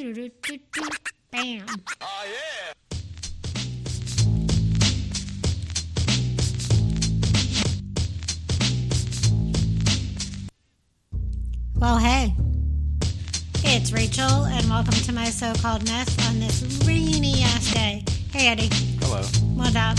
Bam. 0.00 1.66
Well, 11.76 11.98
hey. 11.98 12.34
It's 13.62 13.92
Rachel, 13.92 14.24
and 14.46 14.70
welcome 14.70 14.94
to 14.94 15.12
my 15.12 15.26
so 15.26 15.52
called 15.56 15.84
mess 15.84 16.16
on 16.28 16.40
this 16.40 16.62
rainy 16.86 17.42
ass 17.42 17.70
day. 17.74 18.02
Hey, 18.32 18.48
Eddie. 18.48 18.70
Hello. 19.02 19.20
What 19.54 19.76
up? 19.76 19.98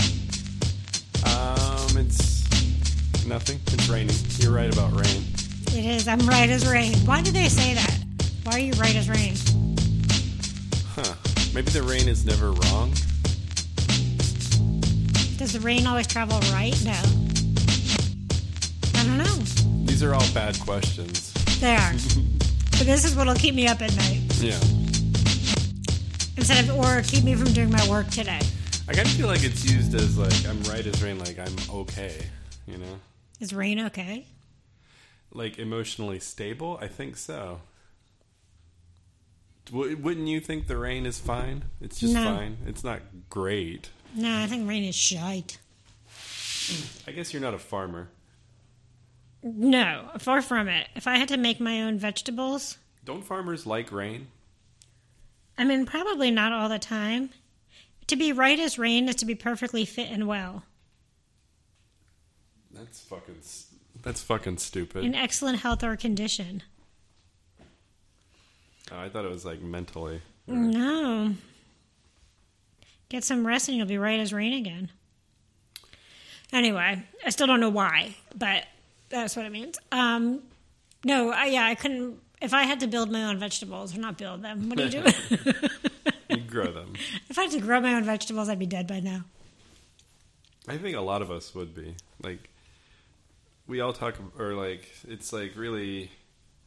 Um, 1.24 1.96
it's 1.96 3.24
nothing. 3.24 3.60
It's 3.68 3.88
raining. 3.88 4.16
You're 4.38 4.50
right 4.50 4.72
about 4.72 4.90
rain. 4.94 5.22
It 5.68 5.84
is. 5.84 6.08
I'm 6.08 6.18
right 6.26 6.50
as 6.50 6.66
rain. 6.66 6.94
Why 7.06 7.22
do 7.22 7.30
they 7.30 7.48
say 7.48 7.74
that? 7.74 8.00
Why 8.42 8.54
are 8.54 8.58
you 8.58 8.72
right 8.72 8.96
as 8.96 9.08
rain? 9.08 9.36
Maybe 11.54 11.70
the 11.70 11.82
rain 11.82 12.08
is 12.08 12.24
never 12.24 12.50
wrong. 12.52 12.92
Does 15.36 15.52
the 15.52 15.60
rain 15.60 15.86
always 15.86 16.06
travel 16.06 16.38
right? 16.52 16.74
No. 16.84 16.92
I 18.94 19.04
don't 19.04 19.18
know. 19.18 19.84
These 19.84 20.02
are 20.02 20.14
all 20.14 20.26
bad 20.32 20.58
questions. 20.60 21.32
They 21.60 21.74
are. 21.74 21.92
but 22.72 22.86
this 22.86 23.04
is 23.04 23.14
what'll 23.14 23.34
keep 23.34 23.54
me 23.54 23.66
up 23.68 23.82
at 23.82 23.94
night. 23.96 24.20
Yeah. 24.38 24.58
Instead 26.36 26.68
of, 26.68 26.78
or 26.78 27.02
keep 27.02 27.24
me 27.24 27.34
from 27.34 27.52
doing 27.52 27.70
my 27.70 27.86
work 27.88 28.08
today. 28.08 28.40
I 28.88 28.94
kind 28.94 29.06
of 29.06 29.12
feel 29.12 29.26
like 29.28 29.44
it's 29.44 29.70
used 29.70 29.94
as 29.94 30.16
like 30.16 30.46
I'm 30.48 30.62
right 30.64 30.86
as 30.86 31.02
rain, 31.02 31.18
like 31.18 31.38
I'm 31.38 31.54
okay. 31.70 32.26
You 32.66 32.78
know, 32.78 32.98
Is 33.40 33.52
rain 33.52 33.78
okay? 33.86 34.26
like 35.32 35.58
emotionally 35.58 36.18
stable. 36.18 36.78
I 36.80 36.88
think 36.88 37.16
so. 37.16 37.60
Wouldn't 39.70 40.26
you 40.28 40.40
think 40.40 40.66
the 40.66 40.76
rain 40.76 41.06
is 41.06 41.18
fine? 41.18 41.64
It's 41.80 42.00
just 42.00 42.14
No. 42.14 42.24
fine. 42.24 42.58
It's 42.66 42.82
not 42.82 43.00
great. 43.30 43.90
No, 44.14 44.38
I 44.38 44.46
think 44.46 44.68
rain 44.68 44.84
is 44.84 44.94
shite. 44.94 45.58
I 47.06 47.12
guess 47.12 47.32
you're 47.32 47.42
not 47.42 47.54
a 47.54 47.58
farmer. 47.58 48.08
No, 49.42 50.10
far 50.18 50.42
from 50.42 50.68
it. 50.68 50.88
If 50.94 51.06
I 51.06 51.16
had 51.16 51.28
to 51.28 51.36
make 51.36 51.60
my 51.60 51.82
own 51.82 51.98
vegetables, 51.98 52.78
Don't 53.04 53.24
farmers 53.24 53.66
like 53.66 53.90
rain? 53.90 54.28
I 55.58 55.64
mean, 55.64 55.86
probably 55.86 56.30
not 56.30 56.52
all 56.52 56.68
the 56.68 56.78
time. 56.78 57.30
To 58.08 58.16
be 58.16 58.32
right 58.32 58.58
as 58.60 58.78
rain 58.78 59.08
is 59.08 59.16
to 59.16 59.24
be 59.26 59.34
perfectly 59.34 59.84
fit 59.84 60.08
and 60.10 60.26
well, 60.28 60.64
That's 62.72 63.00
fucking. 63.00 63.42
That's 64.02 64.22
fucking 64.22 64.58
stupid. 64.58 65.04
in 65.04 65.14
excellent 65.14 65.60
health 65.60 65.82
or 65.84 65.96
condition. 65.96 66.62
Oh, 68.90 68.98
I 68.98 69.08
thought 69.08 69.24
it 69.24 69.30
was 69.30 69.44
like 69.44 69.60
mentally. 69.60 70.20
No. 70.46 71.34
Get 73.08 73.24
some 73.24 73.46
rest 73.46 73.68
and 73.68 73.76
you'll 73.76 73.86
be 73.86 73.98
right 73.98 74.18
as 74.18 74.32
rain 74.32 74.54
again. 74.54 74.90
Anyway, 76.52 77.02
I 77.24 77.30
still 77.30 77.46
don't 77.46 77.60
know 77.60 77.70
why, 77.70 78.16
but 78.36 78.64
that's 79.08 79.36
what 79.36 79.46
it 79.46 79.52
means. 79.52 79.78
Um, 79.90 80.42
no, 81.04 81.30
I, 81.30 81.46
yeah, 81.46 81.66
I 81.66 81.74
couldn't. 81.74 82.18
If 82.40 82.52
I 82.52 82.64
had 82.64 82.80
to 82.80 82.86
build 82.86 83.10
my 83.10 83.24
own 83.24 83.38
vegetables, 83.38 83.96
or 83.96 84.00
not 84.00 84.18
build 84.18 84.42
them, 84.42 84.68
what 84.68 84.76
do 84.78 84.84
you 84.84 84.90
do? 84.90 85.04
You 86.28 86.42
grow 86.42 86.72
them. 86.72 86.94
if 87.28 87.38
I 87.38 87.42
had 87.42 87.50
to 87.52 87.60
grow 87.60 87.80
my 87.80 87.94
own 87.94 88.04
vegetables, 88.04 88.48
I'd 88.48 88.58
be 88.58 88.66
dead 88.66 88.86
by 88.86 89.00
now. 89.00 89.24
I 90.66 90.78
think 90.78 90.96
a 90.96 91.00
lot 91.00 91.22
of 91.22 91.30
us 91.30 91.54
would 91.54 91.74
be 91.74 91.94
like, 92.22 92.48
we 93.66 93.80
all 93.80 93.92
talk, 93.92 94.14
or 94.38 94.54
like, 94.54 94.88
it's 95.06 95.32
like 95.32 95.56
really 95.56 96.10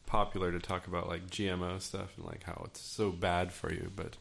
popular 0.06 0.52
to 0.52 0.58
talk 0.58 0.86
about 0.86 1.08
like 1.08 1.28
GMO 1.28 1.80
stuff 1.80 2.16
and 2.16 2.26
like 2.26 2.44
how 2.44 2.62
it's 2.64 2.80
so 2.80 3.10
bad 3.10 3.52
for 3.52 3.72
you. 3.72 3.90
But 3.94 4.16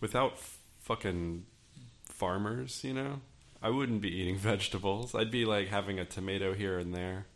without 0.00 0.38
fucking 0.80 1.44
farmers, 2.04 2.82
you 2.84 2.94
know, 2.94 3.20
I 3.62 3.70
wouldn't 3.70 4.00
be 4.00 4.10
eating 4.16 4.36
vegetables. 4.38 5.14
I'd 5.14 5.30
be 5.30 5.44
like 5.44 5.68
having 5.68 5.98
a 5.98 6.04
tomato 6.04 6.54
here 6.54 6.78
and 6.78 6.94
there. 6.94 7.26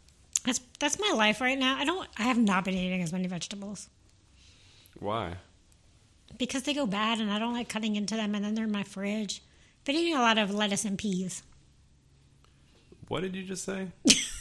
That's 0.44 0.60
that's 0.78 0.98
my 0.98 1.12
life 1.14 1.40
right 1.40 1.58
now. 1.58 1.76
I 1.76 1.84
don't. 1.84 2.08
I 2.18 2.22
have 2.22 2.38
not 2.38 2.64
been 2.64 2.74
eating 2.74 3.02
as 3.02 3.12
many 3.12 3.26
vegetables 3.26 3.88
Why? 4.98 5.36
because 6.38 6.62
they 6.62 6.74
go 6.74 6.86
bad, 6.86 7.20
and 7.20 7.30
I 7.30 7.38
don't 7.38 7.52
like 7.52 7.68
cutting 7.68 7.96
into 7.96 8.16
them, 8.16 8.34
and 8.34 8.44
then 8.44 8.54
they're 8.54 8.64
in 8.64 8.72
my 8.72 8.84
fridge. 8.84 9.42
Been 9.84 9.96
eating 9.96 10.14
a 10.14 10.20
lot 10.20 10.38
of 10.38 10.52
lettuce 10.54 10.84
and 10.84 10.98
peas. 10.98 11.42
What 13.08 13.22
did 13.22 13.34
you 13.34 13.42
just 13.42 13.64
say? 13.64 13.88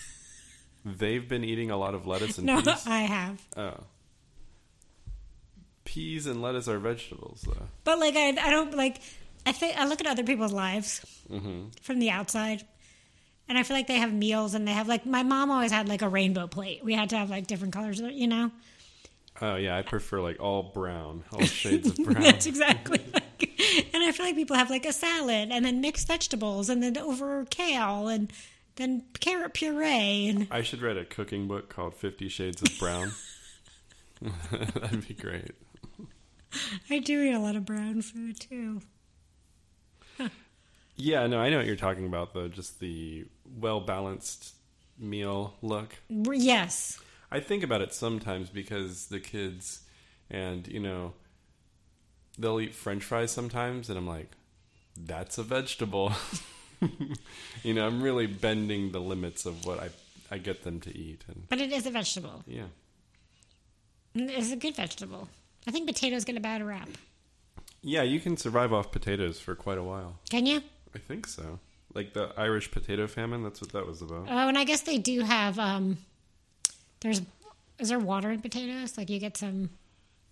They've 0.85 1.27
been 1.27 1.43
eating 1.43 1.71
a 1.71 1.77
lot 1.77 1.93
of 1.93 2.07
lettuce 2.07 2.37
and 2.37 2.47
No, 2.47 2.61
peas. 2.61 2.87
I 2.87 2.99
have. 3.01 3.41
Oh. 3.57 3.83
Peas 5.85 6.25
and 6.27 6.41
lettuce 6.41 6.67
are 6.67 6.77
vegetables, 6.79 7.41
though. 7.41 7.67
But 7.83 7.99
like 7.99 8.15
I, 8.15 8.29
I 8.29 8.49
don't 8.49 8.75
like. 8.75 9.01
I 9.45 9.51
think 9.51 9.77
I 9.77 9.85
look 9.87 9.99
at 9.99 10.07
other 10.07 10.23
people's 10.23 10.53
lives 10.53 10.99
hmm 11.27 11.65
from 11.81 11.99
the 11.99 12.11
outside, 12.11 12.63
and 13.47 13.57
I 13.57 13.63
feel 13.63 13.75
like 13.75 13.87
they 13.87 13.97
have 13.97 14.13
meals 14.13 14.53
and 14.53 14.67
they 14.67 14.71
have 14.73 14.87
like 14.87 15.05
my 15.05 15.23
mom 15.23 15.49
always 15.49 15.71
had 15.71 15.87
like 15.89 16.01
a 16.03 16.09
rainbow 16.09 16.45
plate. 16.47 16.83
We 16.83 16.93
had 16.93 17.09
to 17.09 17.17
have 17.17 17.29
like 17.29 17.47
different 17.47 17.73
colors, 17.73 17.99
you 17.99 18.27
know. 18.27 18.51
Oh 19.41 19.55
yeah, 19.55 19.77
I 19.77 19.81
prefer 19.81 20.21
like 20.21 20.39
all 20.39 20.61
brown, 20.63 21.23
all 21.33 21.41
shades 21.45 21.87
of 21.89 21.95
brown. 21.97 22.21
That's 22.21 22.45
exactly. 22.53 23.01
Like, 23.11 23.49
and 23.93 24.03
I 24.03 24.11
feel 24.11 24.25
like 24.27 24.35
people 24.35 24.57
have 24.57 24.69
like 24.69 24.85
a 24.85 24.93
salad 24.93 25.49
and 25.51 25.65
then 25.65 25.81
mixed 25.81 26.07
vegetables 26.07 26.69
and 26.69 26.83
then 26.83 26.97
over 26.97 27.45
kale 27.45 28.07
and 28.09 28.31
then 28.75 29.03
carrot 29.19 29.53
puree 29.53 30.27
and 30.27 30.47
I 30.51 30.61
should 30.61 30.81
write 30.81 30.97
a 30.97 31.05
cooking 31.05 31.47
book 31.47 31.69
called 31.69 31.95
Fifty 31.95 32.29
Shades 32.29 32.61
of 32.61 32.77
Brown. 32.79 33.11
That'd 34.51 35.07
be 35.07 35.13
great. 35.13 35.51
I 36.89 36.99
do 36.99 37.21
eat 37.21 37.33
a 37.33 37.39
lot 37.39 37.55
of 37.55 37.65
brown 37.65 38.01
food 38.01 38.39
too. 38.39 38.81
Yeah, 41.01 41.27
no, 41.27 41.39
I 41.39 41.49
know 41.49 41.57
what 41.57 41.65
you're 41.65 41.77
talking 41.77 42.05
about 42.05 42.33
though. 42.33 42.49
Just 42.49 42.81
the 42.81 43.25
well 43.57 43.79
balanced 43.79 44.53
meal 44.97 45.53
look. 45.61 45.95
Yes. 46.09 46.99
I 47.31 47.39
think 47.39 47.63
about 47.63 47.81
it 47.81 47.93
sometimes 47.93 48.49
because 48.49 49.05
the 49.05 49.21
kids, 49.21 49.81
and 50.29 50.67
you 50.67 50.81
know, 50.81 51.13
they'll 52.37 52.59
eat 52.59 52.75
French 52.75 53.03
fries 53.05 53.31
sometimes, 53.31 53.87
and 53.87 53.97
I'm 53.97 54.07
like, 54.07 54.31
that's 54.97 55.37
a 55.37 55.43
vegetable. 55.43 56.11
you 57.63 57.73
know, 57.73 57.85
I'm 57.85 58.01
really 58.01 58.27
bending 58.27 58.91
the 58.91 58.99
limits 59.01 59.45
of 59.45 59.65
what 59.65 59.79
I 59.79 59.89
I 60.31 60.37
get 60.37 60.63
them 60.63 60.79
to 60.81 60.95
eat, 60.97 61.23
and 61.27 61.47
But 61.49 61.59
it 61.59 61.71
is 61.71 61.85
a 61.87 61.91
vegetable. 61.91 62.43
yeah, 62.45 62.65
It's 64.15 64.51
a 64.51 64.55
good 64.55 64.75
vegetable. 64.75 65.27
I 65.67 65.71
think 65.71 65.87
potatoes 65.87 66.23
get 66.25 66.37
a 66.37 66.39
bad 66.39 66.63
rap. 66.63 66.89
yeah, 67.81 68.03
you 68.03 68.19
can 68.19 68.37
survive 68.37 68.71
off 68.73 68.91
potatoes 68.91 69.39
for 69.39 69.55
quite 69.55 69.77
a 69.77 69.83
while. 69.83 70.19
Can 70.29 70.45
you? 70.45 70.61
I 70.95 70.99
think 70.99 71.27
so. 71.27 71.59
Like 71.93 72.13
the 72.13 72.31
Irish 72.37 72.69
potato 72.71 73.07
famine, 73.07 73.43
that's 73.43 73.61
what 73.61 73.71
that 73.71 73.85
was 73.87 74.01
about. 74.01 74.27
Oh, 74.29 74.47
and 74.47 74.57
I 74.57 74.63
guess 74.63 74.81
they 74.81 74.97
do 74.99 75.21
have. 75.21 75.57
um 75.59 75.97
There's 77.01 77.21
is 77.79 77.89
there 77.89 77.99
water 77.99 78.29
in 78.29 78.41
potatoes? 78.41 78.97
Like 78.97 79.09
you 79.09 79.19
get 79.19 79.37
some. 79.37 79.69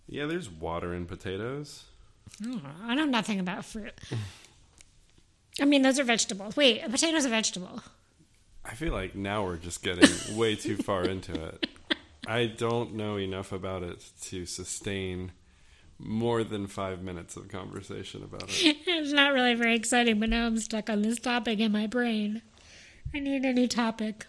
Yeah, 0.08 0.26
there's 0.26 0.50
water 0.50 0.94
in 0.94 1.06
potatoes. 1.06 1.84
I 2.42 2.46
don't 2.46 2.64
know. 2.64 2.70
I 2.84 2.96
know 2.96 3.06
nothing 3.06 3.40
about 3.40 3.66
fruit. 3.66 3.94
I 5.60 5.66
mean, 5.66 5.82
those 5.82 6.00
are 6.00 6.04
vegetables. 6.04 6.56
Wait, 6.56 6.84
a 6.84 6.90
potato's 6.90 7.26
a 7.26 7.30
vegetable. 7.30 7.82
I 8.64 8.74
feel 8.76 8.94
like 8.94 9.16
now 9.16 9.44
we're 9.46 9.58
just 9.58 9.82
getting 9.82 10.38
way 10.38 10.56
too 10.56 10.76
far 10.78 11.04
into 11.04 11.34
it. 11.34 11.68
I 12.28 12.46
don't 12.48 12.96
know 12.96 13.18
enough 13.18 13.52
about 13.54 13.84
it 13.84 14.04
to 14.24 14.46
sustain 14.46 15.32
more 16.00 16.44
than 16.44 16.68
five 16.68 17.02
minutes 17.02 17.38
of 17.38 17.48
conversation 17.48 18.24
about 18.24 18.44
it. 18.50 18.78
It's 18.88 19.14
not 19.14 19.34
really 19.34 19.56
very 19.56 19.76
exciting, 19.76 20.20
but 20.20 20.30
now 20.30 20.46
I'm 20.46 20.58
stuck 20.58 20.90
on 20.90 21.02
this 21.02 21.20
topic 21.20 21.60
in 21.60 21.72
my 21.72 21.88
brain. 21.88 22.42
I 23.16 23.20
need 23.20 23.46
a 23.46 23.54
new 23.54 23.68
topic. 23.68 24.26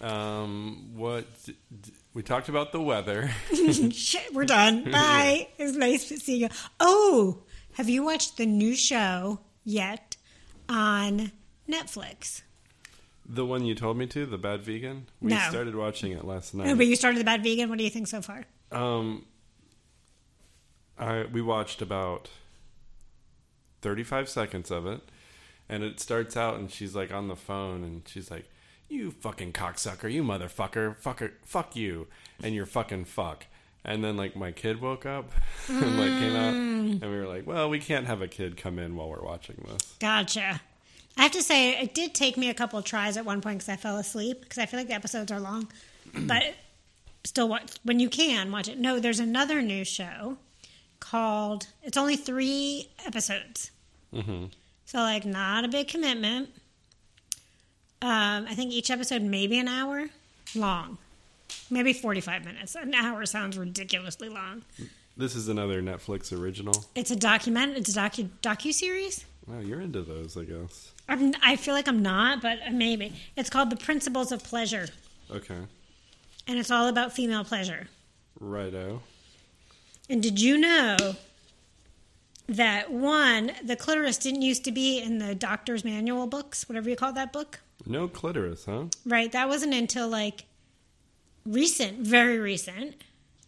Um, 0.00 0.90
what 0.96 1.24
d- 1.44 1.56
d- 1.82 1.92
we 2.12 2.22
talked 2.22 2.48
about 2.48 2.72
the 2.72 2.80
weather. 2.80 3.30
Shit, 3.92 4.34
we're 4.34 4.44
done. 4.44 4.84
Bye. 4.90 5.48
It's 5.58 5.76
nice 5.76 6.08
to 6.08 6.16
see 6.16 6.38
you. 6.38 6.48
Oh, 6.80 7.44
have 7.74 7.88
you 7.88 8.02
watched 8.04 8.36
the 8.36 8.46
new 8.46 8.74
show 8.74 9.38
yet 9.64 10.13
on 10.68 11.32
Netflix? 11.68 12.42
the 13.26 13.46
one 13.46 13.64
you 13.64 13.74
told 13.74 13.96
me 13.96 14.06
to, 14.06 14.26
the 14.26 14.36
Bad 14.36 14.62
Vegan. 14.62 15.06
We 15.18 15.30
No. 15.30 15.38
started 15.48 15.74
watching 15.74 16.12
it 16.12 16.26
last 16.26 16.52
No, 16.54 16.62
night. 16.64 16.76
but 16.76 16.86
you 16.86 16.94
started 16.94 17.18
the 17.18 17.24
Bad 17.24 17.42
Vegan. 17.42 17.70
What 17.70 17.78
do 17.78 17.84
you 17.84 17.88
think 17.88 18.06
so 18.06 18.20
far? 18.20 18.44
Um, 18.70 19.24
I 20.98 21.24
we 21.24 21.40
watched 21.40 21.80
about 21.80 22.28
thirty-five 23.80 24.28
seconds 24.28 24.70
of 24.70 24.86
it, 24.86 25.00
and 25.68 25.82
it 25.82 26.00
starts 26.00 26.36
out, 26.36 26.56
and 26.58 26.70
she's 26.70 26.94
like 26.94 27.12
on 27.12 27.28
the 27.28 27.36
phone, 27.36 27.82
and 27.82 28.02
she's 28.06 28.30
like, 28.30 28.44
"You 28.88 29.10
fucking 29.10 29.52
cocksucker, 29.54 30.12
you 30.12 30.22
motherfucker, 30.22 30.96
fucker, 31.00 31.32
fuck 31.44 31.74
you, 31.74 32.08
and 32.42 32.54
you're 32.54 32.66
fucking 32.66 33.06
fuck." 33.06 33.46
And 33.84 34.02
then 34.02 34.16
like 34.16 34.34
my 34.34 34.50
kid 34.50 34.80
woke 34.80 35.04
up 35.04 35.30
and 35.68 35.98
like 35.98 36.18
came 36.18 36.34
out, 36.36 36.54
and 36.54 37.00
we 37.02 37.08
were 37.18 37.26
like, 37.26 37.46
"Well, 37.46 37.68
we 37.68 37.78
can't 37.78 38.06
have 38.06 38.22
a 38.22 38.28
kid 38.28 38.56
come 38.56 38.78
in 38.78 38.96
while 38.96 39.10
we're 39.10 39.22
watching 39.22 39.56
this." 39.70 39.94
Gotcha. 40.00 40.60
I 41.16 41.22
have 41.22 41.32
to 41.32 41.42
say, 41.42 41.80
it 41.80 41.94
did 41.94 42.12
take 42.14 42.36
me 42.36 42.48
a 42.50 42.54
couple 42.54 42.76
of 42.78 42.84
tries 42.84 43.16
at 43.16 43.24
one 43.24 43.40
point 43.40 43.58
because 43.58 43.68
I 43.68 43.76
fell 43.76 43.98
asleep 43.98 44.40
because 44.40 44.58
I 44.58 44.66
feel 44.66 44.80
like 44.80 44.88
the 44.88 44.94
episodes 44.94 45.30
are 45.30 45.38
long. 45.38 45.68
but 46.18 46.42
still, 47.24 47.48
watch 47.48 47.72
when 47.84 48.00
you 48.00 48.08
can 48.08 48.50
watch 48.50 48.68
it. 48.68 48.78
No, 48.78 48.98
there's 48.98 49.20
another 49.20 49.60
new 49.62 49.84
show 49.84 50.38
called. 50.98 51.66
It's 51.82 51.96
only 51.98 52.16
three 52.16 52.88
episodes, 53.06 53.70
Mm-hmm. 54.14 54.46
so 54.86 54.98
like 54.98 55.24
not 55.26 55.64
a 55.64 55.68
big 55.68 55.88
commitment. 55.88 56.48
Um, 58.02 58.46
I 58.48 58.54
think 58.54 58.72
each 58.72 58.90
episode 58.90 59.22
maybe 59.22 59.58
an 59.58 59.68
hour 59.68 60.08
long, 60.54 60.98
maybe 61.74 61.92
forty-five 61.92 62.44
minutes. 62.44 62.74
An 62.74 62.94
hour 62.94 63.26
sounds 63.26 63.58
ridiculously 63.58 64.30
long. 64.30 64.62
This 65.16 65.36
is 65.36 65.48
another 65.48 65.82
Netflix 65.82 66.32
original. 66.36 66.84
It's 66.94 67.10
a 67.10 67.16
document. 67.16 67.76
It's 67.76 67.94
a 67.94 68.00
docu 68.00 68.28
docu 68.42 68.72
series. 68.72 69.24
Wow, 69.46 69.58
you're 69.60 69.80
into 69.82 70.00
those, 70.00 70.36
I 70.38 70.44
guess. 70.44 70.92
I'm, 71.06 71.34
I 71.42 71.56
feel 71.56 71.74
like 71.74 71.86
I'm 71.86 72.02
not, 72.02 72.40
but 72.40 72.72
maybe 72.72 73.12
it's 73.36 73.50
called 73.50 73.68
The 73.68 73.76
Principles 73.76 74.32
of 74.32 74.42
Pleasure, 74.42 74.86
Okay. 75.30 75.58
and 76.46 76.58
it's 76.58 76.70
all 76.70 76.88
about 76.88 77.12
female 77.12 77.44
pleasure. 77.44 77.88
Righto. 78.40 79.02
And 80.08 80.22
did 80.22 80.40
you 80.40 80.56
know 80.56 80.96
that 82.48 82.90
one, 82.90 83.52
the 83.62 83.76
clitoris 83.76 84.16
didn't 84.16 84.40
used 84.40 84.64
to 84.64 84.72
be 84.72 84.98
in 84.98 85.18
the 85.18 85.34
doctor's 85.34 85.84
manual 85.84 86.26
books, 86.26 86.66
whatever 86.66 86.88
you 86.88 86.96
call 86.96 87.12
that 87.12 87.30
book? 87.32 87.60
No 87.84 88.08
clitoris, 88.08 88.64
huh? 88.64 88.84
Right. 89.04 89.30
That 89.30 89.48
wasn't 89.48 89.74
until 89.74 90.08
like 90.08 90.44
recent, 91.46 91.98
very 91.98 92.38
recent, 92.38 93.02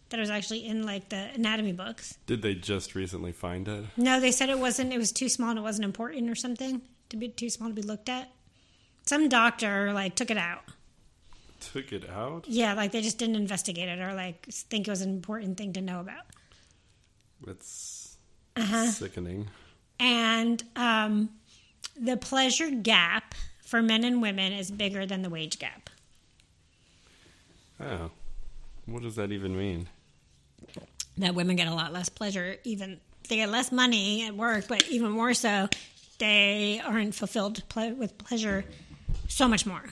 that 0.09 0.17
it 0.17 0.21
was 0.21 0.29
actually 0.29 0.65
in 0.65 0.83
like 0.85 1.09
the 1.09 1.29
anatomy 1.35 1.73
books. 1.73 2.17
Did 2.25 2.41
they 2.41 2.55
just 2.55 2.95
recently 2.95 3.31
find 3.31 3.67
it? 3.67 3.85
No, 3.97 4.19
they 4.19 4.31
said 4.31 4.49
it 4.49 4.59
wasn't. 4.59 4.93
It 4.93 4.97
was 4.97 5.11
too 5.11 5.29
small 5.29 5.49
and 5.49 5.59
it 5.59 5.63
wasn't 5.63 5.85
important 5.85 6.29
or 6.29 6.35
something 6.35 6.81
to 7.09 7.17
be 7.17 7.27
too 7.29 7.49
small 7.49 7.69
to 7.69 7.75
be 7.75 7.81
looked 7.81 8.09
at. 8.09 8.29
Some 9.05 9.29
doctor 9.29 9.91
like 9.93 10.15
took 10.15 10.31
it 10.31 10.37
out. 10.37 10.63
Took 11.59 11.91
it 11.91 12.07
out? 12.09 12.45
Yeah, 12.47 12.73
like 12.73 12.91
they 12.91 13.01
just 13.01 13.17
didn't 13.17 13.35
investigate 13.35 13.89
it 13.89 13.99
or 13.99 14.13
like 14.13 14.45
think 14.47 14.87
it 14.87 14.91
was 14.91 15.01
an 15.01 15.09
important 15.09 15.57
thing 15.57 15.73
to 15.73 15.81
know 15.81 15.99
about. 15.99 16.25
That's 17.45 18.17
Uh-huh. 18.55 18.87
sickening. 18.87 19.47
And 19.99 20.63
um, 20.75 21.29
the 21.99 22.17
pleasure 22.17 22.69
gap 22.69 23.33
for 23.65 23.81
men 23.81 24.03
and 24.03 24.21
women 24.21 24.53
is 24.53 24.69
bigger 24.71 25.05
than 25.05 25.21
the 25.23 25.29
wage 25.29 25.59
gap. 25.59 25.89
Oh. 27.79 28.11
What 28.85 29.03
does 29.03 29.15
that 29.15 29.31
even 29.31 29.57
mean? 29.57 29.87
That 31.17 31.35
women 31.35 31.55
get 31.55 31.67
a 31.67 31.73
lot 31.73 31.93
less 31.93 32.09
pleasure, 32.09 32.57
even 32.63 32.99
they 33.27 33.37
get 33.37 33.49
less 33.49 33.71
money 33.71 34.25
at 34.25 34.35
work, 34.35 34.65
but 34.67 34.87
even 34.87 35.11
more 35.11 35.33
so, 35.33 35.67
they 36.19 36.81
aren't 36.85 37.13
fulfilled 37.15 37.63
ple- 37.69 37.93
with 37.95 38.17
pleasure 38.17 38.63
so 39.27 39.47
much 39.47 39.65
more. 39.65 39.83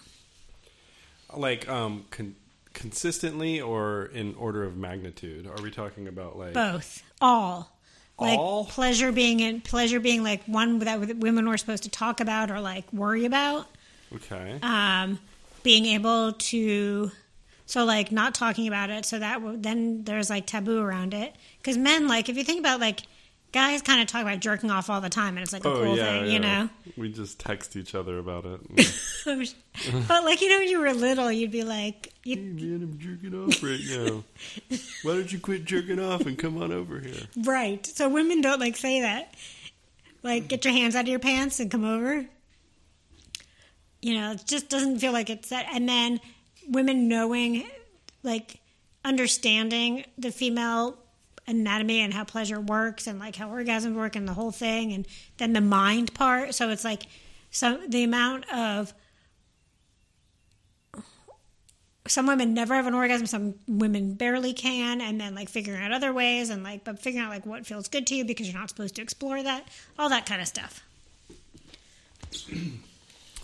Like, 1.35 1.67
um, 1.67 2.05
con- 2.11 2.35
consistently 2.73 3.59
or 3.59 4.05
in 4.13 4.35
order 4.35 4.63
of 4.63 4.77
magnitude? 4.77 5.47
Are 5.47 5.61
we 5.61 5.71
talking 5.71 6.07
about 6.07 6.37
like 6.37 6.53
Both, 6.53 7.03
all, 7.19 7.71
like 8.19 8.37
All? 8.39 8.65
pleasure 8.65 9.11
being 9.11 9.39
in 9.39 9.61
pleasure 9.61 9.99
being 9.99 10.23
like 10.23 10.43
one 10.45 10.79
that 10.79 11.17
women 11.17 11.47
were 11.49 11.57
supposed 11.57 11.83
to 11.83 11.89
talk 11.89 12.19
about 12.19 12.51
or 12.51 12.59
like 12.61 12.91
worry 12.93 13.25
about. 13.25 13.67
okay? 14.13 14.59
um, 14.61 15.19
being 15.63 15.85
able 15.87 16.33
to 16.33 17.11
so 17.65 17.83
like 17.85 18.11
not 18.11 18.35
talking 18.35 18.67
about 18.67 18.89
it 18.89 19.05
so 19.05 19.19
that 19.19 19.35
w- 19.35 19.57
then 19.59 20.03
there's 20.03 20.29
like 20.29 20.45
taboo 20.45 20.79
around 20.79 21.13
it 21.13 21.35
because 21.57 21.77
men 21.77 22.07
like 22.07 22.29
if 22.29 22.37
you 22.37 22.43
think 22.43 22.59
about 22.59 22.79
like 22.79 23.01
guys 23.51 23.81
kind 23.81 24.01
of 24.01 24.07
talk 24.07 24.21
about 24.21 24.39
jerking 24.41 24.69
off 24.69 24.89
all 24.89 24.99
the 24.99 25.09
time 25.09 25.37
and 25.37 25.43
it's 25.43 25.53
like 25.53 25.63
a 25.63 25.69
oh 25.69 25.83
cool 25.83 25.97
yeah, 25.97 26.03
thing 26.03 26.31
you 26.31 26.39
know 26.39 26.69
We 26.97 27.11
just 27.11 27.39
text 27.39 27.75
each 27.77 27.95
other 27.95 28.19
about 28.19 28.45
it. 28.45 28.59
but 30.07 30.23
like 30.25 30.41
you 30.41 30.49
know 30.49 30.59
when 30.59 30.67
you 30.67 30.79
were 30.79 30.93
little 30.93 31.31
you'd 31.31 31.51
be 31.51 31.63
like 31.63 32.11
Hey 32.23 32.35
man, 32.35 32.81
I'm 32.81 32.97
jerking 32.99 33.33
off 33.35 33.63
right 33.63 33.79
now. 33.87 34.23
Why 35.03 35.13
don't 35.13 35.31
you 35.31 35.39
quit 35.39 35.63
jerking 35.63 35.99
off 35.99 36.25
and 36.25 36.37
come 36.37 36.61
on 36.61 36.71
over 36.73 36.99
here? 36.99 37.27
right 37.43 37.85
so 37.85 38.09
women 38.09 38.41
don't 38.41 38.59
like 38.59 38.75
say 38.75 39.01
that 39.01 39.33
like 40.21 40.47
get 40.49 40.65
your 40.65 40.73
hands 40.73 40.95
out 40.95 41.03
of 41.03 41.07
your 41.07 41.19
pants 41.19 41.59
and 41.59 41.71
come 41.71 41.85
over 41.85 42.25
you 44.01 44.15
know 44.15 44.31
it 44.33 44.43
just 44.45 44.69
doesn't 44.69 44.99
feel 44.99 45.13
like 45.13 45.29
it's 45.29 45.49
that 45.49 45.65
and 45.73 45.87
then 45.87 46.19
women 46.67 47.07
knowing 47.07 47.67
like 48.23 48.59
understanding 49.03 50.05
the 50.17 50.31
female 50.31 50.97
anatomy 51.47 51.99
and 51.99 52.13
how 52.13 52.23
pleasure 52.23 52.59
works 52.59 53.07
and 53.07 53.19
like 53.19 53.35
how 53.35 53.49
orgasms 53.49 53.93
work 53.93 54.15
and 54.15 54.27
the 54.27 54.33
whole 54.33 54.51
thing 54.51 54.93
and 54.93 55.07
then 55.37 55.53
the 55.53 55.61
mind 55.61 56.13
part. 56.13 56.55
So 56.55 56.69
it's 56.69 56.83
like 56.83 57.03
so 57.51 57.79
the 57.87 58.03
amount 58.03 58.51
of 58.51 58.93
some 62.07 62.27
women 62.27 62.53
never 62.53 62.75
have 62.75 62.85
an 62.87 62.93
orgasm 62.93 63.25
some 63.25 63.55
women 63.67 64.13
barely 64.13 64.53
can 64.53 65.01
and 65.01 65.19
then 65.19 65.33
like 65.33 65.49
figuring 65.49 65.81
out 65.81 65.91
other 65.91 66.13
ways 66.13 66.49
and 66.49 66.63
like 66.63 66.83
but 66.83 66.99
figuring 66.99 67.25
out 67.25 67.31
like 67.31 67.45
what 67.45 67.65
feels 67.65 67.87
good 67.87 68.05
to 68.07 68.15
you 68.15 68.23
because 68.23 68.47
you're 68.47 68.59
not 68.59 68.69
supposed 68.69 68.95
to 68.95 69.01
explore 69.01 69.41
that 69.41 69.67
all 69.97 70.09
that 70.09 70.25
kind 70.25 70.41
of 70.41 70.47
stuff 70.47 70.83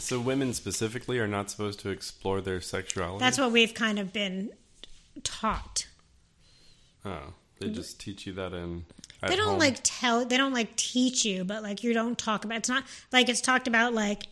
So 0.01 0.19
women 0.19 0.53
specifically 0.53 1.19
are 1.19 1.27
not 1.27 1.49
supposed 1.51 1.79
to 1.81 1.89
explore 1.89 2.41
their 2.41 2.59
sexuality. 2.61 3.19
that's 3.19 3.37
what 3.37 3.51
we've 3.51 3.73
kind 3.73 3.99
of 3.99 4.11
been 4.11 4.51
taught 5.23 5.87
oh, 7.05 7.33
they 7.59 7.69
just 7.69 7.99
teach 7.99 8.25
you 8.25 8.33
that 8.33 8.53
in. 8.53 8.85
They 9.27 9.35
don't 9.35 9.49
home. 9.49 9.59
like 9.59 9.79
tell 9.83 10.25
they 10.25 10.37
don't 10.37 10.53
like 10.53 10.75
teach 10.75 11.25
you 11.25 11.43
but 11.43 11.61
like 11.61 11.83
you 11.83 11.93
don't 11.93 12.17
talk 12.17 12.43
about 12.43 12.57
it's 12.57 12.69
not 12.69 12.83
like 13.11 13.29
it's 13.29 13.41
talked 13.41 13.67
about 13.67 13.93
like 13.93 14.23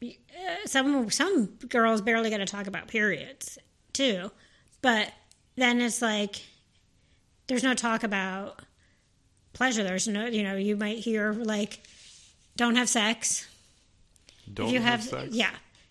uh, 0.00 0.06
some 0.66 1.10
some 1.10 1.46
girls 1.68 2.00
barely 2.00 2.30
get 2.30 2.38
to 2.38 2.46
talk 2.46 2.68
about 2.68 2.86
periods 2.86 3.58
too 3.92 4.30
but 4.80 5.12
then 5.56 5.80
it's 5.80 6.00
like 6.00 6.42
there's 7.48 7.64
no 7.64 7.74
talk 7.74 8.04
about 8.04 8.60
pleasure 9.54 9.82
there's 9.82 10.06
no 10.06 10.26
you 10.26 10.44
know 10.44 10.54
you 10.54 10.76
might 10.76 10.98
hear 10.98 11.32
like 11.32 11.80
don't 12.56 12.76
have 12.76 12.88
sex 12.88 13.48
Don't 14.52 14.66
if 14.68 14.72
you 14.72 14.80
have, 14.80 15.00
have, 15.00 15.08
sex. 15.08 15.34
yeah 15.34 15.50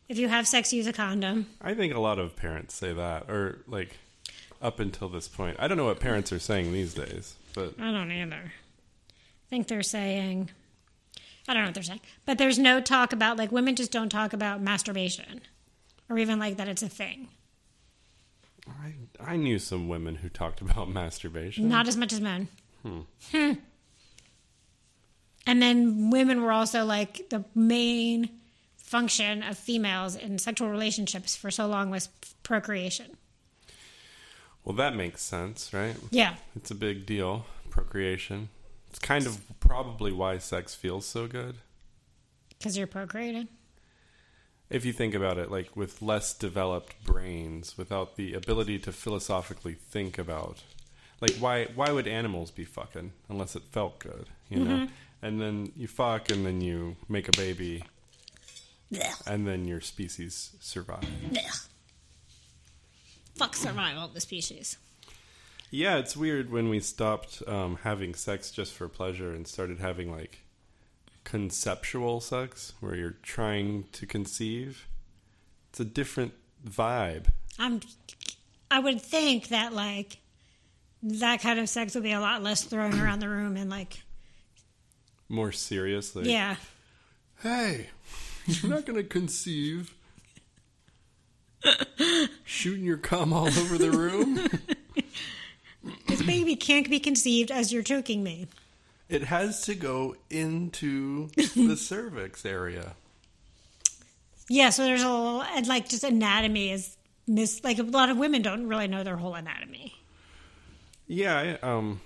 if 0.09 0.17
you 0.17 0.27
have 0.27 0.47
sex 0.47 0.73
use 0.73 0.87
a 0.87 0.93
condom 0.93 1.47
I 1.61 1.73
think 1.73 1.93
a 1.93 1.99
lot 1.99 2.19
of 2.19 2.35
parents 2.35 2.73
say 2.73 2.93
that, 2.93 3.29
or 3.29 3.59
like 3.67 3.97
up 4.63 4.79
until 4.79 5.09
this 5.09 5.27
point. 5.27 5.57
I 5.59 5.67
don't 5.67 5.77
know 5.77 5.85
what 5.85 5.99
parents 5.99 6.31
are 6.31 6.39
saying 6.39 6.71
these 6.71 6.93
days, 6.93 7.35
but 7.53 7.73
I 7.79 7.91
don't 7.91 8.11
either. 8.11 8.35
I 8.45 9.49
think 9.49 9.67
they're 9.67 9.83
saying, 9.83 10.49
I 11.47 11.53
don't 11.53 11.63
know 11.63 11.67
what 11.67 11.73
they're 11.75 11.83
saying, 11.83 11.99
but 12.25 12.37
there's 12.37 12.57
no 12.57 12.79
talk 12.79 13.11
about 13.13 13.37
like 13.37 13.51
women 13.51 13.75
just 13.75 13.91
don't 13.91 14.09
talk 14.09 14.33
about 14.33 14.61
masturbation, 14.61 15.41
or 16.09 16.17
even 16.17 16.39
like 16.39 16.57
that 16.57 16.69
it's 16.69 16.81
a 16.81 16.89
thing. 16.89 17.27
I 18.67 18.93
I 19.19 19.35
knew 19.35 19.59
some 19.59 19.89
women 19.89 20.15
who 20.15 20.29
talked 20.29 20.61
about 20.61 20.89
masturbation. 20.93 21.67
Not 21.67 21.87
as 21.87 21.97
much 21.97 22.13
as 22.13 22.21
men. 22.21 22.47
Hmm. 22.81 23.01
And 25.45 25.61
then 25.61 26.09
women 26.09 26.41
were 26.41 26.53
also 26.53 26.85
like 26.85 27.29
the 27.29 27.43
main 27.53 28.29
function 28.93 29.41
of 29.41 29.57
females 29.57 30.15
in 30.15 30.37
sexual 30.37 30.69
relationships 30.69 31.35
for 31.35 31.49
so 31.49 31.65
long 31.65 31.89
was 31.89 32.09
procreation. 32.43 33.17
Well, 34.63 34.75
that 34.75 34.95
makes 34.95 35.23
sense, 35.23 35.73
right? 35.73 35.95
Yeah. 36.11 36.35
It's 36.55 36.69
a 36.69 36.75
big 36.75 37.07
deal. 37.07 37.47
Procreation. 37.71 38.49
It's 38.91 38.99
kind 38.99 39.25
of 39.25 39.41
probably 39.59 40.11
why 40.11 40.37
sex 40.37 40.75
feels 40.75 41.07
so 41.07 41.25
good. 41.25 41.55
Because 42.49 42.77
you're 42.77 42.85
procreating. 42.85 43.47
If 44.69 44.85
you 44.85 44.93
think 44.93 45.15
about 45.15 45.39
it, 45.39 45.49
like 45.49 45.75
with 45.75 46.03
less 46.03 46.31
developed 46.31 47.03
brains, 47.03 47.75
without 47.75 48.15
the 48.15 48.35
ability 48.35 48.77
to 48.77 48.91
philosophically 48.91 49.73
think 49.73 50.19
about, 50.19 50.61
like 51.19 51.33
why 51.39 51.65
why 51.73 51.91
would 51.91 52.07
animals 52.07 52.51
be 52.51 52.63
fucking 52.63 53.11
unless 53.27 53.55
it 53.55 53.63
felt 53.71 53.97
good, 53.97 54.27
you 54.49 54.59
know? 54.59 54.75
Mm-hmm. 54.75 54.93
And 55.23 55.41
then 55.41 55.71
you 55.75 55.87
fuck, 55.87 56.29
and 56.29 56.45
then 56.45 56.61
you 56.61 56.95
make 57.09 57.27
a 57.27 57.37
baby, 57.37 57.83
and 59.27 59.47
then 59.47 59.65
your 59.67 59.81
species 59.81 60.55
survive. 60.59 61.05
Fuck 63.35 63.55
survival 63.55 64.03
of 64.05 64.13
the 64.13 64.21
species. 64.21 64.77
Yeah, 65.71 65.97
it's 65.97 66.15
weird 66.15 66.51
when 66.51 66.69
we 66.69 66.79
stopped 66.79 67.41
um, 67.47 67.79
having 67.83 68.13
sex 68.13 68.51
just 68.51 68.73
for 68.73 68.87
pleasure 68.87 69.33
and 69.33 69.47
started 69.47 69.79
having 69.79 70.11
like 70.11 70.39
conceptual 71.23 72.19
sex, 72.21 72.73
where 72.79 72.95
you're 72.95 73.17
trying 73.23 73.85
to 73.93 74.05
conceive. 74.05 74.87
It's 75.69 75.79
a 75.79 75.85
different 75.85 76.33
vibe. 76.67 77.25
I'm 77.57 77.79
I 78.69 78.79
would 78.79 79.01
think 79.01 79.47
that 79.49 79.73
like 79.73 80.17
that 81.01 81.41
kind 81.41 81.59
of 81.59 81.67
sex 81.69 81.95
would 81.95 82.03
be 82.03 82.11
a 82.11 82.19
lot 82.19 82.43
less 82.43 82.63
thrown 82.63 82.99
around 82.99 83.19
the 83.19 83.29
room 83.29 83.57
and 83.57 83.69
like 83.69 84.01
More 85.27 85.51
seriously. 85.51 86.31
yeah. 86.31 86.55
Hey, 87.41 87.87
you're 88.45 88.71
not 88.71 88.85
going 88.85 88.97
to 88.97 89.03
conceive. 89.03 89.93
Shooting 92.43 92.83
your 92.85 92.97
cum 92.97 93.31
all 93.33 93.47
over 93.47 93.77
the 93.77 93.91
room? 93.91 94.39
This 96.07 96.21
baby 96.21 96.55
can't 96.55 96.89
be 96.89 96.97
conceived 96.99 97.51
as 97.51 97.73
you're 97.73 97.83
choking 97.83 98.23
me. 98.23 98.47
it 99.09 99.23
has 99.23 99.63
to 99.63 99.75
go 99.75 100.15
into 100.29 101.27
the 101.35 101.75
cervix 101.77 102.45
area. 102.45 102.93
Yeah, 104.47 104.69
so 104.69 104.83
there's 104.85 105.03
a 105.03 105.09
little 105.09 105.41
and 105.41 105.67
like 105.67 105.89
just 105.89 106.05
anatomy 106.05 106.71
is 106.71 106.95
miss 107.27 107.61
like 107.65 107.79
a 107.79 107.83
lot 107.83 108.09
of 108.09 108.15
women 108.17 108.41
don't 108.41 108.67
really 108.67 108.87
know 108.87 109.03
their 109.03 109.17
whole 109.17 109.35
anatomy. 109.35 109.93
Yeah, 111.07 111.57
I, 111.61 111.67
um, 111.67 111.99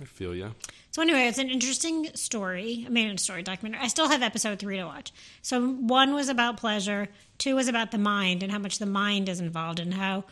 I 0.00 0.04
feel 0.06 0.34
you. 0.34 0.54
So 0.94 1.02
anyway, 1.02 1.26
it's 1.26 1.38
an 1.38 1.50
interesting 1.50 2.08
story. 2.14 2.84
I 2.86 2.88
mean, 2.88 3.10
a 3.10 3.18
story 3.18 3.42
documentary. 3.42 3.82
I 3.82 3.88
still 3.88 4.08
have 4.08 4.22
episode 4.22 4.60
three 4.60 4.76
to 4.76 4.84
watch. 4.84 5.12
So 5.42 5.72
one 5.72 6.14
was 6.14 6.28
about 6.28 6.56
pleasure. 6.56 7.08
Two 7.36 7.56
was 7.56 7.66
about 7.66 7.90
the 7.90 7.98
mind 7.98 8.44
and 8.44 8.52
how 8.52 8.60
much 8.60 8.78
the 8.78 8.86
mind 8.86 9.28
is 9.28 9.40
involved 9.40 9.80
and 9.80 9.92
how 9.92 10.22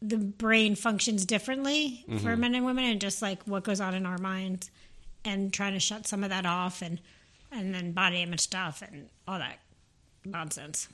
the 0.00 0.16
brain 0.16 0.76
functions 0.76 1.26
differently 1.26 2.06
for 2.22 2.38
men 2.38 2.54
and 2.54 2.64
women, 2.64 2.86
and 2.86 3.02
just 3.02 3.20
like 3.20 3.42
what 3.42 3.64
goes 3.64 3.82
on 3.82 3.92
in 3.92 4.06
our 4.06 4.16
minds, 4.16 4.70
and 5.26 5.52
trying 5.52 5.74
to 5.74 5.78
shut 5.78 6.06
some 6.06 6.24
of 6.24 6.30
that 6.30 6.46
off, 6.46 6.80
and 6.80 7.02
and 7.52 7.74
then 7.74 7.92
body 7.92 8.22
image 8.22 8.40
stuff 8.40 8.80
and 8.80 9.10
all 9.26 9.38
that 9.38 9.58
nonsense. 10.24 10.88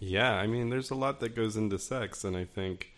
Yeah, 0.00 0.32
I 0.32 0.46
mean, 0.46 0.70
there's 0.70 0.90
a 0.90 0.94
lot 0.94 1.20
that 1.20 1.36
goes 1.36 1.58
into 1.58 1.78
sex, 1.78 2.24
and 2.24 2.38
I 2.38 2.46
think 2.46 2.90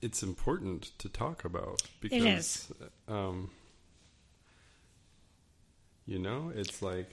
it's 0.00 0.22
important 0.22 0.92
to 0.98 1.08
talk 1.08 1.44
about 1.44 1.82
because, 2.00 2.70
um, 3.08 3.50
you 6.06 6.18
know, 6.18 6.52
it's 6.54 6.82
like 6.82 7.10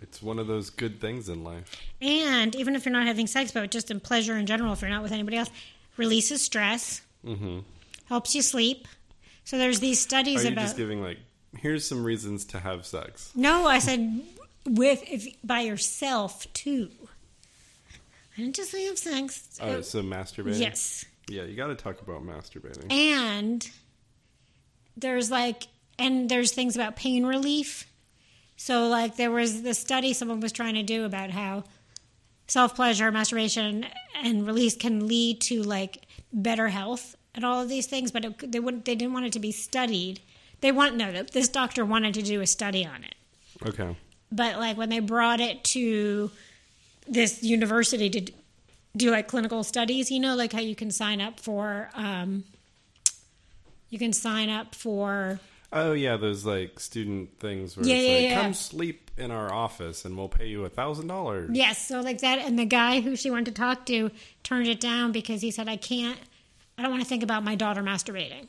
it's 0.00 0.22
one 0.22 0.38
of 0.38 0.46
those 0.46 0.70
good 0.70 1.00
things 1.00 1.28
in 1.28 1.44
life. 1.44 1.74
And 2.02 2.54
even 2.54 2.74
if 2.76 2.84
you're 2.84 2.92
not 2.92 3.06
having 3.06 3.26
sex, 3.26 3.52
but 3.52 3.70
just 3.70 3.90
in 3.90 4.00
pleasure 4.00 4.36
in 4.36 4.46
general, 4.46 4.72
if 4.72 4.82
you're 4.82 4.90
not 4.90 5.02
with 5.02 5.12
anybody 5.12 5.38
else, 5.38 5.50
releases 5.96 6.42
stress, 6.42 7.00
mm-hmm. 7.24 7.60
helps 8.06 8.34
you 8.34 8.42
sleep. 8.42 8.86
So 9.44 9.56
there's 9.58 9.80
these 9.80 9.98
Are 9.98 10.08
studies 10.08 10.44
you 10.44 10.50
about. 10.50 10.62
just 10.62 10.76
giving 10.76 11.02
like, 11.02 11.18
here's 11.58 11.86
some 11.86 12.04
reasons 12.04 12.44
to 12.46 12.58
have 12.60 12.84
sex? 12.84 13.30
No, 13.34 13.66
I 13.66 13.78
said 13.78 14.22
with 14.66 15.02
if 15.10 15.26
by 15.42 15.60
yourself 15.60 16.52
too. 16.52 16.90
I 18.36 18.40
didn't 18.40 18.56
just 18.56 18.72
say 18.72 18.84
have 18.86 18.98
sex. 18.98 19.58
Oh, 19.62 19.80
so 19.80 20.02
masturbating. 20.02 20.58
yes, 20.58 21.04
Yeah, 21.28 21.44
you 21.44 21.56
got 21.56 21.68
to 21.68 21.76
talk 21.76 22.02
about 22.02 22.26
masturbating. 22.26 22.90
and 22.92 23.70
there's 24.96 25.30
like, 25.30 25.68
and 25.98 26.28
there's 26.28 26.52
things 26.52 26.74
about 26.76 26.96
pain 26.96 27.24
relief. 27.26 27.86
So 28.56 28.86
like, 28.88 29.16
there 29.16 29.30
was 29.30 29.62
this 29.62 29.78
study 29.78 30.12
someone 30.12 30.40
was 30.40 30.52
trying 30.52 30.74
to 30.74 30.82
do 30.82 31.04
about 31.04 31.30
how 31.30 31.64
self 32.46 32.74
pleasure, 32.74 33.10
masturbation, 33.10 33.86
and 34.22 34.46
release 34.46 34.76
can 34.76 35.06
lead 35.06 35.40
to 35.42 35.62
like 35.62 36.06
better 36.32 36.68
health 36.68 37.16
and 37.34 37.44
all 37.44 37.62
of 37.62 37.68
these 37.68 37.86
things, 37.86 38.12
but 38.12 38.24
it, 38.24 38.52
they 38.52 38.60
wouldn't. 38.60 38.84
They 38.84 38.94
didn't 38.94 39.12
want 39.12 39.26
it 39.26 39.32
to 39.32 39.40
be 39.40 39.52
studied. 39.52 40.20
They 40.60 40.70
want 40.72 40.96
no. 40.96 41.22
This 41.24 41.48
doctor 41.48 41.84
wanted 41.84 42.14
to 42.14 42.22
do 42.22 42.40
a 42.40 42.46
study 42.46 42.86
on 42.86 43.02
it. 43.04 43.14
Okay. 43.66 43.96
but 44.32 44.56
like 44.58 44.76
when 44.76 44.88
they 44.88 44.98
brought 44.98 45.40
it 45.40 45.62
to 45.64 46.30
this 47.06 47.42
university 47.42 48.10
to 48.10 48.32
do 48.96 49.10
like 49.10 49.28
clinical 49.28 49.62
studies 49.62 50.10
you 50.10 50.18
know 50.18 50.34
like 50.34 50.52
how 50.52 50.60
you 50.60 50.74
can 50.74 50.90
sign 50.90 51.20
up 51.20 51.38
for 51.38 51.88
um 51.94 52.42
you 53.90 53.98
can 53.98 54.12
sign 54.12 54.48
up 54.50 54.74
for 54.74 55.38
Oh 55.76 55.92
yeah, 55.92 56.16
those 56.16 56.44
like 56.46 56.78
student 56.78 57.40
things 57.40 57.76
where 57.76 57.84
Yeah, 57.84 57.94
it's 57.96 58.06
yeah, 58.08 58.14
like, 58.14 58.22
yeah. 58.30 58.42
come 58.42 58.54
sleep 58.54 59.10
in 59.16 59.30
our 59.32 59.52
office 59.52 60.04
and 60.04 60.16
we'll 60.16 60.28
pay 60.28 60.46
you 60.48 60.64
a 60.64 60.68
thousand 60.68 61.06
dollars. 61.08 61.50
yes 61.52 61.86
so 61.86 62.00
like 62.00 62.20
that 62.20 62.38
and 62.40 62.58
the 62.58 62.64
guy 62.64 63.00
who 63.00 63.14
she 63.16 63.30
wanted 63.30 63.46
to 63.46 63.52
talk 63.52 63.84
to 63.86 64.10
turned 64.42 64.66
it 64.66 64.80
down 64.80 65.12
because 65.12 65.40
he 65.40 65.50
said 65.52 65.68
i 65.68 65.76
can't 65.76 66.18
i 66.76 66.82
don't 66.82 66.90
want 66.90 67.00
to 67.00 67.08
think 67.08 67.22
about 67.22 67.44
my 67.44 67.54
daughter 67.54 67.80
masturbating 67.82 68.48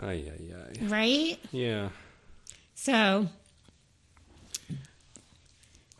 Ay, 0.00 0.24
ay, 0.32 0.54
ay. 0.54 0.86
right 0.86 1.38
Yeah. 1.50 1.88
so 2.74 3.28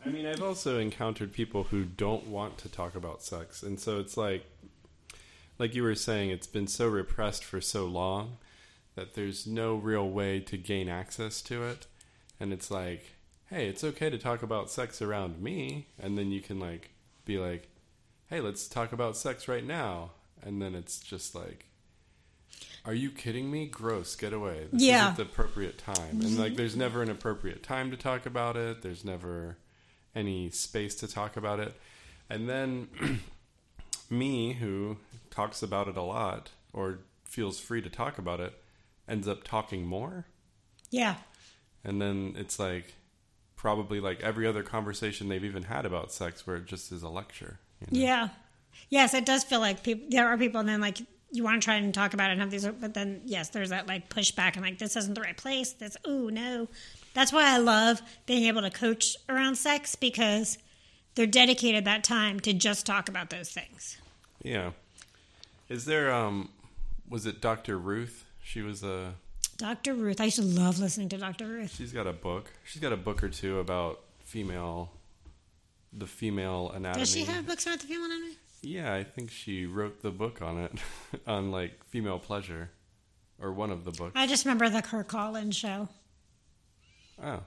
I 0.05 0.09
mean, 0.09 0.25
I've 0.25 0.43
also 0.43 0.79
encountered 0.79 1.31
people 1.31 1.63
who 1.63 1.85
don't 1.85 2.27
want 2.27 2.57
to 2.59 2.69
talk 2.69 2.93
about 2.95 3.23
sex, 3.23 3.63
and 3.63 3.79
so 3.79 3.99
it's 3.99 4.17
like, 4.17 4.43
like 5.57 5.73
you 5.75 5.83
were 5.83 5.95
saying, 5.95 6.29
it's 6.29 6.45
been 6.47 6.67
so 6.67 6.89
repressed 6.89 7.45
for 7.45 7.61
so 7.61 7.85
long 7.85 8.35
that 8.95 9.13
there's 9.15 9.45
no 9.47 9.75
real 9.75 10.09
way 10.09 10.39
to 10.41 10.57
gain 10.57 10.87
access 10.89 11.41
to 11.43 11.63
it, 11.63 11.87
and 12.39 12.51
it's 12.53 12.69
like, 12.71 13.15
hey, 13.49 13.67
it's 13.67 13.83
okay 13.83 14.09
to 14.09 14.17
talk 14.17 14.43
about 14.43 14.69
sex 14.69 15.01
around 15.01 15.41
me, 15.41 15.87
and 15.99 16.17
then 16.17 16.31
you 16.31 16.41
can 16.41 16.59
like 16.59 16.91
be 17.25 17.37
like, 17.37 17.69
hey, 18.27 18.39
let's 18.39 18.67
talk 18.67 18.91
about 18.93 19.15
sex 19.17 19.47
right 19.47 19.65
now, 19.65 20.11
and 20.41 20.61
then 20.61 20.75
it's 20.75 20.99
just 20.99 21.35
like. 21.35 21.65
Are 22.85 22.93
you 22.93 23.11
kidding 23.11 23.49
me? 23.49 23.65
Gross. 23.65 24.13
Get 24.13 24.33
away. 24.33 24.67
This 24.71 24.83
Yeah. 24.83 25.03
isn't 25.13 25.15
the 25.15 25.23
appropriate 25.23 25.77
time. 25.77 26.19
And 26.21 26.37
like 26.37 26.57
there's 26.57 26.75
never 26.75 27.01
an 27.01 27.09
appropriate 27.09 27.63
time 27.63 27.89
to 27.91 27.97
talk 27.97 28.25
about 28.25 28.57
it. 28.57 28.81
There's 28.81 29.05
never 29.05 29.57
any 30.13 30.49
space 30.49 30.93
to 30.95 31.07
talk 31.07 31.37
about 31.37 31.61
it. 31.61 31.73
And 32.29 32.49
then 32.49 32.89
me, 34.09 34.53
who 34.53 34.97
talks 35.29 35.63
about 35.63 35.87
it 35.87 35.95
a 35.95 36.01
lot 36.01 36.49
or 36.73 36.99
feels 37.23 37.57
free 37.57 37.81
to 37.81 37.89
talk 37.89 38.17
about 38.17 38.41
it, 38.41 38.53
ends 39.07 39.27
up 39.27 39.43
talking 39.43 39.85
more. 39.85 40.25
yeah 40.89 41.15
And 41.83 42.01
then 42.01 42.35
it's 42.37 42.59
like 42.59 42.93
probably 43.55 43.99
like 43.99 44.21
every 44.21 44.45
other 44.47 44.63
conversation 44.63 45.29
they've 45.29 45.43
even 45.43 45.63
had 45.63 45.85
about 45.85 46.11
sex 46.11 46.45
where 46.45 46.57
it 46.57 46.65
just 46.65 46.91
is 46.91 47.01
a 47.03 47.09
lecture. 47.09 47.59
you 47.79 47.87
know? 47.99 48.05
Yeah. 48.05 48.27
Yes, 48.89 49.13
it 49.13 49.25
does 49.25 49.43
feel 49.43 49.59
like 49.59 49.83
people. 49.83 50.05
There 50.09 50.27
are 50.27 50.37
people, 50.37 50.59
and 50.59 50.67
then 50.67 50.81
like 50.81 50.99
you 51.31 51.43
want 51.43 51.61
to 51.61 51.65
try 51.65 51.75
and 51.75 51.93
talk 51.93 52.13
about 52.13 52.29
it 52.29 52.33
and 52.33 52.41
have 52.41 52.51
these, 52.51 52.65
but 52.67 52.93
then 52.93 53.21
yes, 53.25 53.49
there's 53.49 53.69
that 53.69 53.87
like 53.87 54.09
pushback 54.09 54.53
and 54.55 54.61
like 54.61 54.77
this 54.79 54.95
isn't 54.95 55.13
the 55.13 55.21
right 55.21 55.37
place. 55.37 55.73
This, 55.73 55.95
oh 56.05 56.29
no. 56.29 56.67
That's 57.13 57.31
why 57.31 57.53
I 57.53 57.57
love 57.57 58.01
being 58.25 58.45
able 58.45 58.61
to 58.61 58.71
coach 58.71 59.15
around 59.29 59.55
sex 59.55 59.95
because 59.95 60.57
they're 61.15 61.27
dedicated 61.27 61.85
that 61.85 62.03
time 62.03 62.39
to 62.41 62.53
just 62.53 62.85
talk 62.85 63.07
about 63.09 63.29
those 63.29 63.49
things. 63.51 63.97
Yeah. 64.43 64.71
Is 65.69 65.85
there 65.85 66.11
um 66.11 66.49
was 67.07 67.25
it 67.25 67.41
Dr. 67.41 67.77
Ruth? 67.77 68.25
She 68.43 68.61
was 68.61 68.83
a 68.83 69.15
Dr. 69.57 69.93
Ruth, 69.93 70.19
I 70.19 70.25
used 70.25 70.37
to 70.37 70.43
love 70.43 70.79
listening 70.79 71.09
to 71.09 71.17
Dr. 71.17 71.45
Ruth. 71.47 71.75
she's 71.75 71.93
got 71.93 72.07
a 72.07 72.13
book. 72.13 72.51
She's 72.65 72.81
got 72.81 72.91
a 72.91 72.97
book 72.97 73.23
or 73.23 73.29
two 73.29 73.59
about 73.59 73.99
female 74.23 74.91
the 75.95 76.07
female 76.07 76.71
anatomy. 76.73 77.01
Does 77.01 77.11
she 77.13 77.23
have 77.25 77.45
books 77.45 77.65
about 77.65 77.79
the 77.79 77.87
female 77.87 78.05
anatomy? 78.05 78.35
Yeah, 78.61 78.93
I 78.93 79.03
think 79.03 79.29
she 79.29 79.65
wrote 79.65 80.01
the 80.01 80.09
book 80.09 80.41
on 80.41 80.57
it, 80.57 80.71
on 81.27 81.51
like 81.51 81.83
female 81.85 82.17
pleasure, 82.17 82.71
or 83.39 83.51
one 83.51 83.71
of 83.71 83.83
the 83.85 83.91
books. 83.91 84.13
I 84.15 84.25
just 84.25 84.45
remember 84.45 84.69
the 84.69 84.81
Kirk 84.81 85.07
Collins 85.07 85.55
show. 85.55 85.87
Oh, 87.23 87.41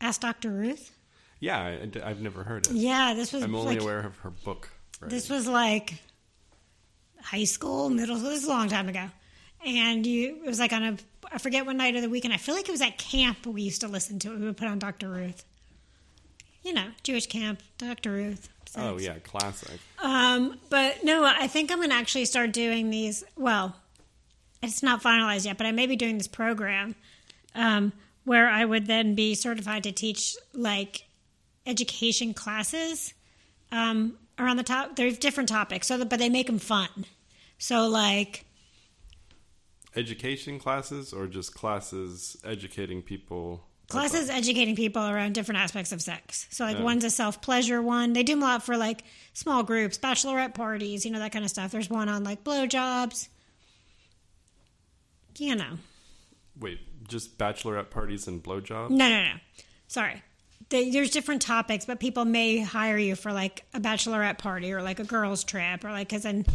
Ask 0.00 0.20
Dr. 0.20 0.50
Ruth. 0.50 0.92
yeah, 1.40 1.78
I, 2.04 2.08
have 2.08 2.20
never 2.20 2.42
heard 2.42 2.66
of 2.66 2.74
it. 2.74 2.78
Yeah, 2.78 3.14
this 3.14 3.32
was 3.32 3.42
I'm 3.42 3.54
only 3.54 3.76
like, 3.76 3.82
aware 3.82 4.00
of 4.00 4.16
her 4.18 4.30
book. 4.30 4.68
Right? 5.00 5.10
This 5.10 5.30
was 5.30 5.46
like 5.46 5.94
high 7.22 7.44
school, 7.44 7.88
middle 7.88 8.18
school. 8.18 8.30
This 8.30 8.42
is 8.42 8.48
a 8.48 8.50
long 8.50 8.68
time 8.68 8.88
ago. 8.88 9.08
And 9.66 10.06
you, 10.06 10.40
it 10.44 10.46
was 10.46 10.58
like 10.58 10.72
on 10.72 10.82
a, 10.82 10.96
I 11.32 11.38
forget 11.38 11.64
what 11.64 11.76
night 11.76 11.96
of 11.96 12.02
the 12.02 12.10
week, 12.10 12.24
and 12.24 12.34
I 12.34 12.36
feel 12.36 12.54
like 12.54 12.68
it 12.68 12.72
was 12.72 12.82
at 12.82 12.98
camp 12.98 13.46
we 13.46 13.62
used 13.62 13.80
to 13.80 13.88
listen 13.88 14.18
to 14.20 14.32
it. 14.32 14.38
We 14.38 14.46
would 14.46 14.56
put 14.56 14.68
on 14.68 14.78
Dr. 14.78 15.08
Ruth. 15.08 15.44
You 16.62 16.72
know, 16.74 16.88
Jewish 17.02 17.26
camp, 17.26 17.62
Dr. 17.78 18.10
Ruth. 18.10 18.48
oh 18.76 18.98
yeah, 18.98 19.18
classic. 19.22 19.78
Um, 20.02 20.58
but 20.70 21.04
no, 21.04 21.24
I 21.24 21.46
think 21.46 21.70
I'm 21.70 21.78
going 21.78 21.90
to 21.90 21.96
actually 21.96 22.24
start 22.24 22.52
doing 22.52 22.90
these. 22.90 23.22
Well, 23.36 23.76
it's 24.62 24.82
not 24.82 25.02
finalized 25.02 25.44
yet, 25.44 25.58
but 25.58 25.66
I 25.66 25.72
may 25.72 25.86
be 25.86 25.96
doing 25.96 26.16
this 26.18 26.28
program 26.28 26.94
um, 27.54 27.92
where 28.24 28.48
I 28.48 28.64
would 28.64 28.86
then 28.86 29.14
be 29.14 29.34
certified 29.34 29.82
to 29.84 29.92
teach 29.92 30.36
like 30.54 31.04
education 31.66 32.34
classes 32.34 33.14
um, 33.72 34.16
around 34.38 34.56
the 34.56 34.62
top. 34.62 34.96
There's 34.96 35.18
different 35.18 35.48
topics, 35.48 35.86
so 35.86 35.98
that, 35.98 36.08
but 36.08 36.18
they 36.18 36.28
make 36.30 36.46
them 36.46 36.58
fun. 36.58 36.88
So 37.58 37.86
like, 37.88 38.44
Education 39.96 40.58
classes 40.58 41.12
or 41.12 41.26
just 41.26 41.54
classes 41.54 42.36
educating 42.44 43.00
people. 43.02 43.64
classes 43.88 44.28
educating 44.30 44.74
people 44.74 45.06
around 45.06 45.34
different 45.34 45.60
aspects 45.60 45.92
of 45.92 46.00
sex. 46.02 46.46
So 46.50 46.64
like 46.64 46.78
Yeah. 46.78 46.82
one's 46.84 47.04
a 47.04 47.10
self 47.10 47.40
pleasure 47.42 47.80
one. 47.82 48.12
They 48.14 48.22
do 48.22 48.32
them 48.32 48.42
a 48.42 48.46
lot 48.46 48.62
for 48.64 48.76
like 48.76 49.04
small 49.34 49.62
groups, 49.62 49.98
bachelorette 49.98 50.54
parties, 50.54 51.04
you 51.04 51.10
know 51.10 51.18
that 51.20 51.32
kind 51.32 51.44
of 51.44 51.50
stuff. 51.50 51.70
There's 51.70 51.90
one 51.90 52.08
on 52.08 52.24
like 52.24 52.42
blowjobs. 52.44 53.28
You 55.38 55.56
know. 55.56 55.78
Wait, 56.58 56.78
just 57.08 57.38
bachelorette 57.38 57.90
parties 57.90 58.26
and 58.28 58.42
blowjobs? 58.42 58.90
No, 58.90 59.08
no, 59.08 59.22
no. 59.24 59.34
Sorry. 59.88 60.22
There's 60.70 61.10
different 61.10 61.42
topics, 61.42 61.84
but 61.84 62.00
people 62.00 62.24
may 62.24 62.58
hire 62.60 62.98
you 62.98 63.14
for 63.16 63.32
like 63.32 63.64
a 63.74 63.80
bachelorette 63.80 64.38
party 64.38 64.72
or 64.72 64.82
like 64.82 64.98
a 64.98 65.04
girls' 65.04 65.44
trip 65.44 65.84
or 65.84 65.90
like 65.92 66.08
because 66.08 66.22
then 66.22 66.46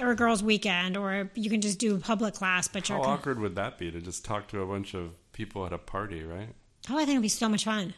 or 0.00 0.10
a 0.10 0.16
girls' 0.16 0.42
weekend 0.42 0.96
or 0.96 1.30
you 1.34 1.50
can 1.50 1.60
just 1.60 1.78
do 1.78 1.96
a 1.96 1.98
public 1.98 2.34
class. 2.34 2.68
But 2.68 2.88
you're 2.88 2.98
How 2.98 3.04
awkward 3.04 3.40
would 3.40 3.56
that 3.56 3.78
be 3.78 3.90
to 3.90 4.00
just 4.00 4.24
talk 4.24 4.48
to 4.48 4.60
a 4.60 4.66
bunch 4.66 4.94
of 4.94 5.12
people 5.32 5.64
at 5.66 5.72
a 5.72 5.78
party, 5.78 6.22
right? 6.22 6.54
oh, 6.90 6.94
I 6.94 7.00
think 7.00 7.10
it'd 7.10 7.22
be 7.22 7.28
so 7.28 7.48
much 7.48 7.64
fun. 7.64 7.94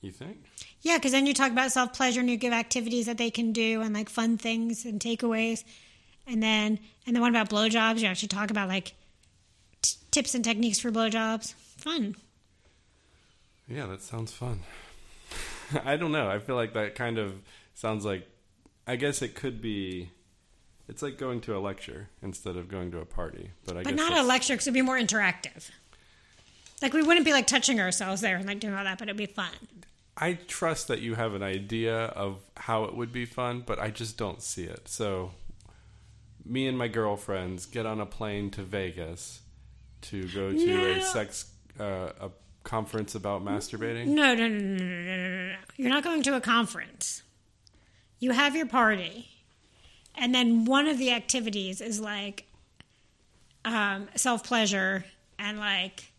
You 0.00 0.12
think? 0.12 0.44
Yeah, 0.82 0.96
because 0.96 1.12
then 1.12 1.26
you 1.26 1.34
talk 1.34 1.50
about 1.52 1.72
self 1.72 1.92
pleasure 1.92 2.20
and 2.20 2.30
you 2.30 2.36
give 2.36 2.52
activities 2.52 3.06
that 3.06 3.18
they 3.18 3.30
can 3.30 3.52
do 3.52 3.82
and 3.82 3.94
like 3.94 4.08
fun 4.08 4.38
things 4.38 4.84
and 4.86 4.98
takeaways, 4.98 5.62
and 6.26 6.42
then 6.42 6.78
and 7.06 7.14
then 7.14 7.20
what 7.20 7.30
about 7.30 7.50
blowjobs? 7.50 8.00
You 8.00 8.06
actually 8.06 8.28
talk 8.28 8.50
about 8.50 8.68
like 8.68 8.94
t- 9.82 9.96
tips 10.10 10.34
and 10.34 10.42
techniques 10.42 10.78
for 10.78 10.90
blowjobs. 10.90 11.52
Fun. 11.76 12.16
Yeah, 13.68 13.86
that 13.86 14.02
sounds 14.02 14.32
fun. 14.32 14.60
I 15.84 15.96
don't 15.96 16.12
know. 16.12 16.28
I 16.28 16.38
feel 16.38 16.56
like 16.56 16.72
that 16.74 16.94
kind 16.94 17.18
of 17.18 17.34
sounds 17.74 18.04
like. 18.04 18.26
I 18.86 18.96
guess 18.96 19.20
it 19.22 19.34
could 19.34 19.60
be. 19.60 20.10
It's 20.90 21.02
like 21.02 21.16
going 21.18 21.40
to 21.42 21.56
a 21.56 21.60
lecture 21.60 22.08
instead 22.20 22.56
of 22.56 22.68
going 22.68 22.90
to 22.90 22.98
a 22.98 23.04
party. 23.06 23.50
But 23.64 23.76
I 23.76 23.82
But 23.84 23.96
guess 23.96 23.98
not 24.10 24.12
a 24.18 24.22
lecture 24.22 24.54
because 24.54 24.66
it'd 24.66 24.74
be 24.74 24.82
more 24.82 24.98
interactive. 24.98 25.70
Like 26.82 26.92
we 26.92 27.02
wouldn't 27.02 27.24
be 27.24 27.32
like 27.32 27.46
touching 27.46 27.80
ourselves 27.80 28.20
there 28.20 28.36
and 28.36 28.46
like 28.46 28.58
doing 28.60 28.74
all 28.74 28.82
that, 28.84 28.98
but 28.98 29.08
it'd 29.08 29.16
be 29.16 29.26
fun. 29.26 29.52
I 30.16 30.34
trust 30.48 30.88
that 30.88 31.00
you 31.00 31.14
have 31.14 31.34
an 31.34 31.42
idea 31.42 31.96
of 32.06 32.40
how 32.56 32.84
it 32.84 32.96
would 32.96 33.12
be 33.12 33.24
fun, 33.24 33.62
but 33.64 33.78
I 33.78 33.90
just 33.90 34.18
don't 34.18 34.42
see 34.42 34.64
it. 34.64 34.88
So, 34.88 35.30
me 36.44 36.66
and 36.66 36.76
my 36.76 36.88
girlfriends 36.88 37.64
get 37.66 37.86
on 37.86 38.00
a 38.00 38.06
plane 38.06 38.50
to 38.50 38.62
Vegas 38.62 39.40
to 40.02 40.24
go 40.24 40.50
to 40.52 40.66
No. 40.66 40.90
a 40.90 41.00
sex 41.02 41.52
uh, 41.78 42.10
a 42.20 42.30
conference 42.64 43.14
about 43.14 43.44
masturbating. 43.44 44.08
No, 44.08 44.34
no, 44.34 44.48
no, 44.48 44.58
no, 44.58 44.84
no, 44.84 45.02
no, 45.02 45.28
no, 45.28 45.46
no. 45.52 45.56
You're 45.76 45.88
not 45.88 46.02
going 46.04 46.22
to 46.24 46.34
a 46.34 46.40
conference. 46.40 47.22
You 48.18 48.32
have 48.32 48.54
your 48.56 48.66
party, 48.66 49.29
and 50.16 50.34
then 50.34 50.64
one 50.64 50.86
of 50.86 50.98
the 50.98 51.12
activities 51.12 51.80
is 51.80 52.00
like 52.00 52.44
um, 53.64 54.08
self 54.16 54.44
pleasure 54.44 55.04
and 55.38 55.58
like 55.58 56.12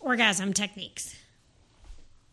orgasm 0.00 0.52
techniques 0.52 1.16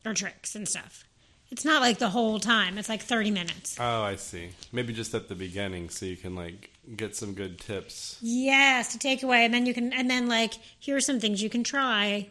or 0.05 0.13
tricks 0.13 0.55
and 0.55 0.67
stuff. 0.67 1.03
It's 1.51 1.63
not 1.63 1.81
like 1.81 1.99
the 1.99 2.09
whole 2.09 2.39
time. 2.39 2.77
It's 2.77 2.89
like 2.89 3.01
30 3.01 3.31
minutes. 3.31 3.77
Oh, 3.79 4.01
I 4.01 4.15
see. 4.15 4.49
Maybe 4.71 4.93
just 4.93 5.13
at 5.13 5.29
the 5.29 5.35
beginning, 5.35 5.89
so 5.89 6.05
you 6.05 6.17
can 6.17 6.35
like 6.35 6.71
get 6.95 7.15
some 7.15 7.33
good 7.33 7.59
tips. 7.59 8.17
Yes, 8.21 8.91
to 8.93 8.99
take 8.99 9.23
away, 9.23 9.45
and 9.45 9.53
then 9.53 9.65
you 9.65 9.73
can, 9.73 9.93
and 9.93 10.09
then 10.09 10.27
like 10.27 10.53
here 10.79 10.95
are 10.95 11.01
some 11.01 11.19
things 11.19 11.41
you 11.41 11.49
can 11.49 11.63
try 11.63 12.27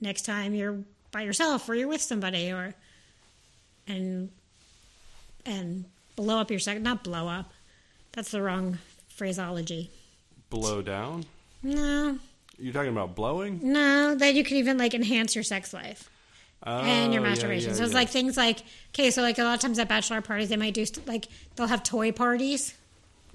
next 0.00 0.22
time 0.22 0.54
you're 0.54 0.78
by 1.12 1.22
yourself 1.22 1.68
or 1.68 1.74
you're 1.74 1.88
with 1.88 2.00
somebody, 2.00 2.50
or 2.50 2.74
and 3.86 4.30
and 5.44 5.84
blow 6.16 6.38
up 6.38 6.50
your 6.50 6.60
second, 6.60 6.82
not 6.82 7.04
blow 7.04 7.28
up. 7.28 7.52
That's 8.16 8.30
the 8.32 8.42
wrong 8.42 8.78
phraseology. 9.08 9.90
Blow 10.50 10.82
down. 10.82 11.24
No, 11.62 12.18
You're 12.58 12.72
talking 12.72 12.90
about 12.92 13.14
blowing 13.14 13.60
no, 13.62 14.14
that 14.16 14.34
you 14.34 14.42
can 14.44 14.56
even 14.56 14.78
like 14.78 14.94
enhance 14.94 15.34
your 15.34 15.44
sex 15.44 15.72
life 15.72 16.10
and 16.62 17.12
your 17.12 17.22
Oh, 17.22 17.24
yeah, 17.24 17.30
masturbation. 17.30 17.70
yeah, 17.70 17.76
so 17.76 17.84
it's 17.84 17.92
yeah. 17.92 17.98
like 17.98 18.08
things 18.08 18.36
like 18.36 18.60
okay, 18.94 19.10
so 19.10 19.22
like 19.22 19.38
a 19.38 19.44
lot 19.44 19.54
of 19.54 19.60
times 19.60 19.78
at 19.78 19.88
bachelor 19.88 20.20
parties 20.20 20.48
they 20.48 20.56
might 20.56 20.74
do 20.74 20.84
st- 20.86 21.06
like 21.06 21.28
they'll 21.54 21.66
have 21.68 21.82
toy 21.82 22.10
parties, 22.12 22.74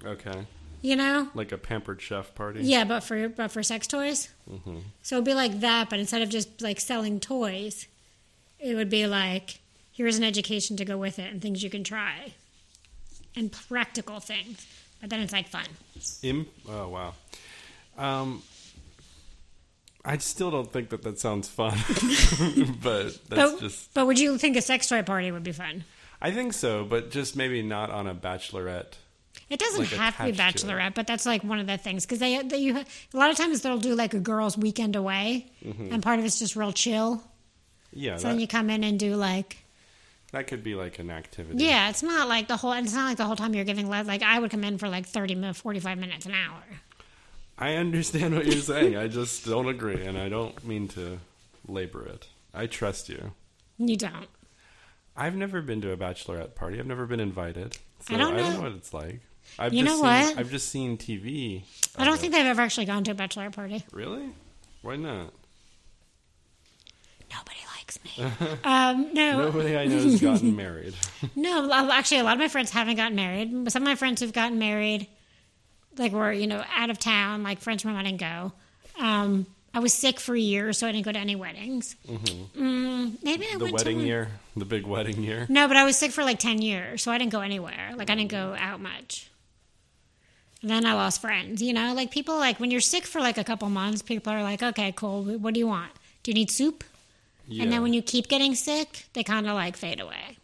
okay, 0.04 0.46
you 0.80 0.96
know. 0.96 1.28
like 1.34 1.52
a 1.52 1.58
pampered 1.58 2.00
chef 2.02 2.34
party. 2.34 2.60
Yeah, 2.62 2.84
but 2.84 3.00
for 3.00 3.28
but 3.28 3.50
for 3.52 3.62
sex 3.62 3.86
toys. 3.86 4.28
Mm-hmm. 4.50 4.78
So 5.02 5.16
it'd 5.16 5.24
be 5.24 5.34
like 5.34 5.60
that, 5.60 5.88
but 5.90 5.98
instead 6.00 6.22
of 6.22 6.28
just 6.30 6.60
like 6.62 6.80
selling 6.80 7.20
toys, 7.20 7.86
it 8.58 8.74
would 8.74 8.90
be 8.90 9.06
like 9.06 9.60
here's 9.92 10.16
an 10.16 10.24
education 10.24 10.76
to 10.78 10.84
go 10.84 10.96
with 10.96 11.18
it 11.18 11.30
and 11.30 11.42
things 11.42 11.62
you 11.62 11.68
can 11.70 11.84
try, 11.84 12.32
and 13.36 13.50
practical 13.52 14.20
things. 14.20 14.66
But 15.00 15.10
then 15.10 15.20
it's 15.20 15.32
like 15.32 15.48
fun. 15.48 15.64
Im- 16.22 16.46
oh 16.68 16.88
wow. 16.88 17.14
Um, 17.98 18.42
I 20.04 20.18
still 20.18 20.50
don't 20.50 20.72
think 20.72 20.88
that 20.90 21.02
that 21.02 21.18
sounds 21.20 21.48
fun, 21.48 21.76
but 22.82 23.16
that's 23.28 23.52
But, 23.52 23.60
just. 23.60 23.94
but 23.94 24.06
would 24.06 24.18
you 24.18 24.36
think 24.38 24.56
a 24.56 24.62
sex 24.62 24.88
toy 24.88 25.02
party 25.02 25.30
would 25.30 25.44
be 25.44 25.52
fun? 25.52 25.84
I 26.20 26.30
think 26.32 26.52
so, 26.54 26.84
but 26.84 27.10
just 27.10 27.36
maybe 27.36 27.62
not 27.62 27.90
on 27.90 28.06
a 28.06 28.14
bachelorette. 28.14 28.94
It 29.48 29.58
doesn't 29.58 29.80
Like 29.80 29.88
have 29.90 30.16
to 30.16 30.24
be 30.24 30.30
attached 30.30 30.58
to 30.58 30.66
bachelorette, 30.66 30.94
but 30.94 31.06
that's 31.06 31.26
like 31.26 31.44
one 31.44 31.58
of 31.58 31.66
the 31.66 31.76
things 31.78 32.04
because 32.04 32.18
they, 32.18 32.40
they 32.42 32.58
you 32.58 32.78
a 32.78 33.16
lot 33.16 33.30
of 33.30 33.36
times 33.36 33.60
they'll 33.62 33.78
do 33.78 33.94
like 33.94 34.14
a 34.14 34.18
girls' 34.20 34.56
weekend 34.58 34.96
away, 34.96 35.46
Mm-hmm. 35.64 35.92
and 35.92 36.02
part 36.02 36.18
of 36.18 36.24
it's 36.24 36.38
just 36.38 36.56
real 36.56 36.72
chill. 36.72 37.22
Yeah, 37.92 38.16
So 38.16 38.28
then 38.28 38.40
you 38.40 38.48
come 38.48 38.70
in 38.70 38.82
and 38.84 38.98
do 38.98 39.14
like 39.16 39.58
that 40.32 40.46
could 40.46 40.62
be 40.64 40.74
like 40.74 40.98
an 40.98 41.10
activity. 41.10 41.64
Yeah, 41.64 41.88
it's 41.90 42.02
not 42.02 42.28
like 42.28 42.48
the 42.48 42.56
whole. 42.56 42.72
It's 42.72 42.92
not 42.94 43.06
like 43.08 43.16
the 43.18 43.24
whole 43.24 43.36
time 43.36 43.54
you're 43.54 43.64
giving. 43.64 43.88
le- 43.88 44.02
Like 44.02 44.22
I 44.22 44.38
would 44.38 44.50
come 44.50 44.64
in 44.64 44.78
for 44.78 44.88
like 44.88 45.06
thirty 45.06 45.34
minutes, 45.34 45.60
forty 45.60 45.80
five 45.80 45.98
minutes, 45.98 46.26
an 46.26 46.32
hour. 46.32 46.62
I 47.58 47.74
understand 47.74 48.34
what 48.34 48.46
you're 48.46 48.56
saying. 48.62 48.96
I 48.96 49.08
just 49.08 49.44
don't 49.46 49.68
agree, 49.68 50.04
and 50.04 50.18
I 50.18 50.28
don't 50.28 50.64
mean 50.66 50.88
to 50.88 51.18
labor 51.68 52.04
it. 52.06 52.26
I 52.52 52.66
trust 52.66 53.08
you. 53.08 53.32
You 53.78 53.96
don't. 53.96 54.26
I've 55.16 55.36
never 55.36 55.60
been 55.60 55.80
to 55.82 55.92
a 55.92 55.96
bachelorette 55.96 56.54
party. 56.54 56.78
I've 56.80 56.86
never 56.86 57.06
been 57.06 57.20
invited. 57.20 57.76
So 58.00 58.14
I 58.14 58.18
don't 58.18 58.34
I 58.34 58.36
don't 58.38 58.48
know. 58.50 58.56
know 58.56 58.62
what 58.62 58.72
it's 58.72 58.92
like. 58.94 59.20
I've 59.58 59.74
You 59.74 59.84
just 59.84 60.02
know 60.02 60.08
seen, 60.08 60.28
what? 60.30 60.38
I've 60.38 60.50
just 60.50 60.68
seen 60.70 60.96
TV. 60.96 61.62
I 61.96 62.04
don't 62.06 62.18
think 62.18 62.32
they've 62.32 62.46
ever 62.46 62.62
actually 62.62 62.86
gone 62.86 63.04
to 63.04 63.10
a 63.10 63.14
bachelorette 63.14 63.54
party. 63.54 63.84
Really? 63.92 64.30
Why 64.80 64.96
not? 64.96 65.32
Nobody 67.30 67.58
likes 67.82 67.98
me. 68.04 68.24
um, 68.64 69.12
no, 69.12 69.38
Nobody 69.50 69.76
I 69.76 69.86
know 69.86 69.98
has 69.98 70.20
gotten 70.20 70.56
married. 70.64 70.94
no. 71.34 71.70
Actually, 71.90 72.20
a 72.20 72.24
lot 72.24 72.34
of 72.34 72.38
my 72.38 72.48
friends 72.48 72.70
haven't 72.70 72.96
gotten 72.96 73.16
married. 73.16 73.50
Some 73.70 73.82
of 73.82 73.86
my 73.88 73.94
friends 73.96 74.20
who've 74.20 74.32
gotten 74.32 74.58
married, 74.58 75.06
like 75.98 76.12
were 76.12 76.32
you 76.32 76.46
know 76.46 76.64
out 76.74 76.90
of 76.90 76.98
town. 76.98 77.42
Like 77.42 77.60
friends 77.60 77.82
from 77.82 77.96
I 77.96 78.02
didn't 78.02 78.20
go. 78.20 78.52
Um, 79.00 79.46
I 79.74 79.78
was 79.80 79.94
sick 79.94 80.20
for 80.20 80.34
a 80.34 80.38
year, 80.40 80.72
so 80.74 80.86
I 80.86 80.92
didn't 80.92 81.06
go 81.06 81.12
to 81.12 81.18
any 81.18 81.34
weddings. 81.34 81.96
Mm, 82.06 83.22
maybe 83.22 83.46
I 83.50 83.56
the 83.56 83.64
went 83.64 83.72
wedding 83.74 83.96
to 83.96 84.00
one. 84.02 84.06
year, 84.06 84.28
the 84.54 84.66
big 84.66 84.86
wedding 84.86 85.22
year. 85.22 85.46
No, 85.48 85.66
but 85.66 85.78
I 85.78 85.84
was 85.84 85.96
sick 85.96 86.10
for 86.12 86.24
like 86.24 86.38
10 86.38 86.60
years, 86.60 87.02
so 87.02 87.10
I 87.10 87.16
didn't 87.16 87.32
go 87.32 87.40
anywhere. 87.40 87.92
Like, 87.96 88.10
I 88.10 88.14
didn't 88.14 88.30
go 88.30 88.54
out 88.58 88.80
much. 88.80 89.30
And 90.60 90.70
then 90.70 90.84
I 90.84 90.92
lost 90.92 91.22
friends, 91.22 91.62
you 91.62 91.72
know? 91.72 91.94
Like, 91.94 92.10
people, 92.10 92.36
like, 92.36 92.60
when 92.60 92.70
you're 92.70 92.82
sick 92.82 93.04
for 93.06 93.20
like 93.22 93.38
a 93.38 93.44
couple 93.44 93.68
months, 93.70 94.02
people 94.02 94.30
are 94.30 94.42
like, 94.42 94.62
okay, 94.62 94.92
cool. 94.94 95.22
What 95.24 95.54
do 95.54 95.60
you 95.60 95.66
want? 95.66 95.92
Do 96.22 96.30
you 96.30 96.34
need 96.34 96.50
soup? 96.50 96.84
Yeah. 97.52 97.64
And 97.64 97.72
then 97.72 97.82
when 97.82 97.92
you 97.92 98.02
keep 98.02 98.28
getting 98.28 98.54
sick, 98.54 99.06
they 99.12 99.22
kind 99.22 99.46
of 99.46 99.54
like 99.54 99.76
fade 99.76 100.00
away. 100.00 100.38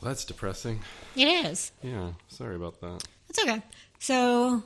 well, 0.00 0.10
that's 0.10 0.24
depressing. 0.24 0.80
It 1.16 1.26
is. 1.46 1.72
Yeah, 1.82 2.10
sorry 2.28 2.56
about 2.56 2.80
that. 2.80 3.04
It's 3.28 3.38
okay. 3.42 3.62
So, 3.98 4.62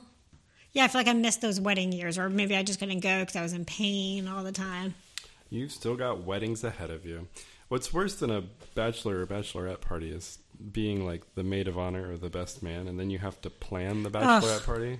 yeah, 0.73 0.83
I 0.85 0.87
feel 0.87 0.99
like 0.99 1.07
I 1.07 1.13
missed 1.13 1.41
those 1.41 1.59
wedding 1.59 1.91
years, 1.91 2.17
or 2.17 2.29
maybe 2.29 2.55
I 2.55 2.63
just 2.63 2.79
couldn't 2.79 2.99
go 3.01 3.19
because 3.21 3.35
I 3.35 3.41
was 3.41 3.53
in 3.53 3.65
pain 3.65 4.27
all 4.27 4.43
the 4.43 4.51
time. 4.51 4.95
You've 5.49 5.71
still 5.71 5.95
got 5.95 6.23
weddings 6.23 6.63
ahead 6.63 6.89
of 6.89 7.05
you. 7.05 7.27
What's 7.69 7.93
worse 7.93 8.15
than 8.15 8.31
a 8.31 8.43
bachelor 8.75 9.21
or 9.21 9.25
bachelorette 9.27 9.81
party 9.81 10.11
is 10.11 10.39
being 10.71 11.05
like 11.05 11.35
the 11.35 11.43
maid 11.43 11.67
of 11.67 11.77
honor 11.77 12.11
or 12.11 12.17
the 12.17 12.29
best 12.29 12.61
man, 12.63 12.87
and 12.87 12.99
then 12.99 13.09
you 13.09 13.19
have 13.19 13.39
to 13.41 13.49
plan 13.49 14.03
the 14.03 14.09
bachelorette 14.09 14.65
party, 14.65 14.99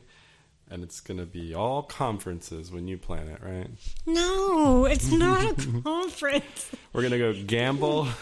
and 0.69 0.83
it's 0.83 1.01
going 1.01 1.19
to 1.19 1.25
be 1.25 1.53
all 1.53 1.83
conferences 1.83 2.71
when 2.71 2.87
you 2.87 2.97
plan 2.97 3.27
it, 3.27 3.41
right? 3.43 3.69
No, 4.05 4.85
it's 4.85 5.11
not 5.11 5.43
a 5.43 5.81
conference. 5.81 6.71
We're 6.93 7.01
going 7.01 7.11
to 7.11 7.17
go 7.19 7.33
gamble. 7.45 8.07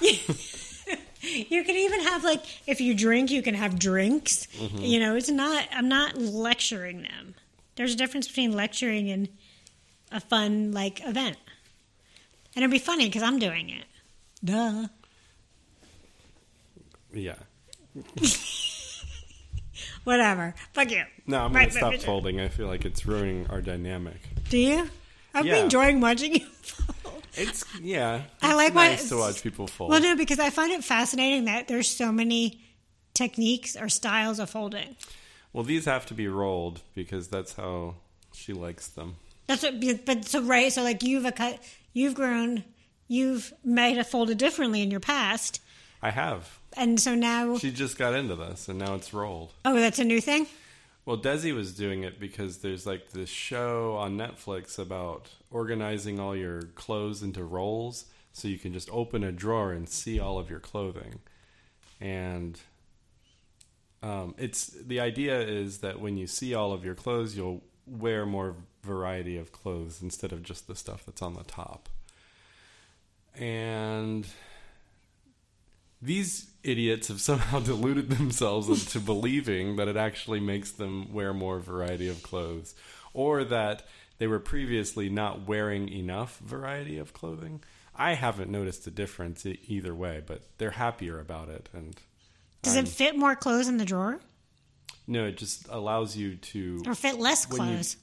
You 1.19 1.63
can 1.63 1.75
even 1.75 2.01
have 2.01 2.23
like 2.23 2.43
if 2.67 2.79
you 2.79 2.93
drink, 2.93 3.31
you 3.31 3.41
can 3.41 3.55
have 3.55 3.77
drinks. 3.77 4.47
Mm-hmm. 4.57 4.77
You 4.77 4.99
know, 4.99 5.15
it's 5.15 5.29
not. 5.29 5.67
I'm 5.73 5.89
not 5.89 6.17
lecturing 6.17 7.01
them. 7.01 7.35
There's 7.75 7.93
a 7.93 7.97
difference 7.97 8.27
between 8.27 8.53
lecturing 8.53 9.09
and 9.09 9.27
a 10.11 10.19
fun 10.19 10.71
like 10.71 11.01
event, 11.05 11.37
and 12.55 12.63
it'd 12.63 12.71
be 12.71 12.79
funny 12.79 13.07
because 13.07 13.23
I'm 13.23 13.39
doing 13.39 13.69
it. 13.69 13.85
Duh. 14.45 14.87
yeah. 17.11 17.35
Whatever. 20.07 20.55
Fuck 20.71 20.89
you. 20.91 21.03
No, 21.25 21.41
I'm 21.43 21.51
Right, 21.53 21.65
to 21.65 21.71
stop 21.71 21.83
right, 21.83 21.91
right. 21.91 22.01
folding. 22.01 22.39
I 22.39 22.47
feel 22.47 22.67
like 22.67 22.85
it's 22.85 23.05
ruining 23.05 23.45
our 23.47 23.59
dynamic. 23.59 24.21
Do 24.47 24.57
you? 24.57 24.89
I've 25.33 25.45
Yeah. 25.45 25.55
been 25.55 25.63
enjoying 25.65 25.99
watching 25.99 26.35
you. 26.35 26.45
fold. 27.03 27.23
It's 27.35 27.65
yeah. 27.81 28.21
I 28.41 28.47
it's 28.47 28.55
like 28.55 28.73
nice 28.73 29.09
to 29.09 29.17
watch 29.17 29.43
people 29.43 29.67
fold. 29.67 29.89
Well, 29.91 29.99
no, 29.99 30.15
because 30.15 30.39
I 30.39 30.49
find 30.49 30.71
it 30.71 30.81
fascinating 30.85 31.43
that 31.45 31.67
there's 31.67 31.89
so 31.89 32.13
many 32.13 32.61
techniques 33.13 33.75
or 33.75 33.89
styles 33.89 34.39
of 34.39 34.49
folding. 34.49 34.95
Well, 35.51 35.65
these 35.65 35.83
have 35.83 36.05
to 36.05 36.13
be 36.13 36.29
rolled 36.29 36.83
because 36.95 37.27
that's 37.27 37.55
how 37.55 37.95
she 38.33 38.53
likes 38.53 38.87
them. 38.87 39.17
That's 39.47 39.63
what, 39.63 40.05
but 40.05 40.23
so 40.23 40.41
right. 40.41 40.71
So 40.71 40.83
like 40.83 41.03
you've 41.03 41.25
a 41.25 41.33
cut, 41.33 41.59
you've 41.91 42.13
grown, 42.15 42.63
you've 43.09 43.51
made 43.61 43.97
a 43.97 44.05
folded 44.05 44.37
differently 44.37 44.81
in 44.81 44.89
your 44.89 45.01
past, 45.01 45.59
I 46.01 46.11
have. 46.11 46.56
And 46.75 46.99
so 46.99 47.15
now, 47.15 47.57
She 47.57 47.71
just 47.71 47.97
got 47.97 48.13
into 48.13 48.35
this, 48.35 48.67
and 48.67 48.77
now 48.79 48.95
it's 48.95 49.13
rolled. 49.13 49.53
oh, 49.65 49.75
that's 49.75 49.99
a 49.99 50.03
new 50.03 50.21
thing. 50.21 50.47
Well, 51.05 51.17
Desi 51.17 51.55
was 51.55 51.73
doing 51.73 52.03
it 52.03 52.19
because 52.19 52.57
there's 52.57 52.85
like 52.85 53.11
this 53.11 53.29
show 53.29 53.95
on 53.95 54.17
Netflix 54.17 54.77
about 54.77 55.29
organizing 55.49 56.19
all 56.19 56.35
your 56.35 56.63
clothes 56.75 57.23
into 57.23 57.45
rolls 57.45 58.05
so 58.33 58.49
you 58.49 58.59
can 58.59 58.73
just 58.73 58.89
open 58.91 59.23
a 59.23 59.31
drawer 59.31 59.71
and 59.71 59.87
see 59.87 60.19
all 60.19 60.37
of 60.37 60.49
your 60.49 60.59
clothing. 60.59 61.19
And 62.01 62.59
um, 64.03 64.35
it's 64.37 64.67
the 64.67 64.99
idea 64.99 65.39
is 65.39 65.77
that 65.77 66.01
when 66.01 66.17
you 66.17 66.27
see 66.27 66.53
all 66.53 66.73
of 66.73 66.83
your 66.83 66.93
clothes, 66.93 67.37
you'll 67.37 67.63
wear 67.85 68.25
more 68.25 68.55
variety 68.83 69.37
of 69.37 69.51
clothes 69.53 70.01
instead 70.01 70.33
of 70.33 70.43
just 70.43 70.67
the 70.67 70.75
stuff 70.75 71.05
that's 71.05 71.21
on 71.21 71.35
the 71.35 71.43
top. 71.45 71.87
And 73.33 74.27
these 76.01 76.47
idiots 76.67 77.07
have 77.07 77.21
somehow 77.21 77.59
deluded 77.71 78.09
themselves 78.09 78.67
into 78.69 78.99
believing 78.99 79.75
that 79.77 79.87
it 79.87 79.97
actually 79.97 80.39
makes 80.39 80.71
them 80.71 81.13
wear 81.13 81.33
more 81.33 81.59
variety 81.59 82.07
of 82.07 82.21
clothes 82.23 82.75
or 83.13 83.43
that 83.45 83.83
they 84.19 84.27
were 84.27 84.39
previously 84.39 85.09
not 85.09 85.47
wearing 85.47 85.89
enough 85.89 86.39
variety 86.39 86.97
of 86.97 87.13
clothing. 87.13 87.61
I 87.95 88.13
haven't 88.13 88.51
noticed 88.51 88.85
a 88.87 88.91
difference 88.91 89.45
e- 89.45 89.59
either 89.67 89.93
way, 89.95 90.21
but 90.25 90.41
they're 90.57 90.71
happier 90.71 91.19
about 91.19 91.49
it 91.49 91.69
and 91.73 91.95
Does 92.61 92.75
it 92.75 92.87
fit 92.87 93.15
more 93.17 93.35
clothes 93.35 93.67
in 93.67 93.77
the 93.77 93.85
drawer? 93.85 94.19
No, 95.07 95.25
it 95.25 95.37
just 95.37 95.67
allows 95.69 96.17
you 96.17 96.35
to. 96.35 96.83
or 96.85 96.93
fit 96.95 97.17
less 97.17 97.47
When 97.49 97.61
you- 97.69 97.73
clothes. 97.75 97.97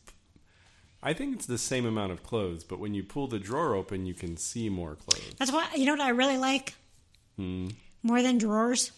I 1.02 1.12
think 1.12 1.34
it's 1.36 1.44
the 1.46 1.58
same 1.58 1.84
amount 1.84 2.12
of 2.12 2.22
clothes, 2.22 2.64
but 2.64 2.78
when 2.78 2.94
you 2.94 3.02
pull 3.04 3.26
the 3.28 3.38
drawer 3.38 3.74
open, 3.74 4.06
you 4.06 4.14
can 4.14 4.38
see 4.38 4.70
more 4.70 4.94
clothes. 4.94 5.34
That's 5.38 5.52
why 5.52 5.68
you 5.76 5.84
know 5.84 5.92
what 5.92 6.00
I 6.00 6.08
really 6.10 6.38
like 6.38 6.74
Hmm. 7.36 7.66
More 8.04 8.22
than 8.22 8.38
drawers. 8.38 8.92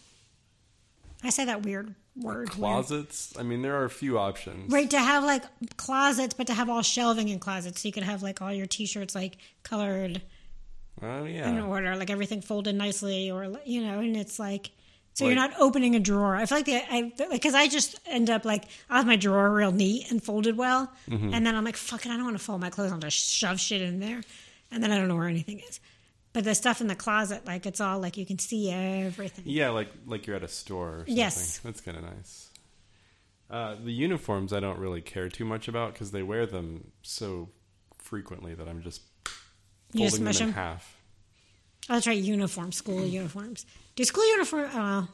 I 1.23 1.31
say 1.31 1.45
that 1.45 1.63
weird 1.63 1.95
word. 2.15 2.35
weird. 2.37 2.49
Closets. 2.51 3.33
I 3.39 3.41
mean, 3.43 3.61
there 3.63 3.75
are 3.79 3.85
a 3.85 3.89
few 3.89 4.19
options. 4.19 4.71
Right 4.71 4.89
to 4.91 4.99
have 4.99 5.23
like 5.23 5.43
closets, 5.77 6.35
but 6.35 6.47
to 6.47 6.53
have 6.53 6.69
all 6.69 6.83
shelving 6.83 7.29
in 7.29 7.39
closets, 7.39 7.81
so 7.81 7.87
you 7.87 7.91
could 7.93 8.03
have 8.03 8.21
like 8.21 8.41
all 8.41 8.53
your 8.53 8.67
t-shirts 8.67 9.15
like 9.15 9.37
colored 9.63 10.21
Oh 11.01 11.25
in 11.25 11.59
order, 11.59 11.95
like 11.95 12.09
everything 12.09 12.41
folded 12.41 12.75
nicely, 12.75 13.29
or 13.31 13.59
you 13.65 13.81
know, 13.81 13.99
and 13.99 14.15
it's 14.17 14.39
like 14.39 14.71
so 15.13 15.25
Like- 15.25 15.33
you're 15.35 15.47
not 15.47 15.59
opening 15.59 15.95
a 15.95 15.99
drawer. 15.99 16.35
I 16.35 16.45
feel 16.45 16.57
like 16.59 16.65
the 16.65 16.81
I 16.91 17.11
because 17.31 17.53
I 17.55 17.67
just 17.67 17.99
end 18.07 18.29
up 18.29 18.45
like 18.45 18.63
I 18.89 18.97
have 18.97 19.05
my 19.07 19.15
drawer 19.15 19.51
real 19.51 19.71
neat 19.71 20.09
and 20.11 20.21
folded 20.23 20.57
well, 20.57 20.91
Mm-hmm. 21.09 21.33
and 21.33 21.45
then 21.45 21.55
I'm 21.55 21.63
like, 21.63 21.77
fuck 21.77 22.05
it, 22.05 22.11
I 22.11 22.15
don't 22.15 22.25
want 22.25 22.37
to 22.37 22.43
fold 22.43 22.61
my 22.61 22.69
clothes. 22.71 22.91
I'll 22.91 22.97
just 22.99 23.17
shove 23.31 23.59
shit 23.59 23.81
in 23.81 23.99
there, 23.99 24.21
and 24.71 24.83
then 24.83 24.91
I 24.91 24.97
don't 24.97 25.07
know 25.07 25.15
where 25.15 25.27
anything 25.27 25.59
is. 25.59 25.79
But 26.37 26.43
the 26.43 26.53
stuff 26.53 26.81
in 26.81 26.87
the 26.87 26.93
closet, 26.95 27.47
like 27.47 27.65
it's 27.65 27.81
all 27.81 27.97
like 27.97 28.15
you 28.15 28.23
can 28.23 28.37
see 28.37 28.69
everything. 28.71 29.45
Yeah, 29.47 29.69
like 29.69 29.89
like 30.05 30.27
you're 30.27 30.35
at 30.35 30.43
a 30.43 30.47
store. 30.47 30.89
Or 30.89 30.97
something. 30.99 31.17
Yes. 31.17 31.57
that's 31.63 31.81
kind 31.81 31.97
of 31.97 32.03
nice. 32.03 32.51
Uh, 33.49 33.73
the 33.83 33.91
uniforms 33.91 34.53
I 34.53 34.59
don't 34.59 34.77
really 34.77 35.01
care 35.01 35.29
too 35.29 35.45
much 35.45 35.67
about 35.67 35.93
because 35.93 36.11
they 36.11 36.21
wear 36.21 36.45
them 36.45 36.91
so 37.01 37.49
frequently 37.97 38.53
that 38.53 38.67
I'm 38.67 38.83
just 38.83 39.01
You 39.93 40.01
just 40.01 40.17
folding 40.17 40.25
them 40.25 40.41
in 40.41 40.47
them. 40.49 40.53
half. 40.53 40.95
Oh, 41.89 41.93
that's 41.95 42.05
right, 42.05 42.15
uniform, 42.21 42.71
school 42.71 43.03
uniforms. 43.03 43.65
Do 43.95 44.03
school 44.03 44.27
uniform? 44.27 44.69
Uh, 44.75 45.05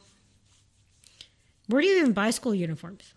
where 1.68 1.80
do 1.80 1.88
you 1.88 2.00
even 2.00 2.12
buy 2.12 2.28
school 2.32 2.54
uniforms? 2.54 3.14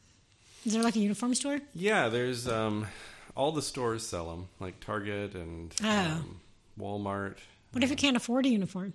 Is 0.65 0.71
there 0.71 0.81
like 0.83 0.95
a 0.95 0.99
uniform 0.99 1.33
store? 1.35 1.59
Yeah, 1.75 2.07
there's 2.07 2.47
um, 2.47 2.87
all 3.35 3.51
the 3.51 3.61
stores 3.61 4.07
sell 4.07 4.29
them, 4.29 4.47
like 4.61 4.79
Target 4.79 5.35
and 5.35 5.75
Oh. 5.83 5.89
um, 5.89 6.39
Walmart. 6.79 7.37
What 7.77 7.83
if 7.83 7.91
you 7.91 7.95
can't 7.95 8.17
afford 8.17 8.47
a 8.47 8.49
uniform? 8.49 8.93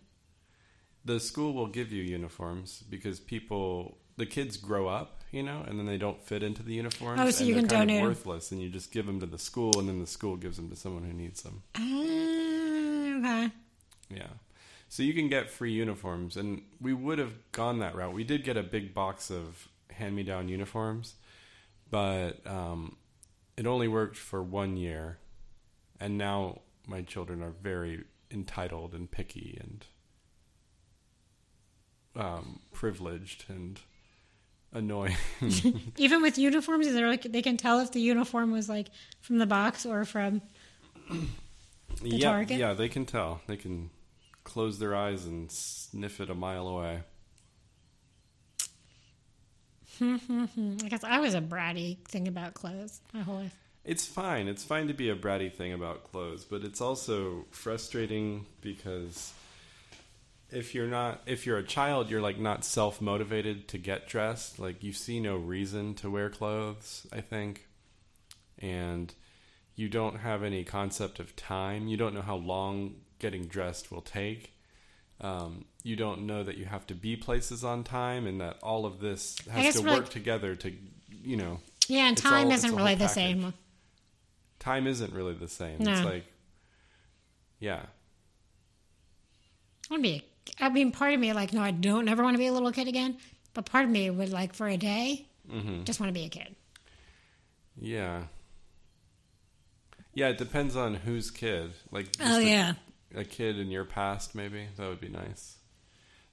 The 1.05 1.21
school 1.21 1.53
will 1.55 1.68
give 1.68 1.92
you 1.92 2.03
uniforms 2.03 2.83
because 2.90 3.21
people, 3.21 3.99
the 4.16 4.27
kids 4.27 4.57
grow 4.57 4.88
up, 4.88 5.23
you 5.31 5.45
know, 5.45 5.62
and 5.64 5.79
then 5.79 5.87
they 5.87 5.99
don't 5.99 6.21
fit 6.21 6.42
into 6.42 6.64
the 6.64 6.75
uniforms. 6.75 7.21
Oh, 7.21 7.31
so 7.31 7.38
and 7.45 7.49
you 7.49 7.55
can 7.55 7.68
donate 7.68 8.03
worthless, 8.03 8.51
and 8.51 8.61
you 8.61 8.68
just 8.68 8.90
give 8.90 9.07
them 9.07 9.21
to 9.21 9.27
the 9.27 9.38
school, 9.38 9.79
and 9.79 9.88
then 9.88 10.01
the 10.01 10.07
school 10.09 10.35
gives 10.37 10.57
them 10.57 10.68
to 10.68 10.75
someone 10.75 11.05
who 11.05 11.12
needs 11.12 11.42
them. 11.42 11.62
Uh, 11.77 13.18
okay. 13.21 13.51
Yeah. 14.11 14.33
So 14.88 15.05
you 15.05 15.14
can 15.14 15.29
get 15.29 15.49
free 15.49 15.71
uniforms, 15.71 16.37
and 16.37 16.62
we 16.81 16.92
would 16.92 17.21
have 17.21 17.35
gone 17.53 17.79
that 17.79 17.95
route. 17.95 18.12
We 18.12 18.25
did 18.25 18.42
get 18.42 18.57
a 18.57 18.64
big 18.64 18.92
box 18.95 19.31
of 19.31 19.68
hand-me-down 19.90 20.49
uniforms, 20.49 21.14
but 21.88 22.45
um, 22.49 22.97
it 23.57 23.64
only 23.64 23.87
worked 23.87 24.16
for 24.16 24.42
one 24.42 24.77
year, 24.77 25.18
and 26.01 26.18
now 26.18 26.62
my 26.88 27.03
children 27.03 27.45
are 27.45 27.55
very 27.62 28.03
entitled 28.33 28.95
and 28.95 29.11
picky 29.11 29.59
and 29.61 29.87
um, 32.14 32.61
privileged 32.73 33.45
and 33.49 33.81
annoying. 34.73 35.16
Even 35.97 36.23
with 36.23 36.38
uniforms, 36.38 36.87
is 36.87 36.95
there 36.95 37.09
like 37.09 37.23
they 37.23 37.42
can 37.42 37.57
tell 37.57 37.81
if 37.81 37.92
the 37.92 38.01
uniform 38.01 38.51
was 38.53 38.68
like 38.68 38.88
from 39.21 39.38
the 39.38 39.47
box 39.47 39.87
or 39.87 40.05
from 40.05 40.42
yeah, 42.03 42.31
Target? 42.31 42.59
yeah, 42.59 42.73
they 42.73 42.88
can 42.88 43.07
tell. 43.07 43.40
They 43.47 43.57
can 43.57 43.90
close 44.45 44.79
their 44.79 44.95
eyes 44.95 45.25
and 45.25 45.51
sniff 45.51 46.21
it 46.21 46.31
a 46.31 46.35
mile 46.35 46.68
away. 46.68 47.03
I 50.01 50.88
guess 50.88 51.05
I 51.05 51.21
was 51.21 51.35
a 51.35 51.40
bratty 51.40 51.99
thing 52.09 52.27
about 52.27 52.55
clothes 52.55 53.01
my 53.12 53.21
whole 53.21 53.37
life. 53.37 53.57
It's 53.85 54.07
fine. 54.07 54.47
It's 54.49 54.62
fine 54.64 54.87
to 54.88 54.95
be 54.95 55.11
a 55.11 55.16
bratty 55.16 55.53
thing 55.53 55.73
about 55.73 56.05
clothes, 56.05 56.45
but 56.45 56.62
it's 56.62 56.81
also 56.81 57.47
frustrating 57.51 58.47
because 58.61 59.33
if 60.51 60.75
you're 60.75 60.87
not 60.87 61.21
if 61.27 61.47
you're 61.47 61.59
a 61.59 61.64
child, 61.64 62.09
you're 62.11 62.21
like 62.21 62.38
not 62.38 62.64
self-motivated 62.64 63.66
to 63.68 63.79
get 63.79 64.07
dressed. 64.09 64.59
Like 64.61 64.83
you 64.85 64.92
see 64.92 65.18
no 65.18 65.37
reason 65.37 65.95
to 65.97 66.11
wear 66.11 66.31
clothes, 66.31 67.07
I 67.12 67.21
think. 67.23 67.66
And 68.59 69.12
you 69.75 69.88
don't 69.88 70.18
have 70.21 70.45
any 70.45 70.62
concept 70.62 71.18
of 71.18 71.35
time. 71.35 71.88
You 71.88 71.97
don't 71.97 72.14
know 72.14 72.23
how 72.23 72.37
long 72.37 72.95
getting 73.18 73.47
dressed 73.47 73.90
will 73.90 74.03
take. 74.03 74.53
Um, 75.21 75.64
you 75.83 75.97
don't 75.97 76.27
know 76.27 76.45
that 76.45 76.57
you 76.57 76.66
have 76.66 76.87
to 76.88 76.95
be 76.95 77.16
places 77.16 77.64
on 77.64 77.83
time 77.83 78.27
and 78.27 78.40
that 78.40 78.59
all 78.62 78.87
of 78.87 79.01
this 79.01 79.37
has 79.51 79.75
to 79.81 79.83
work 79.87 80.09
together 80.11 80.55
to, 80.57 80.73
you 81.11 81.37
know, 81.37 81.61
Yeah, 81.88 82.09
and 82.09 82.16
time 82.16 82.47
all- 82.49 82.53
isn't 82.53 82.75
really 82.77 82.95
the 82.95 83.07
package. 83.07 83.14
same. 83.14 83.55
Time 84.62 84.87
isn't 84.87 85.12
really 85.12 85.35
the 85.35 85.48
same. 85.48 85.79
No. 85.81 85.92
It's 85.92 86.05
like, 86.05 86.25
yeah, 87.59 87.83
I 89.90 89.94
want 89.94 90.03
to 90.05 90.09
be. 90.11 90.25
I 90.61 90.68
mean, 90.70 90.90
part 90.92 91.14
of 91.14 91.20
me 91.20 91.33
like, 91.33 91.53
no, 91.53 91.61
I 91.62 91.70
don't 91.70 92.09
ever 92.09 92.22
want 92.22 92.35
to 92.35 92.38
be 92.38 92.46
a 92.46 92.53
little 92.53 92.72
kid 92.72 92.88
again. 92.88 93.16
But 93.55 93.66
part 93.66 93.85
of 93.85 93.90
me 93.90 94.09
would 94.11 94.31
like 94.31 94.55
for 94.55 94.66
a 94.68 94.77
day, 94.77 95.27
Mm-hmm. 95.53 95.83
just 95.85 95.98
want 96.01 96.09
to 96.09 96.14
be 96.14 96.25
a 96.25 96.29
kid. 96.29 96.55
yeah, 97.81 98.22
yeah. 100.14 100.29
It 100.29 100.38
depends 100.38 100.77
on 100.77 100.94
whose 100.94 101.31
kid. 101.31 101.72
Like, 101.90 102.07
Oh 102.20 102.38
a, 102.38 102.42
yeah, 102.42 102.72
a 103.14 103.25
kid 103.25 103.59
in 103.59 103.68
your 103.70 103.85
past, 103.85 104.35
maybe 104.35 104.68
that 104.77 104.88
would 104.88 105.01
be 105.01 105.09
nice. 105.09 105.57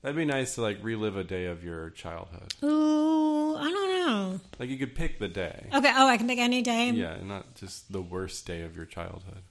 That'd 0.02 0.16
be 0.16 0.26
nice 0.26 0.56
to 0.56 0.62
like 0.62 0.78
relive 0.82 1.18
a 1.18 1.24
day 1.24 1.46
of 1.48 1.64
your 1.64 1.90
childhood. 1.90 2.54
ooh, 2.64 3.56
I 3.58 3.64
don't 3.70 3.89
know. 4.10 4.40
Like 4.60 4.70
you 4.70 4.78
could 4.78 4.96
pick 4.96 5.20
the 5.20 5.28
day. 5.28 5.68
Okay, 5.74 5.92
oh, 5.96 6.08
I 6.08 6.18
can 6.18 6.28
pick 6.28 6.40
any 6.40 6.62
day. 6.62 6.90
Yeah, 6.92 7.18
not 7.24 7.56
just 7.56 7.92
the 7.92 8.02
worst 8.02 8.46
day 8.46 8.62
of 8.62 8.76
your 8.76 8.86
childhood. 8.86 9.44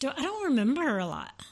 Do, 0.00 0.10
I 0.16 0.22
don't 0.22 0.44
remember 0.44 0.98
a 0.98 1.06
lot. 1.06 1.42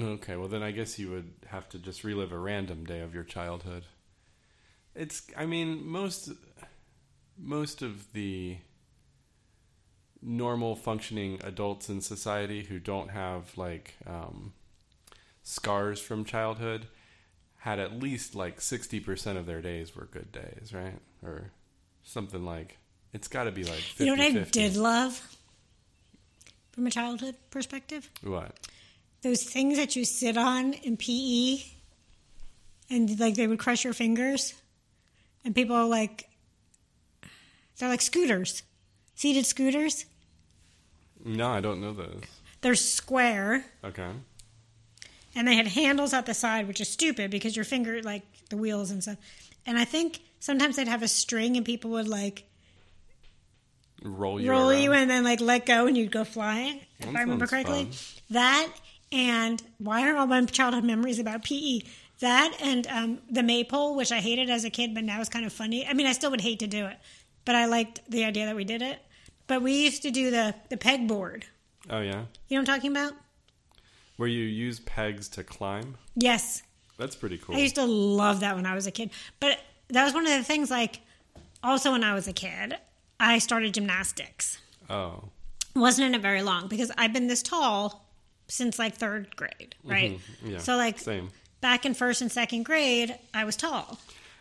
Okay, 0.00 0.36
well 0.36 0.48
then 0.48 0.62
I 0.62 0.70
guess 0.70 0.98
you 0.98 1.10
would 1.10 1.32
have 1.46 1.68
to 1.70 1.78
just 1.78 2.04
relive 2.04 2.32
a 2.32 2.38
random 2.38 2.84
day 2.84 3.00
of 3.00 3.14
your 3.14 3.24
childhood. 3.24 3.84
It's 4.94 5.22
I 5.36 5.46
mean 5.46 5.86
most 5.86 6.30
most 7.36 7.82
of 7.82 8.12
the 8.12 8.58
normal 10.22 10.76
functioning 10.76 11.40
adults 11.42 11.88
in 11.88 12.00
society 12.00 12.64
who 12.64 12.78
don't 12.78 13.10
have 13.10 13.56
like 13.56 13.94
um, 14.06 14.52
scars 15.42 16.00
from 16.00 16.24
childhood 16.24 16.86
had 17.60 17.78
at 17.78 17.98
least 17.98 18.34
like 18.34 18.58
60% 18.58 19.36
of 19.36 19.46
their 19.46 19.60
days 19.60 19.94
were 19.94 20.06
good 20.06 20.32
days, 20.32 20.72
right? 20.72 20.98
Or 21.22 21.50
something 22.02 22.44
like 22.44 22.78
it's 23.12 23.28
got 23.28 23.44
to 23.44 23.52
be 23.52 23.64
like 23.64 23.80
50 23.80 24.04
You 24.04 24.16
know 24.16 24.22
what 24.22 24.34
I 24.34 24.44
did 24.44 24.76
love 24.76 25.36
from 26.72 26.86
a 26.86 26.90
childhood 26.90 27.36
perspective? 27.50 28.08
What? 28.22 28.58
Those 29.22 29.42
things 29.42 29.76
that 29.76 29.94
you 29.94 30.04
sit 30.06 30.38
on 30.38 30.72
in 30.72 30.96
PE 30.96 31.62
and 32.88 33.20
like 33.20 33.34
they 33.34 33.46
would 33.46 33.58
crush 33.58 33.84
your 33.84 33.92
fingers. 33.92 34.54
And 35.44 35.54
people 35.54 35.76
are 35.76 35.86
like, 35.86 36.28
they're 37.78 37.88
like 37.88 38.00
scooters, 38.00 38.62
seated 39.14 39.44
scooters. 39.44 40.06
No, 41.22 41.48
I 41.48 41.60
don't 41.60 41.80
know 41.80 41.92
those. 41.92 42.22
They're 42.62 42.74
square 42.74 43.64
Okay. 43.84 44.10
And 45.34 45.46
they 45.46 45.54
had 45.56 45.68
handles 45.68 46.12
at 46.12 46.26
the 46.26 46.34
side, 46.34 46.66
which 46.68 46.80
is 46.80 46.88
stupid 46.88 47.30
because 47.30 47.54
your 47.56 47.64
finger, 47.64 48.02
like 48.02 48.22
the 48.48 48.56
wheels 48.56 48.90
and 48.90 49.02
stuff. 49.02 49.16
And 49.66 49.78
I 49.78 49.84
think 49.84 50.20
sometimes 50.40 50.76
they'd 50.76 50.88
have 50.88 51.02
a 51.02 51.08
string 51.08 51.56
and 51.56 51.64
people 51.64 51.90
would 51.92 52.08
like 52.08 52.44
Roll 54.02 54.40
you 54.40 54.50
roll 54.50 54.70
around. 54.70 54.82
you 54.82 54.92
and 54.94 55.10
then 55.10 55.24
like 55.24 55.40
let 55.42 55.66
go 55.66 55.86
and 55.86 55.96
you'd 55.96 56.10
go 56.10 56.24
flying, 56.24 56.80
if 57.00 57.14
I 57.14 57.20
remember 57.20 57.46
correctly. 57.46 57.84
fun. 57.84 57.92
That 58.30 58.68
and 59.12 59.62
why 59.78 60.08
are 60.08 60.16
all 60.16 60.26
my 60.26 60.42
childhood 60.46 60.84
memories 60.84 61.18
about 61.18 61.44
PE? 61.44 61.80
That 62.20 62.56
and 62.62 62.86
um, 62.86 63.18
the 63.30 63.42
maypole, 63.42 63.96
which 63.96 64.10
I 64.10 64.20
hated 64.20 64.48
as 64.48 64.64
a 64.64 64.70
kid, 64.70 64.94
but 64.94 65.04
now 65.04 65.20
it's 65.20 65.28
kind 65.28 65.44
of 65.44 65.52
funny. 65.52 65.86
I 65.86 65.92
mean, 65.92 66.06
I 66.06 66.12
still 66.12 66.30
would 66.30 66.40
hate 66.40 66.60
to 66.60 66.66
do 66.66 66.86
it, 66.86 66.96
but 67.44 67.54
I 67.54 67.66
liked 67.66 68.00
the 68.10 68.24
idea 68.24 68.46
that 68.46 68.56
we 68.56 68.64
did 68.64 68.80
it. 68.80 69.00
But 69.46 69.60
we 69.62 69.84
used 69.84 70.00
to 70.02 70.10
do 70.10 70.30
the 70.30 70.54
the 70.70 70.78
pegboard. 70.78 71.42
Oh 71.90 72.00
yeah. 72.00 72.10
You 72.10 72.12
know 72.12 72.22
what 72.22 72.58
I'm 72.60 72.64
talking 72.64 72.90
about? 72.92 73.12
Where 74.20 74.28
you 74.28 74.44
use 74.44 74.80
pegs 74.80 75.30
to 75.30 75.42
climb? 75.42 75.96
Yes. 76.14 76.62
That's 76.98 77.16
pretty 77.16 77.38
cool. 77.38 77.56
I 77.56 77.60
used 77.60 77.76
to 77.76 77.86
love 77.86 78.40
that 78.40 78.54
when 78.54 78.66
I 78.66 78.74
was 78.74 78.86
a 78.86 78.90
kid. 78.90 79.12
But 79.40 79.60
that 79.88 80.04
was 80.04 80.12
one 80.12 80.26
of 80.26 80.32
the 80.36 80.44
things, 80.44 80.70
like, 80.70 81.00
also 81.64 81.92
when 81.92 82.04
I 82.04 82.12
was 82.12 82.28
a 82.28 82.34
kid, 82.34 82.76
I 83.18 83.38
started 83.38 83.72
gymnastics. 83.72 84.58
oh. 84.90 85.30
Wasn't 85.74 86.06
in 86.06 86.14
it 86.14 86.20
very 86.20 86.42
long 86.42 86.68
because 86.68 86.92
I've 86.98 87.14
been 87.14 87.28
this 87.28 87.42
tall 87.42 88.10
since 88.46 88.78
like 88.78 88.94
third 88.94 89.34
grade, 89.36 89.74
mm-hmm. 89.78 89.90
right? 89.90 90.20
Yeah. 90.44 90.58
So, 90.58 90.76
like, 90.76 90.98
same. 90.98 91.30
back 91.62 91.86
in 91.86 91.94
first 91.94 92.20
and 92.20 92.30
second 92.30 92.66
grade, 92.66 93.18
I 93.32 93.44
was 93.44 93.56
tall. 93.56 93.98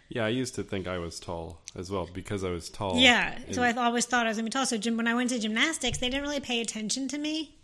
Yeah, 0.09 0.25
I 0.25 0.29
used 0.29 0.55
to 0.55 0.63
think 0.63 0.89
I 0.89 0.97
was 0.97 1.21
tall 1.21 1.61
as 1.77 1.89
well 1.89 2.09
because 2.13 2.43
I 2.43 2.49
was 2.49 2.69
tall. 2.69 2.97
Yeah. 2.97 3.37
So 3.51 3.63
I 3.63 3.71
always 3.71 4.05
thought 4.05 4.25
I 4.25 4.29
was 4.29 4.39
to 4.39 4.43
be 4.43 4.49
tall. 4.49 4.65
So 4.65 4.77
gym, 4.77 4.97
when 4.97 5.07
I 5.07 5.15
went 5.15 5.29
to 5.29 5.39
gymnastics, 5.39 5.99
they 5.99 6.09
didn't 6.09 6.23
really 6.23 6.41
pay 6.41 6.59
attention 6.59 7.07
to 7.07 7.17
me 7.17 7.55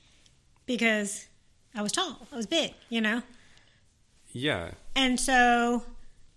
because 0.65 1.27
I 1.75 1.81
was 1.81 1.91
tall. 1.91 2.27
I 2.31 2.35
was 2.37 2.45
big, 2.45 2.73
you 2.89 3.01
know? 3.01 3.21
yeah. 4.31 4.71
And 4.95 5.19
so 5.19 5.83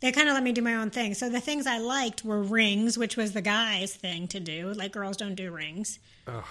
they 0.01 0.11
kind 0.13 0.29
of 0.29 0.35
let 0.35 0.43
me 0.43 0.53
do 0.53 0.63
my 0.63 0.75
own 0.75 0.91
thing. 0.91 1.15
So 1.15 1.29
the 1.29 1.41
things 1.41 1.67
I 1.67 1.79
liked 1.79 2.25
were 2.25 2.43
rings, 2.43 2.99
which 2.99 3.17
was 3.17 3.33
the 3.33 3.43
guys' 3.43 3.95
thing 3.95 4.27
to 4.29 4.41
do. 4.41 4.73
Like 4.73 4.93
girls 4.93 5.17
don't 5.17 5.35
do 5.37 5.51
rings, 5.53 5.99
Oh 6.27 6.45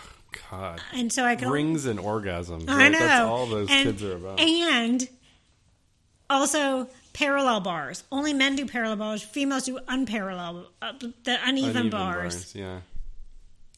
God. 0.49 0.81
and 0.93 1.11
so 1.11 1.23
I 1.25 1.35
could 1.35 1.49
Rings 1.49 1.85
and 1.85 1.99
orgasms. 1.99 2.69
I 2.69 2.77
right? 2.77 2.91
know. 2.91 2.99
That's 2.99 3.21
all 3.21 3.45
those 3.45 3.69
and, 3.69 3.83
kids 3.85 4.03
are 4.03 4.15
about. 4.15 4.39
And 4.39 5.07
also 6.29 6.87
parallel 7.13 7.61
bars. 7.61 8.03
Only 8.11 8.33
men 8.33 8.55
do 8.55 8.65
parallel 8.65 8.97
bars. 8.97 9.23
Females 9.23 9.65
do 9.65 9.79
unparalleled, 9.87 10.67
uh, 10.81 10.93
the 10.99 11.37
uneven, 11.45 11.71
Uneven 11.71 11.89
bars. 11.89 12.53
Yeah. 12.55 12.79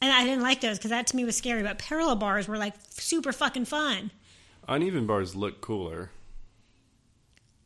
And 0.02 0.12
I 0.14 0.24
didn't 0.24 0.44
like 0.44 0.62
those 0.62 0.78
because 0.78 0.92
that 0.92 1.08
to 1.08 1.16
me 1.16 1.26
was 1.26 1.36
scary. 1.36 1.62
But 1.64 1.78
parallel 1.78 2.16
bars 2.16 2.48
were 2.48 2.58
like 2.58 2.74
super 2.90 3.32
fucking 3.32 3.66
fun. 3.66 4.12
Uneven 4.70 5.08
bars 5.08 5.36
look 5.36 5.60
cooler. 5.62 6.12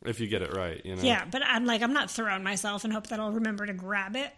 If 0.04 0.20
you 0.20 0.26
get 0.26 0.42
it 0.42 0.52
right, 0.54 0.84
you 0.84 0.96
know. 0.96 1.02
Yeah, 1.02 1.24
but 1.30 1.42
I'm 1.44 1.64
like, 1.66 1.82
I'm 1.82 1.92
not 1.92 2.10
throwing 2.10 2.42
myself 2.42 2.84
and 2.84 2.92
hope 2.92 3.06
that 3.08 3.20
I'll 3.20 3.32
remember 3.32 3.64
to 3.66 3.72
grab 3.72 4.16
it. 4.16 4.32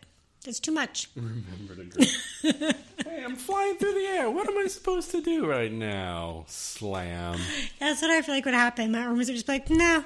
It's 0.46 0.60
too 0.60 0.70
much. 0.72 1.08
Remember 1.16 1.74
to 1.74 1.84
grab. 1.84 2.76
hey, 3.04 3.24
I'm 3.24 3.34
flying 3.34 3.76
through 3.78 3.94
the 3.94 4.06
air. 4.06 4.30
What 4.30 4.48
am 4.48 4.56
I 4.58 4.68
supposed 4.68 5.10
to 5.10 5.20
do 5.20 5.44
right 5.44 5.72
now? 5.72 6.44
Slam. 6.46 7.40
That's 7.80 8.00
what 8.00 8.12
I 8.12 8.22
feel 8.22 8.34
like 8.36 8.44
would 8.44 8.54
happen. 8.54 8.92
My 8.92 9.00
arms 9.00 9.28
are 9.28 9.32
just 9.32 9.48
like, 9.48 9.70
no. 9.70 10.04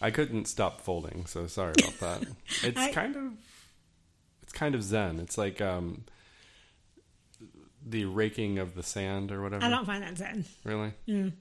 I 0.00 0.10
couldn't 0.10 0.46
stop 0.46 0.80
folding, 0.80 1.26
so 1.26 1.46
sorry 1.48 1.74
about 1.78 2.20
that. 2.22 2.28
It's 2.62 2.78
I- 2.78 2.92
kind 2.92 3.16
of 3.16 3.22
it's 4.42 4.52
kind 4.52 4.74
of 4.74 4.82
zen. 4.82 5.20
It's 5.20 5.36
like 5.36 5.60
um 5.60 6.04
the 7.84 8.06
raking 8.06 8.58
of 8.58 8.74
the 8.74 8.82
sand 8.82 9.32
or 9.32 9.42
whatever. 9.42 9.64
I 9.64 9.68
don't 9.68 9.84
find 9.84 10.02
that 10.02 10.16
zen. 10.16 10.46
Really? 10.64 10.94
Mm. 11.06 11.32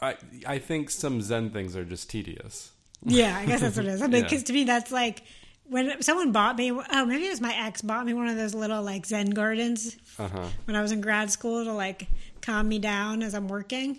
I 0.00 0.16
I 0.46 0.58
think 0.58 0.90
some 0.90 1.20
zen 1.22 1.50
things 1.50 1.76
are 1.76 1.84
just 1.84 2.08
tedious. 2.10 2.70
Yeah, 3.04 3.36
I 3.36 3.46
guess 3.46 3.60
that's 3.60 3.76
what 3.76 3.86
it 3.86 3.92
is. 3.94 4.02
I 4.02 4.06
mean, 4.06 4.16
Yeah. 4.22 4.22
because 4.28 4.42
to 4.44 4.52
me, 4.52 4.64
that's 4.64 4.90
like 4.92 5.22
when 5.64 6.00
someone 6.02 6.32
bought 6.32 6.56
me. 6.56 6.70
Oh, 6.72 7.04
maybe 7.06 7.26
it 7.26 7.30
was 7.30 7.40
my 7.40 7.54
ex 7.54 7.82
bought 7.82 8.06
me 8.06 8.14
one 8.14 8.28
of 8.28 8.36
those 8.36 8.54
little 8.54 8.82
like 8.82 9.06
Zen 9.06 9.30
gardens 9.30 9.96
Uh 10.18 10.28
huh. 10.28 10.46
when 10.64 10.76
I 10.76 10.82
was 10.82 10.92
in 10.92 11.00
grad 11.00 11.30
school 11.30 11.64
to 11.64 11.72
like 11.72 12.06
calm 12.42 12.68
me 12.68 12.78
down 12.78 13.22
as 13.22 13.34
I'm 13.34 13.48
working, 13.48 13.98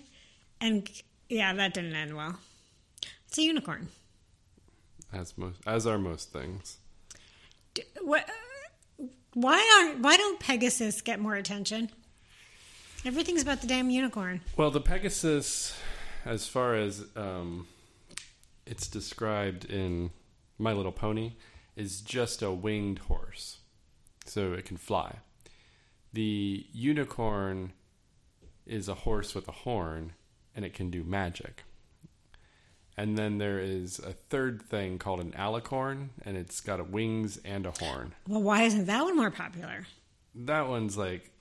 and 0.61 0.89
yeah, 1.29 1.53
that 1.53 1.73
didn't 1.73 1.95
end 1.95 2.15
well. 2.15 2.37
It's 3.27 3.37
a 3.37 3.43
unicorn. 3.43 3.89
As 5.13 5.37
most 5.37 5.59
as 5.65 5.85
are 5.87 5.97
most 5.97 6.31
things. 6.31 6.77
D- 7.73 7.83
What? 8.01 8.25
Why 9.33 9.79
aren't? 9.79 9.99
Why 10.01 10.17
don't 10.17 10.39
Pegasus 10.39 11.01
get 11.01 11.19
more 11.19 11.35
attention? 11.35 11.89
Everything's 13.05 13.41
about 13.41 13.61
the 13.61 13.67
damn 13.67 13.89
unicorn. 13.89 14.41
Well, 14.57 14.71
the 14.71 14.81
Pegasus, 14.81 15.77
as 16.25 16.47
far 16.47 16.75
as 16.75 17.05
um, 17.15 17.67
it's 18.65 18.87
described 18.87 19.65
in 19.65 20.11
My 20.57 20.73
Little 20.73 20.91
Pony, 20.91 21.33
is 21.77 22.01
just 22.01 22.41
a 22.41 22.51
winged 22.51 22.99
horse, 22.99 23.59
so 24.25 24.51
it 24.51 24.65
can 24.65 24.75
fly. 24.75 25.17
The 26.11 26.65
unicorn 26.73 27.71
is 28.65 28.89
a 28.89 28.95
horse 28.95 29.33
with 29.33 29.47
a 29.47 29.53
horn, 29.53 30.13
and 30.53 30.65
it 30.65 30.73
can 30.73 30.89
do 30.89 31.03
magic. 31.03 31.63
And 32.97 33.17
then 33.17 33.37
there 33.37 33.59
is 33.59 33.99
a 33.99 34.11
third 34.11 34.61
thing 34.61 34.97
called 34.97 35.21
an 35.21 35.31
alicorn, 35.31 36.09
and 36.25 36.35
it's 36.35 36.59
got 36.59 36.81
a 36.81 36.83
wings 36.83 37.39
and 37.45 37.65
a 37.65 37.71
horn. 37.71 38.13
Well, 38.27 38.41
why 38.41 38.63
isn't 38.63 38.85
that 38.87 39.05
one 39.05 39.15
more 39.15 39.31
popular? 39.31 39.87
That 40.35 40.67
one's 40.67 40.97
like 40.97 41.31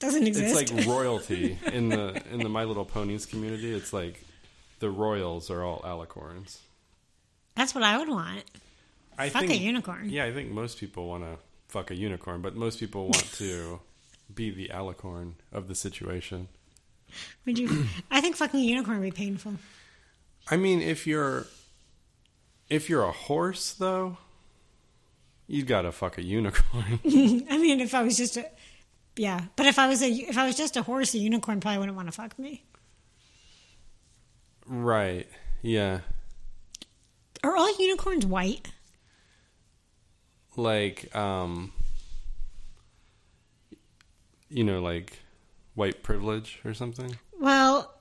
Doesn't 0.00 0.26
exist. 0.26 0.60
it's 0.60 0.72
like 0.72 0.86
royalty 0.86 1.58
in 1.72 1.88
the 1.94 2.20
in 2.32 2.40
the 2.40 2.48
My 2.48 2.64
Little 2.64 2.84
Ponies 2.84 3.26
community. 3.26 3.72
It's 3.72 3.92
like 3.92 4.24
the 4.80 4.90
royals 4.90 5.50
are 5.50 5.62
all 5.62 5.80
alicorns. 5.80 6.58
That's 7.54 7.74
what 7.74 7.84
I 7.84 7.98
would 7.98 8.08
want. 8.08 8.44
I 9.18 9.28
Fuck 9.28 9.42
think 9.42 9.52
a 9.52 9.56
unicorn. 9.56 10.08
Yeah, 10.08 10.24
I 10.24 10.32
think 10.32 10.50
most 10.50 10.78
people 10.78 11.06
want 11.06 11.24
to 11.24 11.36
fuck 11.68 11.90
a 11.90 11.94
unicorn, 11.94 12.40
but 12.40 12.56
most 12.56 12.80
people 12.80 13.04
want 13.04 13.30
to 13.34 13.80
be 14.34 14.50
the 14.50 14.68
alicorn 14.72 15.34
of 15.52 15.68
the 15.68 15.74
situation. 15.74 16.48
Would 17.44 17.58
you? 17.58 17.86
I 18.10 18.20
think 18.20 18.36
fucking 18.36 18.58
a 18.58 18.62
unicorn 18.62 19.00
would 19.00 19.04
be 19.04 19.10
painful. 19.10 19.54
I 20.50 20.56
mean, 20.56 20.80
if 20.80 21.06
you're 21.06 21.46
if 22.70 22.88
you're 22.88 23.04
a 23.04 23.12
horse 23.12 23.72
though, 23.72 24.16
you 25.46 25.64
got 25.64 25.82
to 25.82 25.92
fuck 25.92 26.16
a 26.16 26.22
unicorn. 26.22 27.00
I 27.04 27.58
mean, 27.58 27.80
if 27.80 27.94
I 27.94 28.02
was 28.02 28.16
just 28.16 28.36
a, 28.38 28.46
yeah, 29.16 29.46
but 29.56 29.66
if 29.66 29.78
I 29.78 29.88
was 29.88 30.02
a, 30.02 30.08
if 30.08 30.36
I 30.38 30.46
was 30.46 30.56
just 30.56 30.76
a 30.76 30.82
horse, 30.82 31.14
a 31.14 31.18
unicorn 31.18 31.60
probably 31.60 31.78
wouldn't 31.78 31.96
want 31.96 32.08
to 32.08 32.12
fuck 32.12 32.38
me. 32.38 32.64
right. 34.66 35.26
Yeah. 35.62 36.00
Are 37.44 37.56
all 37.56 37.74
unicorns 37.78 38.24
white? 38.26 38.68
Like 40.56 41.14
um 41.14 41.72
you 44.48 44.64
know 44.64 44.80
like 44.82 45.18
white 45.74 46.02
privilege 46.02 46.60
or 46.64 46.74
something? 46.74 47.16
Well, 47.40 47.94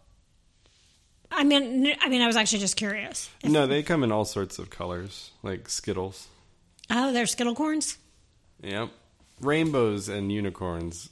I 1.31 1.43
mean, 1.43 1.93
I 2.01 2.09
mean, 2.09 2.21
I 2.21 2.27
was 2.27 2.35
actually 2.35 2.59
just 2.59 2.75
curious. 2.75 3.29
If- 3.43 3.51
No, 3.51 3.67
they 3.67 3.83
come 3.83 4.03
in 4.03 4.11
all 4.11 4.25
sorts 4.25 4.57
of 4.59 4.69
colors, 4.69 5.31
like 5.43 5.69
Skittles. 5.69 6.27
oh, 6.89 7.13
they're 7.13 7.25
skittlecorns. 7.25 7.97
Yep. 8.63 8.89
Rainbows 9.41 10.09
and 10.09 10.31
unicorns 10.31 11.09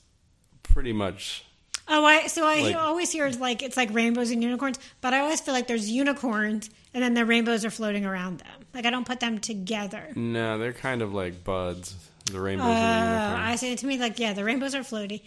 pretty 0.63 0.93
much 0.93 1.43
Oh, 1.89 2.03
I 2.03 2.27
so 2.27 2.45
I 2.45 2.59
Like- 2.61 2.75
always 2.75 3.11
hear 3.13 3.29
like 3.29 3.63
it's 3.63 3.77
like 3.77 3.93
rainbows 3.93 4.29
and 4.31 4.43
unicorns, 4.43 4.77
but 4.99 5.13
I 5.13 5.19
always 5.21 5.39
feel 5.39 5.53
like 5.53 5.67
there's 5.67 5.89
unicorns 5.89 6.69
and 6.93 7.01
then 7.01 7.13
the 7.13 7.25
rainbows 7.25 7.63
are 7.63 7.69
floating 7.69 8.05
around 8.05 8.39
them. 8.39 8.65
Like 8.73 8.85
I 8.85 8.89
don't 8.89 9.05
put 9.07 9.21
them 9.21 9.39
together. 9.39 10.11
no, 10.15 10.57
they're 10.57 10.73
kind 10.73 11.01
of 11.01 11.13
like 11.13 11.43
buds. 11.45 11.95
The 12.25 12.41
rainbows 12.41 12.67
Uh, 12.67 12.71
and 12.71 12.75
the 12.75 13.17
I 13.17 13.37
unicorns. 13.51 13.59
say 13.61 13.75
to 13.77 13.85
me 13.87 13.97
like 13.97 14.19
yeah, 14.19 14.33
the 14.33 14.43
rainbows 14.43 14.75
are 14.75 14.81
floaty, 14.81 15.21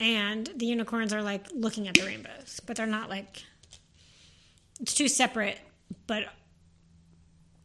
and 0.00 0.48
the 0.56 0.66
unicorns 0.66 1.12
are 1.12 1.22
like 1.22 1.46
looking 1.54 1.86
at 1.86 1.94
the 1.94 2.02
rainbows, 2.04 2.60
but 2.66 2.76
they're 2.76 2.86
not 2.86 3.08
like. 3.08 3.44
It's 4.80 4.94
two 4.94 5.06
separate, 5.06 5.58
but 6.08 6.24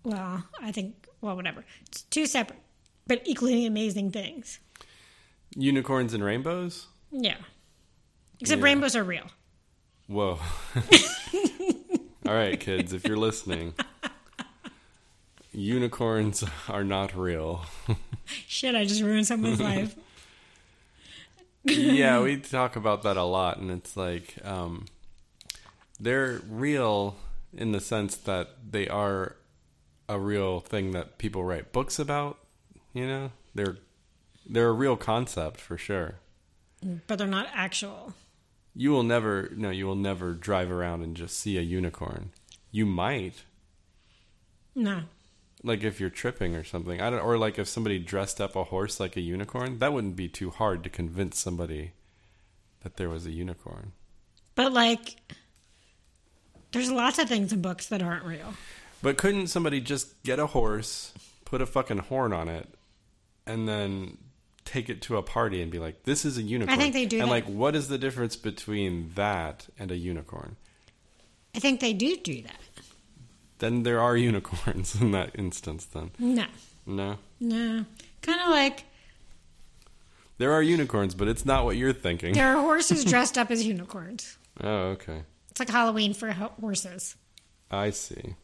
well, 0.04 0.43
I 0.62 0.71
think 0.71 1.08
well 1.21 1.36
whatever. 1.36 1.65
It's 1.88 2.04
two 2.04 2.28
separate, 2.28 2.60
but 3.08 3.22
equally 3.26 3.65
amazing 3.65 4.12
things. 4.12 4.60
Unicorns 5.56 6.13
and 6.13 6.24
rainbows? 6.24 6.88
Yeah, 7.12 7.38
except 8.39 8.60
Yeah. 8.60 8.65
rainbows 8.65 8.96
are 8.96 9.04
real. 9.04 9.28
Whoa. 10.08 10.39
all 12.26 12.34
right, 12.34 12.60
kids, 12.60 12.93
if 12.93 13.06
you're 13.06 13.17
listening, 13.17 13.74
unicorns 15.52 16.43
are 16.70 16.84
not 16.84 17.15
real. 17.15 17.65
Shit, 18.26 18.76
I 18.76 18.86
just 18.86 19.02
ruined 19.02 19.28
someone's 19.28 19.60
life. 19.62 19.96
yeah, 21.63 22.20
we 22.22 22.38
talk 22.38 22.76
about 22.76 23.04
that 23.04 23.17
a 23.17 23.24
lot, 23.24 23.58
and 23.58 23.72
it's 23.72 23.98
like 23.98 24.36
um, 24.43 24.86
they're 26.00 26.41
real 26.50 27.15
in 27.54 27.72
the 27.72 27.80
sense 27.82 28.15
that 28.17 28.50
they 28.70 28.88
are 28.88 29.36
a 30.10 30.20
real 30.20 30.60
thing 30.60 30.91
that 30.91 31.17
people 31.17 31.43
write 31.43 31.72
books 31.72 32.00
about. 32.00 32.38
You 32.98 33.06
know, 33.08 33.32
they're 33.54 33.78
they're 34.50 34.70
a 34.70 34.74
real 34.74 34.98
concept 34.98 35.60
for 35.62 35.78
sure. 35.78 36.16
but 37.06 37.18
they're 37.20 37.28
not 37.28 37.48
actual. 37.54 38.14
You 38.74 38.90
will 38.92 39.04
never, 39.04 39.52
no, 39.56 39.70
you 39.70 39.86
will 39.86 39.96
never 39.96 40.34
drive 40.34 40.72
around 40.72 41.04
and 41.04 41.16
just 41.16 41.38
see 41.40 41.58
a 41.58 41.62
unicorn. 41.62 42.32
You 42.72 42.86
might, 42.88 43.44
No. 44.76 45.02
like 45.64 45.84
if 45.84 46.00
you're 46.00 46.10
tripping 46.10 46.56
or 46.56 46.64
something. 46.64 47.02
I 47.02 47.10
don't, 47.10 47.20
or 47.20 47.38
like 47.38 47.60
if 47.60 47.68
somebody 47.68 48.00
dressed 48.00 48.40
up 48.42 48.56
a 48.56 48.66
horse 48.66 49.00
like 49.00 49.16
a 49.18 49.22
unicorn. 49.22 49.80
That 49.80 49.94
wouldn't 49.94 50.16
be 50.16 50.28
too 50.28 50.50
hard 50.50 50.84
to 50.84 50.90
convince 50.90 51.40
somebody 51.40 51.92
that 52.82 52.98
there 52.98 53.10
was 53.10 53.26
a 53.28 53.32
unicorn. 53.32 53.92
But 54.56 54.74
like 54.74 55.18
there's 56.72 56.92
lots 56.92 57.20
of 57.20 57.28
things 57.30 57.52
in 57.54 57.62
books 57.62 57.88
that 57.88 58.02
aren't 58.02 58.26
real. 58.26 58.54
But 59.04 59.18
couldn't 59.18 59.48
somebody 59.48 59.82
just 59.82 60.22
get 60.24 60.40
a 60.40 60.48
horse, 60.48 61.14
put 61.46 61.62
a 61.62 61.66
fucking 61.66 62.00
horn 62.10 62.34
on 62.34 62.48
it, 62.48 62.68
and 63.48 63.68
then 63.68 64.18
take 64.66 64.90
it 64.90 65.02
to 65.04 65.18
a 65.18 65.24
party 65.24 65.62
and 65.62 65.72
be 65.72 65.80
like, 65.80 66.04
"This 66.04 66.26
is 66.26 66.38
a 66.38 66.42
unicorn"? 66.42 66.78
I 66.78 66.82
think 66.82 66.94
they 66.94 67.06
do 67.06 67.18
And 67.20 67.28
that. 67.30 67.32
like, 67.32 67.46
what 67.46 67.76
is 67.76 67.88
the 67.88 67.98
difference 67.98 68.36
between 68.36 69.12
that 69.16 69.68
and 69.80 69.92
a 69.92 69.98
unicorn? 69.98 70.58
I 71.56 71.60
think 71.60 71.80
they 71.80 71.94
do 71.94 72.18
do 72.18 72.42
that. 72.44 72.60
Then 73.60 73.84
there 73.84 74.00
are 74.00 74.16
unicorns 74.32 75.00
in 75.02 75.12
that 75.12 75.32
instance. 75.36 75.86
Then 75.86 76.12
No. 76.20 76.46
no, 76.86 77.18
No. 77.40 77.86
Kind 78.22 78.42
of 78.42 78.50
like 78.50 78.84
there 80.38 80.52
are 80.52 80.62
unicorns, 80.62 81.16
but 81.16 81.28
it's 81.28 81.46
not 81.46 81.64
what 81.66 81.78
you're 81.78 81.94
thinking. 81.94 82.34
there 82.34 82.56
are 82.56 82.62
horses 82.62 83.04
dressed 83.14 83.38
up 83.38 83.50
as 83.50 83.66
unicorns. 83.66 84.38
Oh, 84.62 84.90
okay, 84.98 85.24
It's 85.50 85.60
like 85.60 85.70
Halloween 85.70 86.14
for 86.14 86.32
ho- 86.32 86.52
horses. 86.60 87.16
I 87.72 87.90
see. 87.92 88.36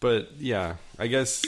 But 0.00 0.32
yeah, 0.38 0.76
I 0.98 1.06
guess. 1.06 1.44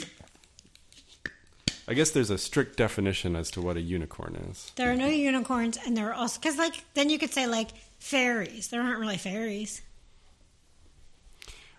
I 1.87 1.93
guess 1.93 2.11
there's 2.11 2.29
a 2.29 2.37
strict 2.37 2.77
definition 2.77 3.35
as 3.35 3.51
to 3.51 3.61
what 3.61 3.75
a 3.75 3.81
unicorn 3.81 4.35
is. 4.49 4.71
There 4.75 4.91
are 4.91 4.95
no 4.95 5.07
unicorns, 5.07 5.77
and 5.85 5.97
there 5.97 6.09
are 6.09 6.13
also 6.13 6.39
because 6.39 6.57
like 6.57 6.83
then 6.93 7.09
you 7.09 7.19
could 7.19 7.31
say 7.33 7.45
like 7.47 7.69
fairies. 7.99 8.69
There 8.69 8.81
aren't 8.81 8.99
really 8.99 9.17
fairies. 9.17 9.81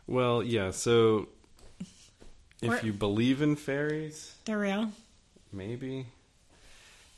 Well, 0.06 0.42
yeah. 0.42 0.70
So 0.70 1.28
if 2.60 2.82
Or- 2.82 2.86
you 2.86 2.92
believe 2.92 3.40
in 3.42 3.56
fairies, 3.56 4.34
They're 4.44 4.58
real. 4.58 4.92
maybe. 5.52 6.06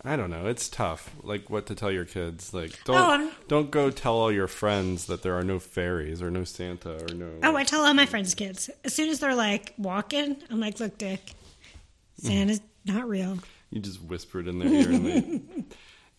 I 0.04 0.14
don't 0.14 0.30
know. 0.30 0.46
It's 0.46 0.68
tough. 0.68 1.10
Like 1.22 1.50
what 1.50 1.66
to 1.66 1.74
tell 1.74 1.90
your 1.90 2.04
kids. 2.04 2.54
Like 2.54 2.78
oh, 2.88 2.92
don't 2.92 3.20
Oh, 3.22 3.32
don't 3.48 3.70
go 3.72 3.90
tell 3.90 4.14
all 4.14 4.30
your 4.30 4.46
friends 4.46 5.06
that 5.06 5.22
there 5.22 5.34
are 5.36 5.42
no 5.42 5.58
fairies 5.58 6.22
or 6.22 6.30
no 6.30 6.44
Santa 6.44 7.02
or 7.10 7.14
no. 7.14 7.30
Oh, 7.42 7.56
I 7.56 7.64
tell 7.64 7.84
all 7.84 7.94
my 7.94 8.06
friends' 8.06 8.34
kids. 8.34 8.70
As 8.84 8.94
soon 8.94 9.08
as 9.08 9.18
they're 9.18 9.34
like 9.34 9.74
walking, 9.78 10.36
I'm 10.48 10.60
like, 10.60 10.78
look, 10.78 10.96
Dick, 10.98 11.20
mm-hmm. 11.26 12.28
Santa's 12.28 12.60
not 12.86 13.08
real. 13.08 13.38
You 13.70 13.80
just 13.80 14.02
whisper 14.02 14.40
it 14.40 14.48
in 14.48 14.58
their 14.58 14.68
ear, 14.68 14.88
and, 14.90 15.04
they, 15.06 15.64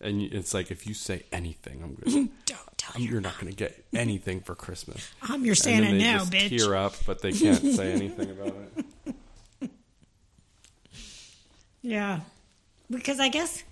and 0.06 0.22
you, 0.22 0.28
it's 0.32 0.52
like 0.54 0.70
if 0.70 0.86
you 0.86 0.94
say 0.94 1.24
anything, 1.32 1.82
I'm 1.82 1.94
gonna, 1.94 2.28
Don't 2.46 2.78
tell 2.78 3.00
you. 3.00 3.08
you're 3.08 3.20
not 3.20 3.38
going 3.40 3.50
to 3.50 3.56
get 3.56 3.84
anything 3.94 4.40
for 4.40 4.54
Christmas. 4.54 5.10
I'm 5.22 5.44
your 5.44 5.52
And 5.52 5.58
Santa 5.58 5.86
then 5.86 5.98
they 5.98 6.04
now, 6.04 6.18
just 6.18 6.32
bitch. 6.32 6.58
tear 6.58 6.76
up, 6.76 6.94
but 7.06 7.22
they 7.22 7.32
can't 7.32 7.62
say 7.74 7.92
anything 7.92 8.30
about 8.30 8.54
it. 8.76 9.70
Yeah. 11.82 12.20
Because 12.90 13.20
I 13.20 13.28
guess 13.28 13.62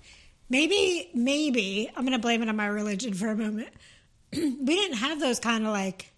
maybe, 0.49 1.11
maybe, 1.15 1.91
I'm 1.97 2.05
going 2.05 2.17
to 2.17 2.23
blame 2.23 2.43
it 2.43 2.49
on 2.49 2.57
my 2.57 2.67
religion 2.67 3.15
for 3.15 3.29
a 3.29 3.37
moment. 3.37 3.69
we 4.33 4.65
didn't 4.65 4.99
have 4.99 5.21
those 5.21 5.41
kind 5.41 5.67
of 5.67 5.73
like 5.73 6.13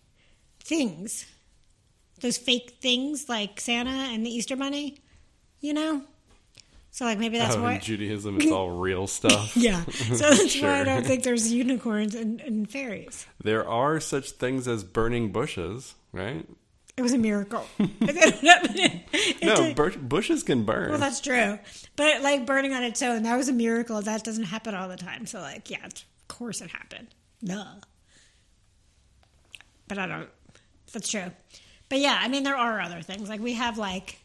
things, 0.61 1.27
those 2.21 2.37
fake 2.37 2.77
things 2.81 3.29
like 3.29 3.61
Santa 3.61 3.91
and 3.91 4.25
the 4.25 4.31
Easter 4.31 4.57
Bunny, 4.57 4.99
you 5.61 5.73
know? 5.73 6.03
So, 6.91 7.05
like, 7.05 7.19
maybe 7.19 7.39
that's 7.39 7.57
oh, 7.57 7.63
why. 7.63 7.75
in 7.75 7.81
Judaism, 7.81 8.37
it's 8.41 8.51
all 8.51 8.71
real 8.71 9.07
stuff. 9.07 9.57
Yeah. 9.57 9.85
So 9.85 10.15
that's 10.31 10.61
why 10.61 10.81
I 10.81 10.85
don't 10.85 11.07
think 11.07 11.23
there's 11.23 11.53
unicorns 11.53 12.15
and, 12.15 12.41
and 12.41 12.71
fairies. 12.71 13.27
There 13.43 13.69
are 13.69 14.01
such 14.01 14.33
things 14.33 14.67
as 14.67 14.85
burning 14.85 15.31
bushes, 15.31 15.95
right? 16.13 16.47
It 16.97 17.03
was 17.03 17.13
a 17.13 17.19
miracle. 17.19 17.65
No, 19.41 19.73
bushes 20.01 20.43
can 20.43 20.65
burn. 20.65 20.91
Well, 20.91 20.99
that's 20.99 21.21
true. 21.21 21.59
But 21.97 22.23
like 22.23 22.45
burning 22.45 22.75
on 22.75 22.83
its 22.83 23.01
own, 23.03 23.23
that 23.23 23.37
was 23.37 23.49
a 23.49 23.53
miracle. 23.53 24.03
That 24.03 24.25
doesn't 24.25 24.45
happen 24.45 24.75
all 24.75 24.89
the 24.89 24.97
time. 24.97 25.25
So 25.25 25.41
like, 25.41 25.71
yeah, 25.71 25.87
of 25.87 25.95
course 26.27 26.61
it 26.61 26.71
happened. 26.71 27.09
Duh. 27.43 27.65
But 29.87 29.99
I 29.99 30.07
don't. 30.07 30.29
That's 30.93 31.09
true. 31.09 31.31
But 31.89 32.01
yeah, 32.01 32.19
I 32.21 32.29
mean, 32.29 32.43
there 32.43 32.57
are 32.57 32.81
other 32.81 33.01
things. 33.01 33.29
Like 33.29 33.41
we 33.41 33.55
have 33.55 33.79
like 33.79 34.19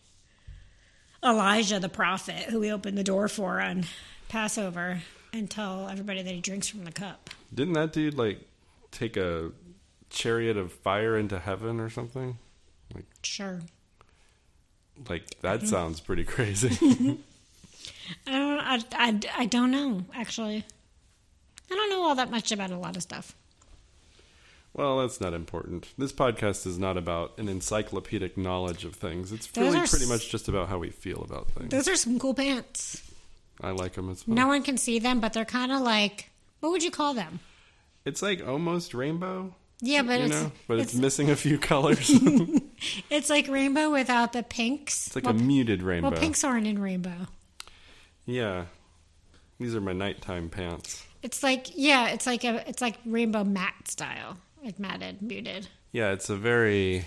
Elijah 1.24 1.80
the 1.80 1.90
prophet, 1.90 2.36
who 2.50 2.60
we 2.60 2.72
opened 2.72 2.98
the 2.98 3.04
door 3.04 3.28
for 3.28 3.60
on 3.62 3.86
Passover 4.30 5.02
and 5.32 5.50
tell 5.50 5.88
everybody 5.90 6.22
that 6.22 6.34
he 6.34 6.42
drinks 6.42 6.68
from 6.68 6.84
the 6.86 6.92
cup. 6.92 7.30
Didn't 7.54 7.74
that 7.74 7.94
dude 7.94 8.16
like 8.18 8.40
take 8.92 9.16
a 9.18 9.52
chariot 10.10 10.58
of 10.58 10.72
fire 10.72 11.18
into 11.18 11.40
heaven 11.40 11.80
or 11.80 11.90
something? 11.90 12.38
Like 12.94 13.06
sure. 13.24 13.62
Like 15.10 15.24
Mm-hmm. 15.26 15.42
that 15.42 15.68
sounds 15.68 16.00
pretty 16.00 16.24
crazy. 16.24 16.70
I 18.28 18.32
don't. 18.32 18.60
I, 18.60 18.80
I, 18.94 19.20
I 19.38 19.46
don't 19.46 19.72
know. 19.72 20.04
Actually, 20.14 20.64
I 21.72 21.76
don't 21.76 21.90
know 21.90 22.04
all 22.04 22.16
that 22.16 22.30
much 22.30 22.52
about 22.52 22.70
a 22.72 22.78
lot 22.78 22.96
of 22.96 23.02
stuff. 23.02 23.36
Well, 24.74 25.00
that's 25.00 25.22
not 25.22 25.34
important. 25.34 25.94
This 25.98 26.12
podcast 26.12 26.66
is 26.66 26.80
not 26.80 26.98
about 26.98 27.38
an 27.38 27.48
encyclopedic 27.48 28.38
knowledge 28.38 28.86
of 28.86 28.96
things. 28.96 29.32
It's 29.32 29.48
Those 29.48 29.66
really 29.74 29.78
are 29.84 29.88
pretty 29.88 30.06
s- 30.06 30.10
much 30.10 30.30
just 30.30 30.48
about 30.48 30.70
how 30.70 30.78
we 30.80 30.90
feel 30.90 31.22
about 31.24 31.50
things. 31.52 31.70
Those 31.70 31.88
are 31.88 31.96
some 31.96 32.20
cool 32.20 32.34
pants. 32.34 33.04
I 33.62 33.70
like 33.72 33.94
them 33.94 34.10
as 34.10 34.28
well. 34.28 34.36
No 34.36 34.48
one 34.48 34.64
can 34.64 34.78
see 34.78 34.98
them, 35.00 35.20
but 35.20 35.34
they're 35.34 35.46
kind 35.46 35.72
of 35.72 35.82
like 35.82 36.30
what 36.60 36.72
would 36.72 36.84
you 36.84 36.92
call 36.92 37.14
them? 37.14 37.40
It's 38.06 38.22
like 38.22 38.46
almost 38.46 38.94
rainbow, 38.94 39.54
Yeah, 39.82 40.02
but 40.02 40.20
you 40.20 40.26
it's 40.26 40.36
know, 40.42 40.52
but 40.68 40.80
it's, 40.80 40.94
it's, 40.94 41.02
missing 41.02 41.30
a 41.30 41.36
few 41.36 41.58
colors. 41.60 42.10
it's 42.10 42.62
it's 43.10 43.30
like 43.30 43.48
rainbow 43.48 43.92
without 43.92 44.34
the 44.34 44.44
pinks. 44.44 45.08
It's 45.08 45.16
like 45.16 45.26
well, 45.26 45.36
a 45.36 45.38
muted 45.38 45.84
rainbow. 45.84 46.10
well, 46.10 46.20
pinks 46.20 46.44
aren't 46.44 46.68
in 46.68 46.80
rainbow. 46.80 47.28
Yeah. 48.26 48.66
These 49.60 49.76
are 49.76 49.82
my 49.82 49.94
nighttime 49.94 50.50
pants. 50.50 51.04
It's 51.22 51.44
like 51.44 51.68
yeah, 51.76 52.10
it's 52.10 52.26
like 52.26 52.44
a 52.44 52.68
it's 52.68 52.82
like 52.82 52.96
rainbow 53.06 53.44
matte 53.44 53.88
style, 53.88 54.38
like 54.64 54.80
matted, 54.80 55.22
muted. 55.22 55.68
Yeah, 55.92 56.12
it's 56.12 56.30
a 56.30 56.36
very 56.36 57.06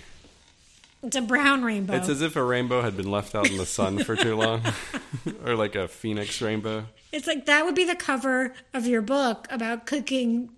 It's 1.03 1.15
a 1.15 1.21
brown 1.21 1.63
rainbow. 1.63 1.93
It's 1.95 2.09
as 2.09 2.21
if 2.21 2.35
a 2.35 2.43
rainbow 2.43 2.81
had 2.81 2.95
been 2.95 3.09
left 3.11 3.35
out 3.35 3.49
in 3.49 3.57
the 3.57 3.65
sun 3.65 4.03
for 4.03 4.15
too 4.15 4.35
long, 4.35 4.61
or 5.45 5.55
like 5.55 5.75
a 5.75 5.87
phoenix 5.87 6.41
rainbow. 6.41 6.85
It's 7.11 7.27
like 7.27 7.45
that 7.45 7.65
would 7.65 7.75
be 7.75 7.85
the 7.85 7.95
cover 7.95 8.53
of 8.73 8.85
your 8.85 9.01
book 9.01 9.47
about 9.49 9.85
cooking. 9.85 10.49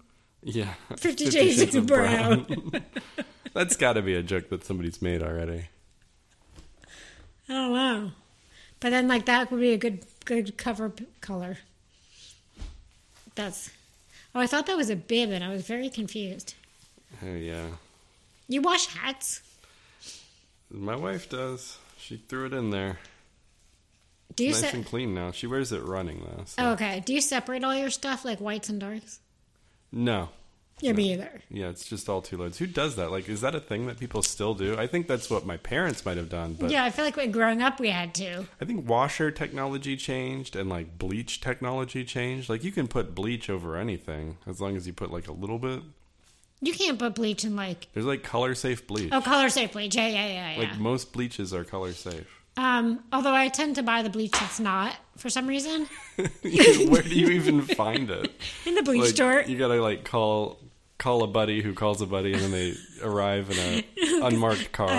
Yeah, 0.43 0.73
Fifty 0.97 1.29
Shades 1.29 1.75
of 1.75 1.87
Brown. 1.87 2.45
That's 3.53 3.75
got 3.75 3.93
to 3.93 4.01
be 4.01 4.15
a 4.15 4.23
joke 4.23 4.49
that 4.49 4.63
somebody's 4.63 5.01
made 5.01 5.21
already. 5.23 5.65
I 7.47 7.53
don't 7.53 7.73
know, 7.73 8.11
but 8.79 8.91
then 8.91 9.07
like 9.07 9.25
that 9.25 9.51
would 9.51 9.59
be 9.59 9.73
a 9.73 9.77
good 9.77 10.05
good 10.25 10.57
cover 10.57 10.89
p- 10.89 11.05
color. 11.21 11.57
That's. 13.35 13.71
Oh, 14.35 14.39
I 14.39 14.47
thought 14.47 14.67
that 14.67 14.77
was 14.77 14.89
a 14.91 14.95
bib, 14.95 15.31
and 15.31 15.43
I 15.43 15.49
was 15.49 15.65
very 15.65 15.89
confused. 15.89 16.53
Oh 17.23 17.33
yeah, 17.35 17.67
You 18.47 18.61
wash 18.61 18.87
hats? 18.87 19.41
my 20.71 20.95
wife 20.95 21.29
does. 21.29 21.77
She 21.97 22.17
threw 22.17 22.45
it 22.45 22.53
in 22.53 22.69
there. 22.69 22.99
Do 24.35 24.43
you 24.45 24.51
nice 24.51 24.59
se- 24.61 24.71
and 24.73 24.85
clean 24.85 25.13
now. 25.13 25.31
She 25.31 25.47
wears 25.47 25.71
it 25.71 25.83
running 25.83 26.19
though. 26.23 26.43
So. 26.45 26.63
Oh, 26.63 26.71
okay. 26.73 27.01
Do 27.05 27.13
you 27.13 27.21
separate 27.21 27.63
all 27.63 27.75
your 27.75 27.89
stuff 27.89 28.23
like 28.23 28.39
whites 28.39 28.69
and 28.69 28.79
darks? 28.79 29.19
No, 29.91 30.29
Yeah, 30.81 30.93
me 30.93 31.13
either. 31.13 31.41
yeah, 31.49 31.69
it's 31.69 31.83
just 31.89 32.07
all 32.07 32.21
two 32.21 32.37
loads. 32.37 32.59
Who 32.59 32.67
does 32.67 32.95
that? 32.97 33.09
Like, 33.11 33.27
is 33.27 33.41
that 33.41 33.55
a 33.55 33.59
thing 33.59 33.87
that 33.87 33.99
people 33.99 34.21
still 34.21 34.53
do? 34.53 34.77
I 34.77 34.85
think 34.85 35.07
that's 35.07 35.29
what 35.31 35.45
my 35.47 35.57
parents 35.57 36.05
might 36.05 36.17
have 36.17 36.29
done, 36.29 36.53
but 36.59 36.69
yeah, 36.69 36.83
I 36.85 36.91
feel 36.91 37.03
like 37.05 37.17
when 37.17 37.31
growing 37.31 37.63
up 37.63 37.79
we 37.79 37.89
had 37.89 38.13
to. 38.15 38.45
I 38.61 38.65
think 38.65 38.87
washer 38.87 39.31
technology 39.31 39.97
changed 39.97 40.55
and 40.55 40.69
like 40.69 40.99
bleach 40.99 41.41
technology 41.41 42.05
changed. 42.05 42.49
Like, 42.49 42.63
you 42.63 42.71
can 42.71 42.87
put 42.87 43.15
bleach 43.15 43.49
over 43.49 43.75
anything 43.75 44.37
as 44.45 44.61
long 44.61 44.77
as 44.77 44.85
you 44.85 44.93
put 44.93 45.11
like 45.11 45.27
a 45.27 45.33
little 45.33 45.57
bit. 45.59 45.81
You 46.61 46.73
can't 46.73 46.99
put 46.99 47.15
bleach 47.15 47.45
in 47.45 47.55
like 47.55 47.87
There's 47.93 48.05
like 48.05 48.23
color 48.23 48.53
safe 48.55 48.85
bleach. 48.87 49.09
oh 49.13 49.21
color 49.21 49.49
safe 49.49 49.71
bleach. 49.73 49.95
Yeah, 49.95 50.07
yeah, 50.07 50.27
yeah, 50.27 50.51
yeah. 50.53 50.59
Like 50.69 50.77
most 50.79 51.13
bleaches 51.13 51.53
are 51.53 51.63
color 51.63 51.93
safe. 51.93 52.27
um, 52.57 52.99
although 53.13 53.33
I 53.33 53.47
tend 53.47 53.75
to 53.75 53.83
buy 53.83 54.01
the 54.01 54.09
bleach 54.09 54.31
that's 54.31 54.59
not 54.59 54.93
for 55.17 55.29
some 55.29 55.47
reason 55.47 55.87
Where 56.17 57.01
do 57.01 57.09
you 57.09 57.29
even 57.29 57.61
find 57.81 58.09
it? 58.09 58.31
in 58.65 58.75
the 58.75 58.83
bleach 58.83 59.01
Like, 59.03 59.15
store. 59.15 59.43
you 59.47 59.57
gotta 59.57 59.81
like 59.81 60.03
call 60.03 60.59
call 60.97 61.23
a 61.23 61.27
buddy 61.27 61.61
who 61.61 61.73
calls 61.73 62.01
a 62.01 62.05
buddy, 62.05 62.33
and 62.33 62.41
then 62.41 62.51
they 62.51 62.73
arrive 63.01 63.49
in 63.51 63.57
a 63.57 64.21
unmarked 64.27 64.73
car. 64.73 64.89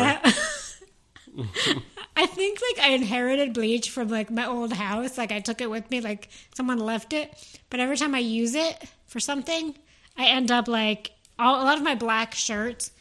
I 2.17 2.27
think 2.27 2.59
like 2.75 2.85
I 2.87 2.93
inherited 2.93 3.53
bleach 3.55 3.91
from 3.91 4.09
like 4.09 4.31
my 4.31 4.47
old 4.47 4.73
house. 4.73 5.17
Like 5.19 5.33
I 5.33 5.41
took 5.41 5.61
it 5.61 5.71
with 5.71 5.91
me, 5.91 6.01
like 6.01 6.29
someone 6.55 6.79
left 6.79 7.13
it. 7.13 7.33
But 7.71 7.81
every 7.81 7.97
time 7.97 8.15
I 8.15 8.19
use 8.19 8.55
it 8.55 8.83
for 9.07 9.21
something, 9.21 9.75
I 10.17 10.27
end 10.27 10.51
up 10.51 10.69
like 10.69 11.13
all, 11.41 11.63
a 11.63 11.65
lot 11.65 11.79
of 11.79 11.85
my 11.85 11.95
black 11.95 12.35
shirts 12.35 12.93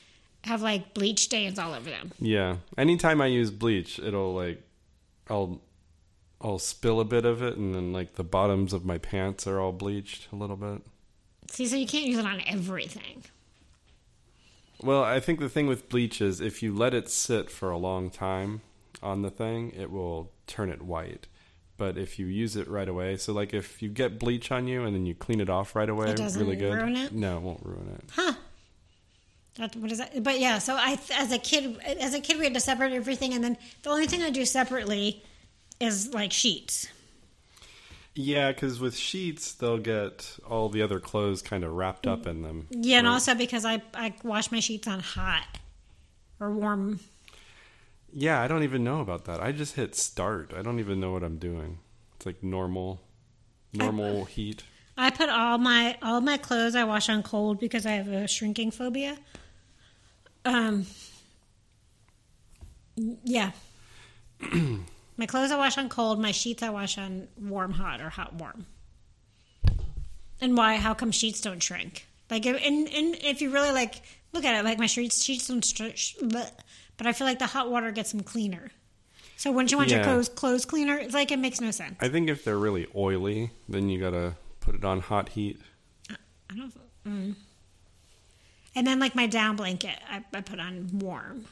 have 0.45 0.61
like 0.61 0.93
bleach 0.93 1.19
stains 1.19 1.59
all 1.59 1.73
over 1.73 1.89
them. 1.89 2.11
Yeah. 2.19 2.57
Anytime 2.77 3.21
I 3.21 3.27
use 3.27 3.51
bleach, 3.51 3.99
it'll 3.99 4.33
like 4.33 4.61
I'll 5.29 5.61
I'll 6.41 6.59
spill 6.59 6.99
a 6.99 7.05
bit 7.05 7.25
of 7.25 7.41
it, 7.41 7.57
and 7.57 7.75
then 7.75 7.91
like 7.91 8.15
the 8.15 8.23
bottoms 8.23 8.71
of 8.73 8.85
my 8.85 8.97
pants 8.97 9.45
are 9.45 9.59
all 9.59 9.73
bleached 9.73 10.29
a 10.31 10.35
little 10.35 10.55
bit. 10.55 10.81
See, 11.51 11.67
so 11.67 11.75
you 11.75 11.87
can't 11.87 12.05
use 12.05 12.17
it 12.17 12.25
on 12.25 12.41
everything. 12.47 13.23
Well, 14.81 15.03
I 15.03 15.19
think 15.19 15.39
the 15.39 15.49
thing 15.49 15.67
with 15.67 15.89
bleach 15.89 16.21
is 16.21 16.39
if 16.39 16.63
you 16.63 16.73
let 16.73 16.93
it 16.93 17.09
sit 17.09 17.49
for 17.49 17.69
a 17.69 17.77
long 17.77 18.09
time 18.09 18.61
on 19.03 19.21
the 19.23 19.29
thing, 19.29 19.73
it 19.75 19.91
will 19.91 20.31
turn 20.47 20.69
it 20.69 20.81
white. 20.81 21.27
But 21.79 21.97
if 21.97 22.19
you 22.19 22.27
use 22.27 22.55
it 22.55 22.67
right 22.67 22.87
away, 22.87 23.17
so 23.17 23.33
like 23.33 23.53
if 23.53 23.81
you 23.81 23.89
get 23.89 24.19
bleach 24.19 24.51
on 24.51 24.67
you 24.67 24.83
and 24.83 24.93
then 24.95 25.05
you 25.07 25.15
clean 25.15 25.39
it 25.41 25.49
off 25.49 25.75
right 25.75 25.89
away, 25.89 26.09
It 26.11 26.17
doesn't 26.17 26.39
really 26.39 26.55
good. 26.57 26.73
ruin 26.75 26.95
it? 26.97 27.11
No, 27.13 27.37
it 27.37 27.41
won't 27.41 27.65
ruin 27.65 27.89
it. 27.97 28.03
Huh. 28.11 28.33
That, 29.55 29.75
what 29.77 29.91
is 29.91 29.97
that? 29.97 30.21
But 30.23 30.39
yeah, 30.39 30.59
so 30.59 30.75
I, 30.75 30.99
as 31.15 31.31
a 31.31 31.37
kid, 31.39 31.79
as 31.85 32.13
a 32.13 32.19
kid, 32.19 32.37
we 32.37 32.43
had 32.43 32.53
to 32.53 32.59
separate 32.59 32.93
everything, 32.93 33.33
and 33.33 33.43
then 33.43 33.57
the 33.83 33.89
only 33.89 34.07
thing 34.07 34.21
I 34.21 34.29
do 34.29 34.45
separately 34.45 35.23
is 35.79 36.13
like 36.13 36.31
sheets. 36.31 36.87
Yeah, 38.15 38.51
because 38.51 38.79
with 38.79 38.95
sheets, 38.97 39.53
they'll 39.53 39.77
get 39.77 40.37
all 40.49 40.67
the 40.69 40.81
other 40.81 40.99
clothes 40.99 41.41
kind 41.41 41.63
of 41.63 41.71
wrapped 41.73 42.05
up 42.07 42.27
in 42.27 42.41
them. 42.41 42.67
Yeah, 42.71 42.97
and 42.99 43.05
Where- 43.07 43.13
also 43.13 43.35
because 43.35 43.63
I 43.65 43.81
I 43.93 44.13
wash 44.23 44.51
my 44.51 44.59
sheets 44.59 44.87
on 44.87 44.99
hot 44.99 45.45
or 46.39 46.51
warm. 46.51 46.99
Yeah, 48.13 48.41
I 48.41 48.47
don't 48.47 48.63
even 48.63 48.83
know 48.83 49.01
about 49.01 49.25
that. 49.25 49.41
I 49.41 49.51
just 49.51 49.75
hit 49.75 49.95
start. 49.95 50.53
I 50.55 50.61
don't 50.61 50.79
even 50.79 50.99
know 50.99 51.11
what 51.11 51.23
I'm 51.23 51.37
doing. 51.37 51.79
It's 52.15 52.25
like 52.25 52.43
normal, 52.43 53.01
normal 53.73 54.25
heat. 54.25 54.63
I 54.97 55.09
put 55.11 55.29
all 55.29 55.57
my 55.57 55.97
all 56.01 56.19
my 56.19 56.37
clothes 56.37 56.75
I 56.75 56.83
wash 56.83 57.07
on 57.09 57.23
cold 57.23 57.59
because 57.59 57.85
I 57.85 57.91
have 57.91 58.07
a 58.07 58.27
shrinking 58.27 58.71
phobia. 58.71 59.17
Um. 60.43 60.85
Yeah. 63.23 63.51
my 65.17 65.25
clothes 65.25 65.51
I 65.51 65.57
wash 65.57 65.77
on 65.77 65.87
cold. 65.87 66.19
My 66.19 66.31
sheets 66.31 66.63
I 66.63 66.69
wash 66.69 66.97
on 66.97 67.27
warm 67.39 67.71
hot 67.71 68.01
or 68.01 68.09
hot 68.09 68.33
warm. 68.35 68.65
And 70.41 70.57
why? 70.57 70.77
How 70.77 70.93
come 70.93 71.11
sheets 71.11 71.41
don't 71.41 71.61
shrink? 71.61 72.07
Like, 72.29 72.45
and, 72.45 72.57
and 72.59 73.15
if 73.23 73.41
you 73.41 73.51
really 73.51 73.71
like 73.71 74.01
look 74.33 74.45
at 74.45 74.59
it. 74.59 74.65
Like 74.65 74.79
my 74.79 74.85
sheets, 74.85 75.23
sheets 75.23 75.47
don't 75.47 75.63
stretch. 75.63 76.15
But 76.99 77.07
I 77.07 77.13
feel 77.13 77.25
like 77.25 77.39
the 77.39 77.47
hot 77.47 77.71
water 77.71 77.89
gets 77.91 78.11
them 78.11 78.21
cleaner. 78.21 78.69
So 79.37 79.51
wouldn't 79.51 79.71
you 79.71 79.77
want 79.77 79.89
your 79.89 79.99
Yeah. 80.01 80.05
clothes 80.05 80.29
clothes 80.29 80.65
cleaner? 80.65 80.97
It's 80.97 81.13
like 81.15 81.31
it 81.31 81.39
makes 81.39 81.59
no 81.59 81.71
sense. 81.71 81.95
I 81.99 82.09
think 82.09 82.29
if 82.29 82.43
they're 82.43 82.57
really 82.59 82.85
oily, 82.95 83.49
then 83.67 83.89
you 83.89 83.99
gotta 83.99 84.35
put 84.59 84.75
it 84.75 84.83
on 84.85 84.99
hot 85.01 85.29
heat. 85.29 85.59
I 86.09 86.55
don't. 86.55 86.73
Mm. 87.07 87.35
And 88.75 88.85
then 88.85 88.99
like 88.99 89.15
my 89.15 89.25
down 89.27 89.55
blanket, 89.55 89.97
I, 90.09 90.23
I 90.33 90.41
put 90.41 90.59
on 90.59 90.89
warm 90.99 91.45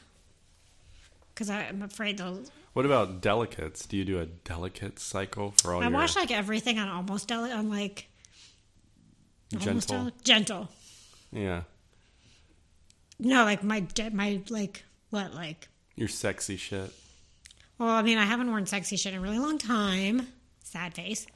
because 1.34 1.50
I'm 1.50 1.82
afraid 1.82 2.18
they'll. 2.18 2.42
What 2.74 2.84
about 2.84 3.20
delicates? 3.22 3.86
Do 3.86 3.96
you 3.96 4.04
do 4.04 4.20
a 4.20 4.26
delicate 4.26 4.98
cycle 5.00 5.54
for 5.62 5.72
all 5.74 5.80
I 5.80 5.84
your 5.88 5.92
wash 5.94 6.14
like 6.14 6.30
everything 6.30 6.78
on 6.78 6.88
almost 6.88 7.26
deli- 7.26 7.50
on 7.52 7.70
like 7.70 8.06
almost 9.52 9.88
gentle? 9.88 9.98
deli- 10.04 10.12
gentle. 10.22 10.68
Yeah, 11.32 11.62
No, 13.18 13.44
like 13.44 13.62
my 13.64 13.80
de- 13.80 14.10
my 14.10 14.40
like 14.48 14.84
what 15.10 15.34
like. 15.34 15.68
your 15.96 16.08
sexy 16.08 16.56
shit. 16.56 16.92
Well, 17.78 17.88
I 17.90 18.02
mean, 18.02 18.18
I 18.18 18.24
haven't 18.24 18.48
worn 18.50 18.66
sexy 18.66 18.96
shit 18.96 19.12
in 19.14 19.18
a 19.20 19.22
really 19.22 19.38
long 19.38 19.58
time. 19.58 20.26
Sad 20.64 20.94
face. 20.94 21.26